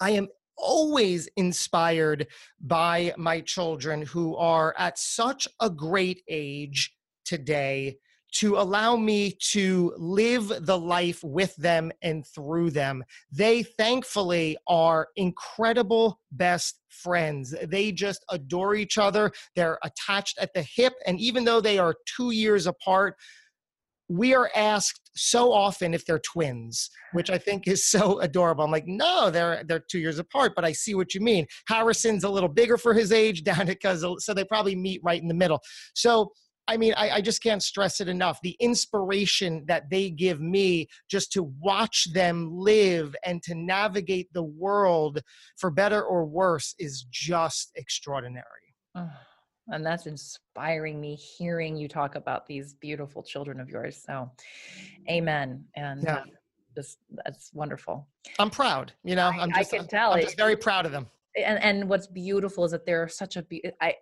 I 0.00 0.10
am 0.10 0.28
always 0.56 1.28
inspired 1.36 2.28
by 2.60 3.12
my 3.16 3.40
children 3.40 4.02
who 4.02 4.36
are 4.36 4.74
at 4.78 4.98
such 4.98 5.48
a 5.60 5.68
great 5.68 6.22
age 6.28 6.94
today 7.24 7.98
to 8.34 8.56
allow 8.56 8.96
me 8.96 9.36
to 9.52 9.94
live 9.96 10.52
the 10.66 10.78
life 10.78 11.22
with 11.22 11.54
them 11.56 11.92
and 12.02 12.26
through 12.26 12.70
them. 12.70 13.04
They 13.30 13.62
thankfully 13.62 14.56
are 14.66 15.08
incredible 15.16 16.20
best 16.32 16.80
friends. 16.88 17.54
They 17.64 17.92
just 17.92 18.24
adore 18.30 18.74
each 18.74 18.98
other. 18.98 19.32
They're 19.54 19.78
attached 19.84 20.38
at 20.38 20.52
the 20.54 20.62
hip. 20.62 20.94
And 21.06 21.18
even 21.20 21.44
though 21.44 21.60
they 21.60 21.78
are 21.78 21.94
two 22.16 22.32
years 22.32 22.66
apart, 22.66 23.14
we 24.08 24.34
are 24.34 24.50
asked 24.54 25.10
so 25.16 25.52
often 25.52 25.94
if 25.94 26.04
they're 26.04 26.18
twins, 26.18 26.90
which 27.12 27.30
I 27.30 27.38
think 27.38 27.66
is 27.66 27.86
so 27.88 28.20
adorable. 28.20 28.64
I'm 28.64 28.70
like, 28.70 28.86
no, 28.86 29.30
they're 29.30 29.62
they're 29.64 29.84
two 29.90 29.98
years 29.98 30.18
apart, 30.18 30.52
but 30.54 30.64
I 30.64 30.72
see 30.72 30.94
what 30.94 31.14
you 31.14 31.20
mean. 31.20 31.46
Harrison's 31.68 32.24
a 32.24 32.28
little 32.28 32.48
bigger 32.48 32.76
for 32.76 32.92
his 32.94 33.12
age, 33.12 33.42
Danica, 33.44 34.20
so 34.20 34.34
they 34.34 34.44
probably 34.44 34.76
meet 34.76 35.00
right 35.04 35.20
in 35.20 35.28
the 35.28 35.34
middle. 35.34 35.60
So 35.94 36.32
I 36.66 36.76
mean, 36.76 36.94
I, 36.96 37.10
I, 37.10 37.20
just 37.20 37.42
can't 37.42 37.62
stress 37.62 38.00
it 38.00 38.08
enough. 38.08 38.40
The 38.42 38.56
inspiration 38.58 39.64
that 39.66 39.90
they 39.90 40.08
give 40.08 40.40
me 40.40 40.88
just 41.10 41.30
to 41.32 41.42
watch 41.60 42.12
them 42.12 42.50
live 42.52 43.14
and 43.24 43.42
to 43.42 43.54
navigate 43.54 44.32
the 44.32 44.42
world 44.42 45.20
for 45.58 45.70
better 45.70 46.02
or 46.02 46.24
worse 46.24 46.74
is 46.78 47.06
just 47.10 47.70
extraordinary. 47.76 48.44
and 48.94 49.84
that's 49.84 50.06
inspiring 50.06 51.00
me 51.00 51.14
hearing 51.14 51.76
you 51.76 51.88
talk 51.88 52.14
about 52.14 52.46
these 52.46 52.74
beautiful 52.74 53.22
children 53.22 53.60
of 53.60 53.68
yours. 53.68 54.02
So, 54.04 54.30
amen. 55.08 55.64
And 55.76 56.02
yeah. 56.02 56.16
Uh, 56.16 56.24
just 56.76 56.98
that's 57.24 57.52
wonderful. 57.54 58.08
I'm 58.40 58.50
proud. 58.50 58.92
You 59.04 59.14
know, 59.14 59.28
I'm 59.28 59.50
just, 59.52 59.72
I 59.72 59.76
can 59.76 59.86
tell. 59.86 60.12
I'm 60.12 60.22
just 60.22 60.36
very 60.36 60.56
proud 60.56 60.86
of 60.86 60.92
them. 60.92 61.06
And 61.36 61.62
and 61.62 61.88
what's 61.88 62.08
beautiful 62.08 62.64
is 62.64 62.72
that 62.72 62.84
they're 62.84 63.06
such 63.06 63.36
a. 63.36 63.44
I 63.80 63.94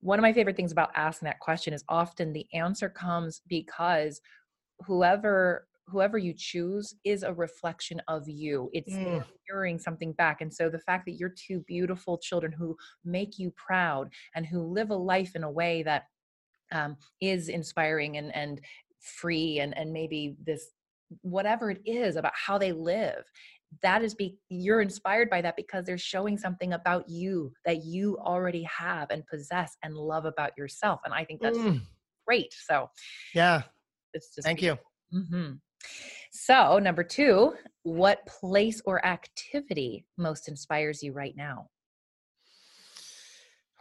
one 0.00 0.18
of 0.18 0.22
my 0.22 0.32
favorite 0.32 0.56
things 0.56 0.72
about 0.72 0.90
asking 0.96 1.26
that 1.26 1.40
question 1.40 1.72
is 1.72 1.84
often 1.88 2.32
the 2.32 2.46
answer 2.54 2.88
comes 2.88 3.42
because 3.48 4.20
whoever 4.86 5.66
whoever 5.86 6.18
you 6.18 6.32
choose 6.36 6.94
is 7.04 7.22
a 7.22 7.32
reflection 7.32 8.00
of 8.08 8.28
you 8.28 8.70
it's 8.72 8.92
mm. 8.92 9.24
mirroring 9.48 9.78
something 9.78 10.12
back 10.12 10.40
and 10.40 10.52
so 10.52 10.68
the 10.68 10.78
fact 10.78 11.04
that 11.04 11.16
you're 11.16 11.34
two 11.36 11.60
beautiful 11.66 12.16
children 12.16 12.52
who 12.52 12.76
make 13.04 13.38
you 13.38 13.52
proud 13.56 14.08
and 14.34 14.46
who 14.46 14.62
live 14.62 14.90
a 14.90 14.94
life 14.94 15.34
in 15.34 15.42
a 15.42 15.50
way 15.50 15.82
that 15.82 16.04
um, 16.72 16.96
is 17.20 17.48
inspiring 17.48 18.16
and 18.16 18.34
and 18.34 18.60
free 19.00 19.58
and 19.58 19.76
and 19.76 19.92
maybe 19.92 20.36
this 20.44 20.70
whatever 21.22 21.70
it 21.70 21.80
is 21.84 22.16
about 22.16 22.32
how 22.34 22.56
they 22.56 22.72
live 22.72 23.24
that 23.82 24.02
is 24.02 24.14
be 24.14 24.38
you're 24.48 24.80
inspired 24.80 25.30
by 25.30 25.40
that 25.40 25.56
because 25.56 25.84
they're 25.84 25.98
showing 25.98 26.36
something 26.36 26.72
about 26.72 27.08
you 27.08 27.52
that 27.64 27.84
you 27.84 28.18
already 28.18 28.62
have 28.64 29.10
and 29.10 29.26
possess 29.26 29.76
and 29.82 29.94
love 29.94 30.24
about 30.24 30.50
yourself 30.56 31.00
and 31.04 31.14
i 31.14 31.24
think 31.24 31.40
that's 31.40 31.58
mm. 31.58 31.80
great 32.26 32.52
so 32.66 32.88
yeah 33.34 33.62
it's 34.14 34.34
just 34.34 34.46
thank 34.46 34.62
you 34.62 34.76
mm-hmm. 35.14 35.52
so 36.32 36.78
number 36.78 37.04
two 37.04 37.52
what 37.82 38.26
place 38.26 38.82
or 38.84 39.04
activity 39.06 40.04
most 40.18 40.48
inspires 40.48 41.02
you 41.02 41.12
right 41.12 41.36
now 41.36 41.66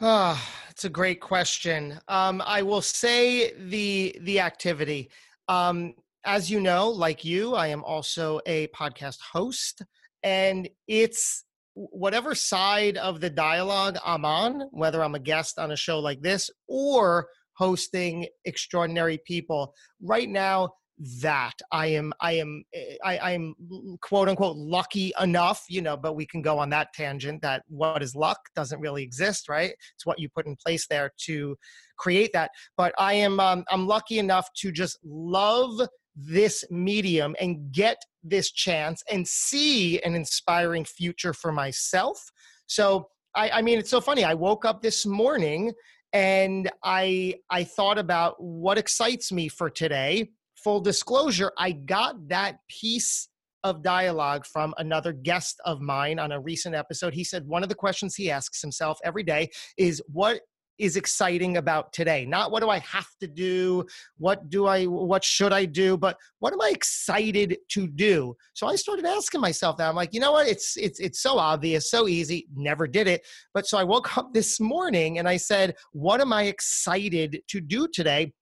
Ah, 0.02 0.42
oh, 0.42 0.70
it's 0.70 0.86
a 0.86 0.90
great 0.90 1.20
question. 1.20 2.00
Um, 2.08 2.42
I 2.46 2.62
will 2.62 2.82
say 2.82 3.52
the 3.54 4.16
the 4.22 4.40
activity. 4.40 5.10
Um, 5.50 5.94
as 6.26 6.50
you 6.50 6.60
know, 6.60 6.90
like 6.90 7.24
you, 7.24 7.56
I 7.56 7.68
am 7.68 7.84
also 7.84 8.40
a 8.46 8.68
podcast 8.68 9.20
host, 9.32 9.82
and 10.24 10.70
it's 10.88 11.44
whatever 11.74 12.36
side 12.36 12.98
of 12.98 13.22
the 13.22 13.30
dialogue 13.30 13.98
I'm 14.06 14.26
on, 14.26 14.64
whether 14.72 15.04
I'm 15.04 15.16
a 15.16 15.20
guest 15.20 15.58
on 15.58 15.72
a 15.72 15.78
show 15.78 16.00
like 16.00 16.22
this 16.22 16.50
or 16.68 17.28
hosting 17.54 18.28
extraordinary 18.46 19.20
people. 19.26 19.74
Right 20.02 20.30
now, 20.30 20.74
that 21.22 21.54
I 21.72 21.88
am, 21.88 22.12
I 22.20 22.34
am, 22.34 22.64
eh, 22.74 22.96
I, 23.04 23.32
am 23.32 23.56
quote 24.02 24.28
unquote 24.28 24.58
lucky 24.58 25.14
enough, 25.20 25.64
you 25.70 25.82
know. 25.82 25.96
But 25.96 26.16
we 26.16 26.26
can 26.26 26.42
go 26.42 26.60
on 26.60 26.70
that 26.72 26.90
tangent. 26.94 27.42
That 27.42 27.64
what 27.70 28.04
is 28.04 28.16
luck 28.16 28.38
doesn't 28.56 28.82
really 28.82 29.04
exist, 29.04 29.48
right? 29.48 29.72
It's 29.96 30.06
what 30.06 30.20
you 30.20 30.28
put 30.30 30.46
in 30.46 30.58
place 30.58 30.88
there 30.88 31.12
to 31.26 31.56
create 31.98 32.32
that. 32.34 32.52
But 32.76 32.94
I 32.98 33.14
am, 33.14 33.40
um, 33.40 33.64
I'm 33.70 33.88
lucky 33.88 34.20
enough 34.20 34.50
to 34.58 34.72
just 34.72 35.00
love 35.04 35.80
this 36.28 36.66
medium 36.70 37.36
and 37.40 37.72
get 37.72 38.04
this 38.24 38.52
chance 38.52 39.04
and 39.12 39.28
see 39.28 40.02
an 40.02 40.16
inspiring 40.16 40.86
future 40.86 41.34
for 41.34 41.52
myself. 41.52 42.32
So, 42.68 43.08
I, 43.36 43.50
I 43.50 43.62
mean, 43.62 43.80
it's 43.80 43.90
so 43.90 44.02
funny. 44.02 44.24
I 44.24 44.34
woke 44.34 44.66
up 44.66 44.82
this 44.82 45.06
morning 45.06 45.72
and 46.14 46.70
I 46.84 47.36
I 47.50 47.64
thought 47.64 47.98
about 47.98 48.42
what 48.42 48.78
excites 48.78 49.32
me 49.32 49.48
for 49.48 49.70
today. 49.70 50.30
Full 50.64 50.82
disclosure, 50.82 51.52
I 51.58 51.72
got 51.72 52.28
that 52.30 52.58
piece 52.68 53.30
of 53.64 53.82
dialogue 53.82 54.46
from 54.46 54.74
another 54.78 55.12
guest 55.14 55.60
of 55.66 55.82
mine 55.82 56.18
on 56.20 56.32
a 56.32 56.40
recent 56.40 56.76
episode. 56.76 57.14
He 57.14 57.24
said 57.24 57.48
one 57.48 57.64
of 57.64 57.70
the 57.70 57.76
questions 57.76 58.16
he 58.16 58.32
asks 58.32 58.62
himself 58.62 59.00
every 59.04 59.24
day 59.24 59.50
is 59.78 60.02
what 60.08 60.42
is 60.80 60.96
exciting 60.96 61.58
about 61.58 61.94
today. 61.94 62.26
Not 62.26 62.52
what 62.52 62.62
do 62.62 62.70
i 62.70 62.80
have 62.80 63.10
to 63.20 63.28
do? 63.28 63.86
What 64.18 64.50
do 64.50 64.66
i 64.66 64.86
what 64.86 65.24
should 65.24 65.54
i 65.54 65.66
do? 65.66 65.98
but 65.98 66.18
what 66.40 66.54
am 66.54 66.62
i 66.62 66.70
excited 66.70 67.58
to 67.70 67.88
do? 67.88 68.36
So 68.54 68.68
i 68.68 68.76
started 68.76 69.06
asking 69.06 69.42
myself 69.42 69.78
that. 69.78 69.90
I'm 69.90 69.96
like 69.96 70.14
you 70.14 70.20
know 70.20 70.32
what? 70.32 70.48
It's 70.48 70.78
it's 70.78 71.00
it's 71.00 71.22
so 71.22 71.38
obvious 71.38 71.92
so 71.92 72.08
easy 72.08 72.48
never 72.56 72.88
did 72.88 73.08
it. 73.08 73.26
But 73.54 73.68
so 73.68 73.78
i 73.78 73.84
woke 73.84 74.18
up 74.18 74.34
this 74.34 74.60
morning 74.60 75.20
and 75.20 75.28
i 75.28 75.38
said 75.38 75.76
what 75.92 76.22
am 76.22 76.34
i 76.34 76.44
excited 76.44 77.42
to 77.48 77.62
do 77.62 77.88
today 77.88 78.34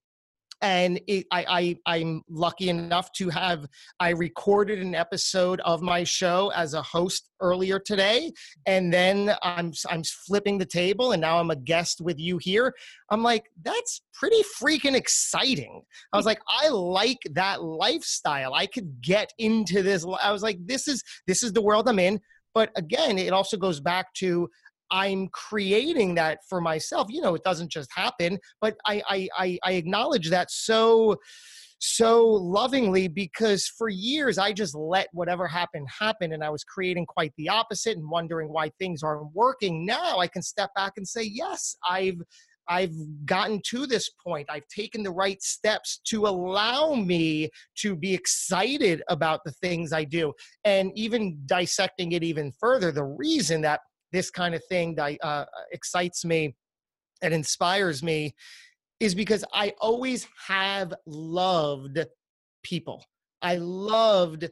and 0.62 1.00
it, 1.08 1.26
I, 1.32 1.78
I 1.86 1.98
i'm 1.98 2.22
lucky 2.30 2.70
enough 2.70 3.12
to 3.14 3.30
have 3.30 3.68
i 4.00 4.10
recorded 4.10 4.80
an 4.80 4.96
episode 4.96 5.60
of 5.62 5.82
my 5.82 6.04
show 6.04 6.52
as 6.56 6.74
a 6.74 6.82
host 6.82 7.30
earlier 7.42 7.80
today 7.80 8.32
and 8.66 8.92
then 8.92 9.36
i'm 9.44 9.72
i'm 9.90 10.04
flipping 10.04 10.58
the 10.58 10.66
table 10.66 11.12
and 11.12 11.22
now 11.22 11.40
i'm 11.40 11.52
a 11.52 11.56
guest 11.56 12.02
with 12.02 12.20
you 12.20 12.38
here. 12.38 12.74
I'm 13.10 13.24
like 13.24 13.46
that's 13.64 14.02
pretty 14.14 14.42
freaking 14.60 14.96
exciting. 14.96 15.82
I 16.12 16.18
was 16.18 16.26
like 16.26 16.40
i 16.50 16.70
like 16.70 17.20
that 17.32 17.64
lifestyle. 17.64 18.54
I 18.54 18.66
could 18.66 19.02
get 19.02 19.32
into 19.38 19.84
this 19.84 20.06
i 20.22 20.32
was 20.32 20.44
like 20.44 20.58
this 20.66 20.88
is 20.88 21.04
this 21.28 21.44
is 21.44 21.54
the 21.54 21.62
world 21.62 21.88
i'm 21.88 22.00
in. 22.00 22.20
But 22.54 22.72
again 22.76 23.18
it 23.18 23.34
also 23.34 23.58
goes 23.58 23.80
back 23.80 24.14
to 24.16 24.50
I'm 24.92 25.28
creating 25.30 26.16
that 26.16 26.40
for 26.48 26.62
myself. 26.62 27.08
You 27.10 27.22
know, 27.22 27.36
it 27.36 27.44
doesn't 27.44 27.72
just 27.72 27.90
happen, 27.94 28.40
but 28.62 28.76
I 28.86 29.02
I 29.08 29.30
I, 29.38 29.60
I 29.64 29.72
acknowledge 29.74 30.30
that 30.30 30.52
so 30.52 31.18
so 31.80 32.26
lovingly 32.26 33.08
because 33.08 33.68
for 33.68 33.90
years 33.90 34.38
I 34.38 34.52
just 34.52 34.74
let 34.76 35.10
whatever 35.14 35.48
happened 35.48 35.88
happen 36.00 36.34
and 36.34 36.44
I 36.44 36.50
was 36.50 36.64
creating 36.64 37.06
quite 37.06 37.34
the 37.38 37.50
opposite 37.50 37.98
and 37.98 38.10
wondering 38.10 38.50
why 38.50 38.70
things 38.80 39.04
aren't 39.04 39.32
working. 39.34 39.86
Now 39.86 40.18
I 40.18 40.28
can 40.28 40.42
step 40.42 40.72
back 40.76 40.94
and 40.98 41.08
say, 41.08 41.24
yes, 41.24 41.76
I've 41.88 42.20
I've 42.70 42.94
gotten 43.26 43.62
to 43.68 43.86
this 43.86 44.10
point. 44.26 44.48
I've 44.50 44.68
taken 44.68 45.04
the 45.04 45.12
right 45.12 45.42
steps 45.42 46.02
to 46.08 46.28
allow 46.28 46.96
me 46.96 47.50
to 47.78 47.96
be 47.96 48.14
excited 48.14 49.02
about 49.10 49.42
the 49.46 49.52
things 49.52 49.94
I 49.94 50.04
do. 50.04 50.34
And 50.66 50.92
even 50.96 51.40
dissecting 51.46 52.12
it 52.12 52.24
even 52.24 52.52
further, 52.60 52.92
the 52.92 53.06
reason 53.06 53.62
that 53.62 53.82
this 54.18 54.32
kind 54.32 54.56
of 54.56 54.66
thing 54.66 54.96
that 54.96 55.16
uh, 55.22 55.46
excites 55.72 56.26
me 56.26 56.56
and 57.22 57.36
inspires 57.36 58.02
me 58.02 58.34
is 59.00 59.14
because 59.14 59.46
I 59.54 59.74
always 59.80 60.28
have 60.48 60.92
loved 61.06 62.00
people. 62.64 63.06
I 63.44 63.58
loved 63.58 64.50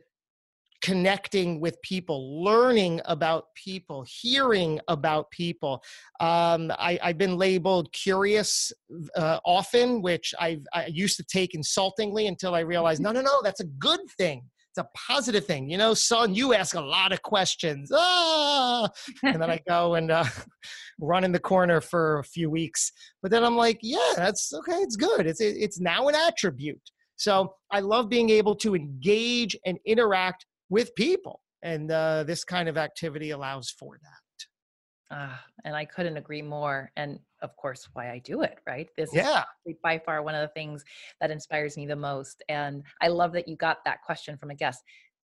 connecting 0.83 1.59
with 1.59 1.81
people, 1.81 2.43
learning 2.43 3.01
about 3.05 3.45
people, 3.55 4.05
hearing 4.07 4.79
about 4.87 5.31
people. 5.31 5.81
Um, 6.19 6.71
I, 6.77 6.99
have 7.01 7.17
been 7.17 7.37
labeled 7.37 7.91
curious 7.91 8.71
uh, 9.15 9.39
often, 9.43 10.03
which 10.03 10.35
I've, 10.39 10.63
I 10.75 10.85
used 10.85 11.17
to 11.17 11.23
take 11.23 11.55
insultingly 11.55 12.27
until 12.27 12.53
I 12.53 12.59
realized 12.59 13.01
no, 13.01 13.11
no, 13.11 13.21
no, 13.21 13.41
that's 13.41 13.61
a 13.61 13.71
good 13.79 14.01
thing. 14.15 14.43
It's 14.75 14.85
a 14.85 14.97
positive 15.07 15.45
thing. 15.45 15.69
You 15.69 15.77
know, 15.77 15.93
son, 15.93 16.35
you 16.35 16.53
ask 16.53 16.75
a 16.75 16.81
lot 16.81 17.13
of 17.13 17.21
questions. 17.21 17.89
Ah! 17.93 18.89
And 19.23 19.41
then 19.41 19.49
I 19.49 19.61
go 19.67 19.95
and 19.95 20.11
uh, 20.11 20.25
run 20.99 21.23
in 21.23 21.31
the 21.31 21.39
corner 21.39 21.79
for 21.79 22.19
a 22.19 22.25
few 22.25 22.49
weeks. 22.49 22.91
But 23.21 23.31
then 23.31 23.45
I'm 23.45 23.55
like, 23.55 23.79
yeah, 23.81 24.11
that's 24.17 24.53
okay. 24.53 24.79
It's 24.79 24.97
good. 24.97 25.27
It's, 25.27 25.39
it's 25.39 25.79
now 25.79 26.09
an 26.09 26.15
attribute. 26.15 26.81
So 27.15 27.53
I 27.71 27.79
love 27.79 28.09
being 28.09 28.29
able 28.29 28.53
to 28.57 28.75
engage 28.75 29.55
and 29.65 29.79
interact 29.85 30.45
with 30.69 30.93
people. 30.95 31.39
And 31.63 31.89
uh, 31.89 32.25
this 32.25 32.43
kind 32.43 32.67
of 32.67 32.77
activity 32.77 33.29
allows 33.29 33.69
for 33.69 33.97
that. 34.01 35.17
Uh, 35.17 35.37
and 35.63 35.73
I 35.73 35.85
couldn't 35.85 36.17
agree 36.17 36.41
more. 36.41 36.91
And 36.97 37.19
of 37.45 37.55
course, 37.55 37.87
why 37.93 38.11
I 38.11 38.19
do 38.19 38.41
it, 38.41 38.57
right? 38.67 38.89
This 38.97 39.11
yeah. 39.13 39.43
is 39.65 39.77
by 39.81 39.99
far 39.99 40.21
one 40.23 40.35
of 40.35 40.41
the 40.41 40.53
things 40.53 40.83
that 41.21 41.31
inspires 41.31 41.77
me 41.77 41.85
the 41.85 41.95
most. 41.95 42.43
And 42.49 42.83
I 43.01 43.07
love 43.07 43.31
that 43.33 43.47
you 43.47 43.55
got 43.55 43.77
that 43.85 44.01
question 44.01 44.37
from 44.37 44.51
a 44.51 44.55
guest. 44.55 44.83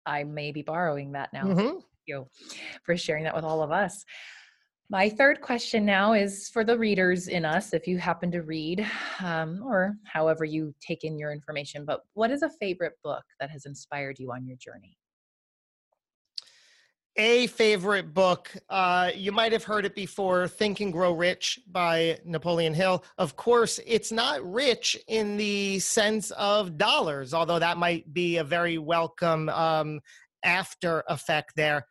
I 0.05 0.23
may 0.23 0.51
be 0.51 0.61
borrowing 0.61 1.11
that 1.13 1.33
now. 1.33 1.43
Mm-hmm. 1.43 1.57
Thank 1.57 1.83
you 2.05 2.27
for 2.83 2.95
sharing 2.95 3.23
that 3.25 3.35
with 3.35 3.43
all 3.43 3.61
of 3.61 3.71
us. 3.71 4.05
My 4.87 5.09
third 5.09 5.41
question 5.41 5.83
now 5.83 6.13
is 6.13 6.47
for 6.53 6.63
the 6.63 6.77
readers 6.77 7.27
in 7.27 7.43
us, 7.43 7.73
if 7.73 7.87
you 7.87 7.97
happen 7.97 8.29
to 8.31 8.43
read 8.43 8.85
um, 9.19 9.63
or 9.65 9.95
however 10.03 10.45
you 10.45 10.75
take 10.79 11.03
in 11.03 11.17
your 11.17 11.31
information. 11.31 11.85
But 11.85 12.01
what 12.13 12.29
is 12.29 12.43
a 12.43 12.49
favorite 12.49 12.93
book 13.03 13.23
that 13.39 13.49
has 13.49 13.65
inspired 13.65 14.19
you 14.19 14.31
on 14.31 14.45
your 14.45 14.57
journey? 14.57 14.95
A 17.17 17.47
favorite 17.47 18.13
book, 18.13 18.51
uh, 18.69 19.09
you 19.15 19.31
might 19.31 19.53
have 19.53 19.63
heard 19.63 19.85
it 19.85 19.95
before 19.95 20.49
Think 20.49 20.81
and 20.81 20.91
Grow 20.91 21.13
Rich 21.13 21.61
by 21.71 22.19
Napoleon 22.25 22.73
Hill. 22.73 23.05
Of 23.17 23.37
course, 23.37 23.79
it's 23.85 24.11
not 24.11 24.43
rich 24.43 24.97
in 25.07 25.37
the 25.37 25.79
sense 25.79 26.31
of 26.31 26.77
dollars, 26.77 27.33
although 27.33 27.59
that 27.59 27.77
might 27.77 28.13
be 28.13 28.35
a 28.35 28.43
very 28.43 28.77
welcome 28.77 29.47
um, 29.47 30.01
after 30.43 31.05
effect 31.07 31.53
there. 31.55 31.85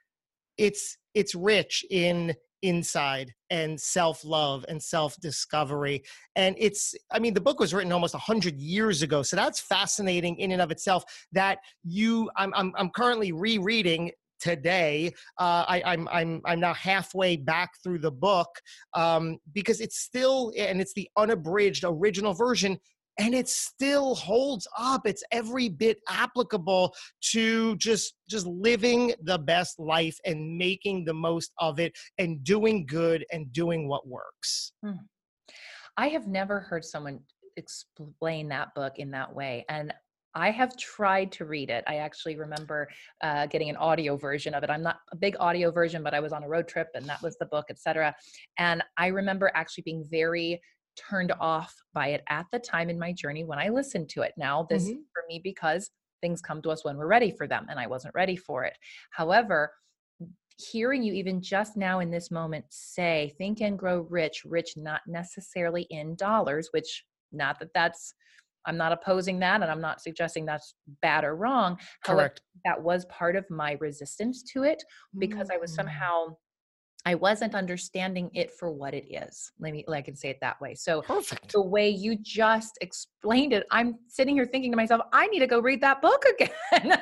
It's 0.59 0.99
it's 1.15 1.35
rich 1.35 1.87
in 1.91 2.35
inside 2.61 3.33
and 3.49 3.79
self-love 3.79 4.65
and 4.71 4.83
self-discovery 4.83 6.03
and 6.35 6.57
it's 6.59 6.95
i 7.13 7.19
mean 7.19 7.35
the 7.35 7.41
book 7.41 7.61
was 7.61 7.75
written 7.75 7.93
almost 7.93 8.15
100 8.15 8.59
years 8.59 9.03
ago 9.03 9.23
so 9.23 9.37
that's 9.37 9.61
fascinating 9.61 10.39
in 10.39 10.51
and 10.51 10.63
of 10.63 10.71
itself 10.71 11.05
that 11.31 11.59
you 11.83 12.31
i'm 12.37 12.55
i'm, 12.55 12.73
I'm 12.79 12.89
currently 12.89 13.33
rereading 13.33 14.13
today. 14.45 15.13
Uh, 15.39 15.65
I, 15.67 15.79
am 15.93 16.07
I'm, 16.09 16.09
I'm 16.13 16.41
I'm 16.45 16.61
now 16.61 16.75
halfway 16.75 17.37
back 17.37 17.71
through 17.83 18.01
the 18.01 18.13
book 18.13 18.51
um, 18.93 19.39
because 19.53 19.81
it's 19.81 19.99
still 19.99 20.53
and 20.57 20.81
it's 20.81 20.93
the 20.93 21.09
unabridged 21.17 21.85
original 21.85 22.35
version 22.35 22.79
and 23.19 23.33
it 23.33 23.49
still 23.49 24.15
holds 24.17 24.67
up 24.77 25.07
it's 25.07 25.23
every 25.31 25.69
bit 25.69 25.99
applicable 26.09 26.93
to 27.21 27.77
just 27.77 28.15
just 28.29 28.47
living 28.47 29.15
the 29.23 29.39
best 29.39 29.79
life 29.79 30.19
and 30.27 30.59
making 30.59 31.05
the 31.05 31.15
most 31.15 31.53
of 31.59 31.79
it 31.79 31.93
and 32.19 32.43
doing 32.43 32.85
good 32.87 33.25
and 33.33 33.53
doing 33.53 33.89
what 33.89 34.07
works 34.07 34.73
hmm. 34.85 34.93
i 35.97 36.09
have 36.09 36.27
never 36.27 36.61
heard 36.61 36.85
someone 36.85 37.21
explain 37.57 38.49
that 38.49 38.75
book 38.75 38.99
in 38.99 39.13
that 39.13 39.33
way 39.33 39.65
and 39.69 39.95
I 40.35 40.51
have 40.51 40.77
tried 40.77 41.33
to 41.33 41.45
read 41.45 41.71
it. 41.71 41.85
I 41.87 41.97
actually 41.97 42.37
remember 42.37 42.89
uh, 43.23 43.47
getting 43.47 43.71
an 43.71 43.77
audio 43.77 44.17
version 44.17 44.55
of 44.55 44.63
it. 44.63 44.71
I'm 44.71 44.83
not 44.83 45.01
a 45.13 45.17
big 45.17 45.37
audio 45.39 45.71
version, 45.71 46.03
but 46.03 46.15
I 46.15 46.21
was 46.21 46.33
on 46.33 46.43
a 46.43 46.49
road 46.49 46.69
trip 46.69 46.89
and 46.95 47.07
that 47.07 47.23
was 47.23 47.37
the 47.39 47.47
book, 47.47 47.67
etc. 47.71 48.15
And 48.59 48.83
I 48.97 49.09
remember 49.09 49.51
actually 49.55 49.83
being 49.83 50.05
very 50.11 50.61
turned 50.97 51.33
off 51.41 51.75
by 51.93 52.09
it 52.09 52.23
at 52.29 52.47
the 52.53 52.59
time 52.59 52.91
in 52.91 52.99
my 52.99 53.13
journey 53.13 53.45
when 53.45 53.59
I 53.59 53.69
listened 53.69 54.09
to 54.11 54.23
it. 54.23 54.33
Now, 54.37 54.67
this 54.69 54.85
mm-hmm. 54.85 55.01
for 55.13 55.25
me 55.29 55.41
because 55.43 55.91
things 56.21 56.41
come 56.41 56.63
to 56.63 56.71
us 56.71 56.85
when 56.85 56.97
we're 56.97 57.07
ready 57.07 57.31
for 57.31 57.47
them, 57.47 57.67
and 57.69 57.79
I 57.79 57.87
wasn't 57.87 58.15
ready 58.15 58.37
for 58.37 58.65
it. 58.65 58.77
However, 59.11 59.73
hearing 60.59 61.03
you 61.03 61.13
even 61.13 61.43
just 61.43 61.77
now 61.77 62.01
in 62.01 62.11
this 62.11 62.31
moment 62.31 62.65
say, 62.71 63.35
think 63.39 63.61
and 63.61 63.79
grow 63.79 64.07
rich, 64.09 64.43
rich 64.45 64.75
not 64.77 65.01
necessarily 65.07 65.87
in 65.91 66.15
dollars, 66.15 66.69
which 66.73 67.05
not 67.33 67.59
that 67.59 67.71
that's 67.75 68.15
I'm 68.67 68.77
not 68.77 68.93
opposing 68.93 69.39
that 69.41 69.63
and 69.63 69.71
I'm 69.71 69.81
not 69.81 70.01
suggesting 70.01 70.47
that's 70.47 70.75
bad 71.03 71.25
or 71.25 71.37
wrong. 71.37 71.79
Correct. 72.05 72.41
However, 72.65 72.77
that 72.77 72.83
was 72.83 73.05
part 73.07 73.37
of 73.37 73.49
my 73.51 73.77
resistance 73.81 74.43
to 74.53 74.63
it 74.63 74.83
because 75.19 75.49
mm. 75.49 75.55
I 75.55 75.59
was 75.59 75.73
mm. 75.73 75.77
somehow 75.77 76.37
I 77.07 77.15
wasn't 77.15 77.55
understanding 77.55 78.31
it 78.33 78.51
for 78.51 78.71
what 78.71 78.95
it 78.95 79.05
is. 79.11 79.53
Let 79.61 79.73
me, 79.73 79.85
like, 79.87 80.05
I 80.05 80.07
can 80.07 80.17
say 80.17 80.31
it 80.31 80.39
that 80.41 80.59
way. 80.61 80.75
So, 80.75 81.03
perfect. 81.03 81.53
The 81.53 81.61
way 81.61 81.91
you 81.91 82.17
just 82.23 82.79
explained 82.81 83.53
it, 83.53 83.67
I'm 83.71 83.97
sitting 84.09 84.37
here 84.37 84.47
thinking 84.47 84.71
to 84.73 84.77
myself, 84.77 85.03
I 85.13 85.27
need 85.27 85.41
to 85.41 85.47
go 85.47 85.61
read 85.61 85.83
that 85.83 86.01
book 86.01 86.25
again. 86.35 86.99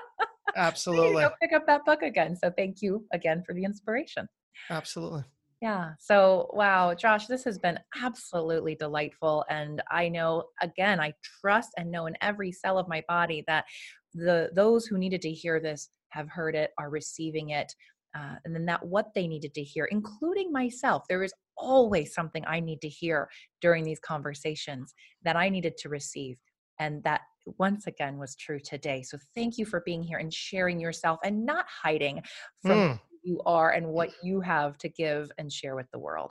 Absolutely. 0.56 1.22
go 1.22 1.30
pick 1.40 1.52
up 1.52 1.66
that 1.66 1.84
book 1.84 2.02
again. 2.02 2.34
So, 2.34 2.50
thank 2.56 2.80
you 2.80 3.04
again 3.12 3.42
for 3.46 3.54
the 3.54 3.64
inspiration. 3.64 4.26
Absolutely. 4.70 5.24
Yeah. 5.62 5.92
So, 6.00 6.50
wow, 6.52 6.92
Josh, 6.92 7.28
this 7.28 7.44
has 7.44 7.56
been 7.56 7.78
absolutely 8.02 8.74
delightful. 8.74 9.44
And 9.48 9.80
I 9.92 10.08
know, 10.08 10.46
again, 10.60 10.98
I 10.98 11.14
trust 11.40 11.70
and 11.76 11.88
know 11.88 12.06
in 12.06 12.16
every 12.20 12.50
cell 12.50 12.78
of 12.78 12.88
my 12.88 13.04
body 13.06 13.44
that 13.46 13.64
the 14.12 14.50
those 14.52 14.86
who 14.86 14.98
needed 14.98 15.22
to 15.22 15.30
hear 15.30 15.60
this 15.60 15.88
have 16.08 16.28
heard 16.28 16.56
it, 16.56 16.72
are 16.78 16.90
receiving 16.90 17.50
it, 17.50 17.72
uh, 18.12 18.34
and 18.44 18.52
then 18.52 18.66
that 18.66 18.84
what 18.84 19.14
they 19.14 19.28
needed 19.28 19.54
to 19.54 19.62
hear, 19.62 19.84
including 19.84 20.50
myself. 20.50 21.04
There 21.08 21.22
is 21.22 21.32
always 21.56 22.12
something 22.12 22.42
I 22.44 22.58
need 22.58 22.80
to 22.80 22.88
hear 22.88 23.28
during 23.60 23.84
these 23.84 24.00
conversations 24.00 24.92
that 25.22 25.36
I 25.36 25.48
needed 25.48 25.76
to 25.78 25.88
receive. 25.88 26.38
And 26.80 27.04
that 27.04 27.20
once 27.58 27.86
again 27.86 28.18
was 28.18 28.34
true 28.34 28.58
today. 28.58 29.02
So 29.02 29.16
thank 29.36 29.58
you 29.58 29.64
for 29.64 29.82
being 29.86 30.02
here 30.02 30.18
and 30.18 30.34
sharing 30.34 30.80
yourself 30.80 31.20
and 31.22 31.46
not 31.46 31.66
hiding 31.84 32.20
from 32.62 32.78
mm 32.78 32.98
you 33.22 33.40
are 33.46 33.70
and 33.70 33.86
what 33.86 34.10
you 34.22 34.40
have 34.40 34.78
to 34.78 34.88
give 34.88 35.30
and 35.38 35.52
share 35.52 35.76
with 35.76 35.90
the 35.92 35.98
world. 35.98 36.30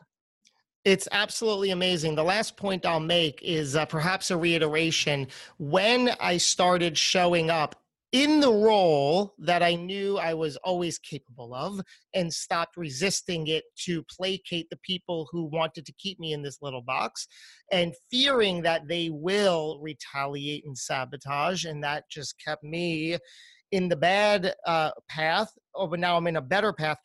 It's 0.83 1.07
absolutely 1.11 1.69
amazing. 1.69 2.15
The 2.15 2.23
last 2.23 2.57
point 2.57 2.85
I'll 2.85 2.99
make 2.99 3.39
is 3.43 3.75
uh, 3.75 3.85
perhaps 3.85 4.31
a 4.31 4.37
reiteration. 4.37 5.27
When 5.59 6.09
I 6.19 6.37
started 6.37 6.97
showing 6.97 7.51
up 7.51 7.75
in 8.11 8.41
the 8.41 8.51
role 8.51 9.33
that 9.39 9.63
I 9.63 9.75
knew 9.75 10.17
I 10.17 10.33
was 10.33 10.57
always 10.57 10.97
capable 10.97 11.53
of 11.53 11.79
and 12.13 12.33
stopped 12.33 12.75
resisting 12.75 13.47
it 13.47 13.63
to 13.85 14.03
placate 14.09 14.69
the 14.69 14.79
people 14.83 15.29
who 15.31 15.45
wanted 15.45 15.85
to 15.85 15.93
keep 15.93 16.19
me 16.19 16.33
in 16.33 16.41
this 16.41 16.57
little 16.61 16.81
box 16.81 17.27
and 17.71 17.93
fearing 18.09 18.63
that 18.63 18.87
they 18.89 19.09
will 19.09 19.79
retaliate 19.81 20.65
and 20.65 20.77
sabotage. 20.77 21.63
And 21.63 21.83
that 21.83 22.09
just 22.09 22.35
kept 22.43 22.63
me 22.63 23.17
in 23.71 23.87
the 23.87 23.95
bad 23.95 24.55
uh, 24.67 24.91
path, 25.07 25.53
oh, 25.75 25.87
but 25.87 25.99
now 25.99 26.17
I'm 26.17 26.27
in 26.27 26.37
a 26.37 26.41
better 26.41 26.73
path. 26.73 26.97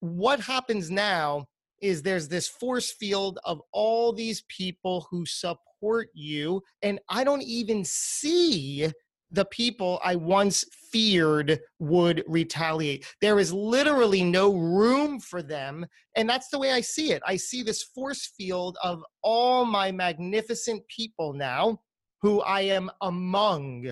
What 0.00 0.40
happens 0.40 0.90
now 0.90 1.46
is 1.80 2.02
there's 2.02 2.28
this 2.28 2.48
force 2.48 2.92
field 2.92 3.38
of 3.44 3.60
all 3.72 4.12
these 4.12 4.42
people 4.48 5.06
who 5.10 5.26
support 5.26 6.08
you, 6.14 6.62
and 6.82 7.00
I 7.08 7.24
don't 7.24 7.42
even 7.42 7.84
see 7.84 8.90
the 9.32 9.44
people 9.46 9.98
I 10.04 10.14
once 10.14 10.64
feared 10.92 11.58
would 11.78 12.22
retaliate. 12.28 13.06
There 13.20 13.38
is 13.38 13.52
literally 13.52 14.22
no 14.22 14.54
room 14.54 15.18
for 15.20 15.42
them. 15.42 15.86
And 16.16 16.28
that's 16.28 16.48
the 16.50 16.58
way 16.58 16.70
I 16.70 16.82
see 16.82 17.12
it. 17.12 17.22
I 17.26 17.36
see 17.36 17.62
this 17.62 17.82
force 17.82 18.30
field 18.36 18.76
of 18.82 19.02
all 19.22 19.64
my 19.64 19.90
magnificent 19.90 20.82
people 20.94 21.32
now 21.32 21.80
who 22.20 22.42
I 22.42 22.60
am 22.60 22.90
among 23.00 23.90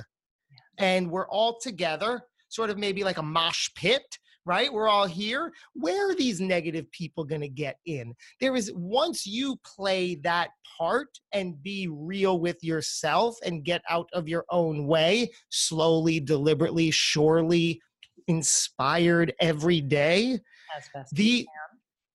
and 0.79 1.11
we're 1.11 1.29
all 1.29 1.59
together, 1.61 2.23
sort 2.51 2.69
of 2.69 2.77
maybe 2.77 3.03
like 3.03 3.17
a 3.17 3.23
mosh 3.23 3.69
pit, 3.75 4.03
right? 4.45 4.73
We're 4.73 4.89
all 4.89 5.07
here. 5.07 5.53
Where 5.75 6.11
are 6.11 6.15
these 6.15 6.41
negative 6.41 6.91
people 6.93 7.25
going 7.25 7.41
to 7.41 7.49
get 7.49 7.77
in? 7.87 8.15
There 8.41 8.55
is, 8.55 8.71
once 8.75 9.27
you 9.27 9.59
play 9.65 10.17
that 10.17 10.51
part 10.79 11.09
and 11.33 11.63
be 11.63 11.89
real 11.89 12.39
with 12.39 12.63
yourself 12.63 13.37
and 13.45 13.65
get 13.65 13.83
out 13.89 14.09
of 14.13 14.29
your 14.29 14.45
own 14.51 14.87
way, 14.87 15.31
slowly, 15.51 16.21
deliberately, 16.21 16.91
surely, 16.91 17.81
inspired 18.29 19.33
every 19.41 19.81
day. 19.81 20.39
As 20.77 20.89
best 20.95 21.15
the, 21.15 21.47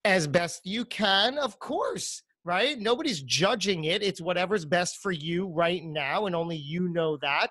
As 0.03 0.27
best 0.27 0.65
you 0.65 0.85
can, 0.85 1.37
of 1.37 1.57
course 1.59 2.21
right? 2.45 2.79
Nobody's 2.79 3.21
judging 3.23 3.85
it. 3.85 4.03
It's 4.03 4.21
whatever's 4.21 4.65
best 4.65 4.97
for 5.01 5.11
you 5.11 5.47
right 5.47 5.83
now, 5.83 6.27
and 6.27 6.35
only 6.35 6.55
you 6.55 6.87
know 6.89 7.17
that. 7.17 7.49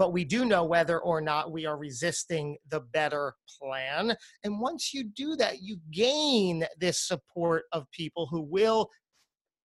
But 0.00 0.14
we 0.14 0.24
do 0.24 0.46
know 0.46 0.64
whether 0.64 0.98
or 0.98 1.20
not 1.20 1.52
we 1.52 1.66
are 1.66 1.76
resisting 1.76 2.56
the 2.70 2.80
better 2.80 3.34
plan. 3.60 4.16
And 4.42 4.58
once 4.58 4.94
you 4.94 5.04
do 5.04 5.36
that, 5.36 5.60
you 5.60 5.76
gain 5.92 6.64
this 6.78 7.06
support 7.06 7.64
of 7.72 7.84
people 7.90 8.26
who 8.30 8.40
will 8.40 8.88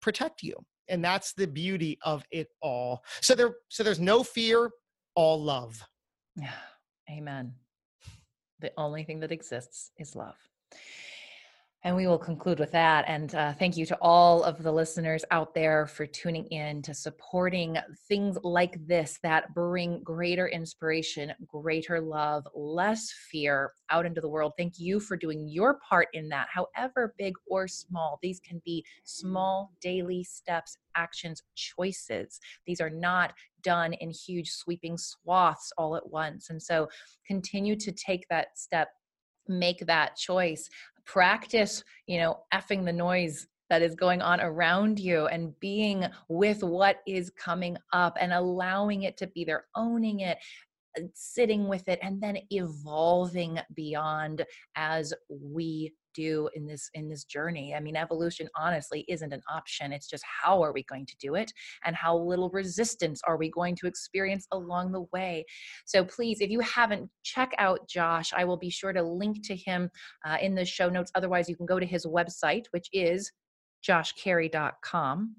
protect 0.01 0.43
you. 0.43 0.53
And 0.89 1.01
that's 1.01 1.31
the 1.33 1.47
beauty 1.47 1.97
of 2.03 2.25
it 2.29 2.49
all. 2.61 3.05
So 3.21 3.35
there 3.35 3.55
so 3.69 3.83
there's 3.83 4.01
no 4.01 4.21
fear, 4.21 4.69
all 5.15 5.41
love. 5.41 5.81
Yeah. 6.35 6.51
Amen. 7.09 7.53
The 8.59 8.73
only 8.75 9.05
thing 9.05 9.21
that 9.21 9.31
exists 9.31 9.91
is 9.97 10.13
love. 10.13 10.35
And 11.83 11.95
we 11.95 12.07
will 12.07 12.17
conclude 12.17 12.59
with 12.59 12.71
that. 12.71 13.05
And 13.07 13.33
uh, 13.35 13.53
thank 13.53 13.77
you 13.77 13.85
to 13.85 13.97
all 14.01 14.43
of 14.43 14.63
the 14.63 14.71
listeners 14.71 15.23
out 15.29 15.53
there 15.53 15.85
for 15.85 16.07
tuning 16.07 16.45
in 16.47 16.81
to 16.81 16.93
supporting 16.93 17.77
things 18.07 18.37
like 18.43 18.85
this 18.87 19.19
that 19.21 19.53
bring 19.53 20.01
greater 20.03 20.47
inspiration, 20.47 21.31
greater 21.45 22.01
love, 22.01 22.47
less 22.55 23.13
fear 23.31 23.73
out 23.91 24.07
into 24.07 24.21
the 24.21 24.27
world. 24.27 24.53
Thank 24.57 24.79
you 24.79 24.99
for 24.99 25.15
doing 25.15 25.47
your 25.47 25.79
part 25.87 26.07
in 26.13 26.27
that, 26.29 26.47
however 26.51 27.13
big 27.17 27.35
or 27.45 27.67
small. 27.67 28.17
These 28.23 28.39
can 28.39 28.59
be 28.65 28.83
small 29.03 29.71
daily 29.79 30.23
steps, 30.23 30.77
actions, 30.95 31.43
choices. 31.55 32.39
These 32.65 32.81
are 32.81 32.89
not 32.89 33.33
done 33.61 33.93
in 33.93 34.09
huge 34.09 34.49
sweeping 34.49 34.97
swaths 34.97 35.71
all 35.77 35.95
at 35.95 36.09
once. 36.09 36.49
And 36.49 36.61
so 36.61 36.89
continue 37.25 37.75
to 37.75 37.91
take 37.91 38.27
that 38.29 38.57
step 38.57 38.89
make 39.49 39.85
that 39.85 40.15
choice 40.15 40.69
practice 41.07 41.83
you 42.05 42.19
know 42.19 42.39
effing 42.53 42.85
the 42.85 42.93
noise 42.93 43.47
that 43.69 43.81
is 43.81 43.95
going 43.95 44.21
on 44.21 44.39
around 44.39 44.99
you 44.99 45.27
and 45.27 45.57
being 45.59 46.05
with 46.29 46.63
what 46.63 46.97
is 47.07 47.31
coming 47.31 47.77
up 47.91 48.17
and 48.19 48.31
allowing 48.31 49.03
it 49.03 49.17
to 49.17 49.27
be 49.27 49.43
there 49.43 49.65
owning 49.75 50.19
it 50.19 50.37
uh, 50.97 51.01
sitting 51.13 51.67
with 51.67 51.87
it 51.87 51.99
and 52.01 52.21
then 52.21 52.37
evolving 52.49 53.59
beyond 53.73 54.45
as 54.75 55.13
we 55.29 55.93
do 56.17 56.49
in 56.55 56.65
this 56.65 56.89
in 56.93 57.07
this 57.09 57.23
journey. 57.23 57.73
I 57.75 57.79
mean 57.79 57.95
evolution 57.95 58.47
honestly 58.59 59.05
isn't 59.07 59.31
an 59.31 59.41
option. 59.49 59.93
It's 59.93 60.09
just 60.09 60.23
how 60.25 60.61
are 60.63 60.73
we 60.73 60.83
going 60.83 61.05
to 61.05 61.15
do 61.19 61.35
it? 61.35 61.51
And 61.85 61.95
how 61.95 62.17
little 62.17 62.49
resistance 62.49 63.21
are 63.27 63.37
we 63.37 63.49
going 63.51 63.75
to 63.77 63.87
experience 63.87 64.47
along 64.51 64.91
the 64.91 65.05
way? 65.13 65.45
So 65.85 66.03
please 66.03 66.41
if 66.41 66.49
you 66.49 66.59
haven't 66.61 67.09
check 67.23 67.53
out 67.57 67.87
josh. 67.87 68.33
I 68.35 68.43
will 68.45 68.57
be 68.57 68.69
sure 68.69 68.93
to 68.93 69.03
link 69.03 69.45
to 69.47 69.55
him 69.55 69.89
uh, 70.25 70.37
in 70.41 70.55
the 70.55 70.65
show 70.65 70.89
notes. 70.89 71.11
Otherwise 71.15 71.47
you 71.49 71.55
can 71.55 71.65
go 71.65 71.79
to 71.79 71.85
his 71.85 72.05
website 72.05 72.65
which 72.71 72.89
is 72.91 73.31
joshcary.com 73.87 75.35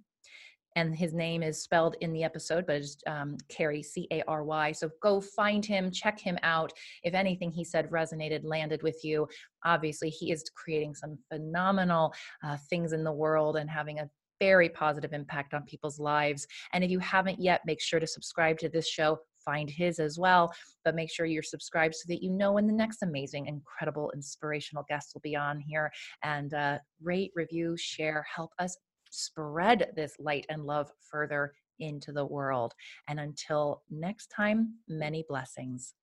and 0.79 0.97
his 0.97 1.13
name 1.13 1.43
is 1.43 1.61
spelled 1.61 1.97
in 2.01 2.13
the 2.13 2.23
episode, 2.23 2.65
but 2.67 2.77
it's 2.77 2.97
um, 3.09 3.37
C 3.51 4.07
A 4.13 4.23
R 4.29 4.45
Y. 4.45 4.73
So 4.73 4.91
go 5.03 5.21
find 5.21 5.65
him, 5.65 5.91
check 5.91 6.21
him 6.21 6.39
out. 6.43 6.73
If 7.03 7.15
anything 7.15 7.51
he 7.51 7.65
said 7.65 7.91
resonated, 7.91 8.43
landed 8.45 8.83
with 8.85 9.01
you, 9.03 9.27
obviously 9.65 10.09
he 10.09 10.31
is 10.31 10.45
creating 10.55 10.95
some 10.95 11.19
phenomenal 11.33 12.15
uh, 12.45 12.57
things 12.71 12.93
in 12.93 13.03
the 13.03 13.13
world 13.13 13.57
and 13.57 13.69
having 13.69 13.99
a 13.99 14.09
very 14.41 14.69
positive 14.69 15.13
impact 15.13 15.53
on 15.53 15.63
people's 15.65 15.99
lives. 15.99 16.47
And 16.73 16.85
if 16.85 16.93
you 16.93 17.01
haven't 17.01 17.41
yet, 17.41 17.63
make 17.67 17.81
sure 17.81 17.99
to 17.99 18.07
subscribe 18.07 18.59
to 18.59 18.69
this 18.69 18.89
show. 18.89 19.19
Find 19.45 19.71
his 19.71 19.99
as 19.99 20.19
well, 20.19 20.53
but 20.85 20.95
make 20.95 21.11
sure 21.11 21.25
you're 21.25 21.43
subscribed 21.43 21.95
so 21.95 22.05
that 22.09 22.23
you 22.23 22.31
know 22.31 22.53
when 22.53 22.67
the 22.67 22.73
next 22.73 23.03
amazing, 23.03 23.47
incredible, 23.47 24.13
inspirational 24.15 24.85
guest 24.89 25.13
will 25.15 25.23
be 25.23 25.35
on 25.35 25.59
here. 25.59 25.91
And 26.23 26.53
uh, 26.53 26.79
rate, 27.03 27.33
review, 27.35 27.75
share, 27.79 28.25
help 28.33 28.53
us 28.59 28.77
spread 29.11 29.93
this 29.97 30.15
light 30.19 30.47
and 30.49 30.65
love 30.65 30.91
further 31.11 31.53
into 31.81 32.13
the 32.13 32.25
world. 32.25 32.75
And 33.09 33.21
until 33.21 33.83
next 33.91 34.29
time, 34.29 34.75
many 34.89 35.25
blessings. 35.29 35.95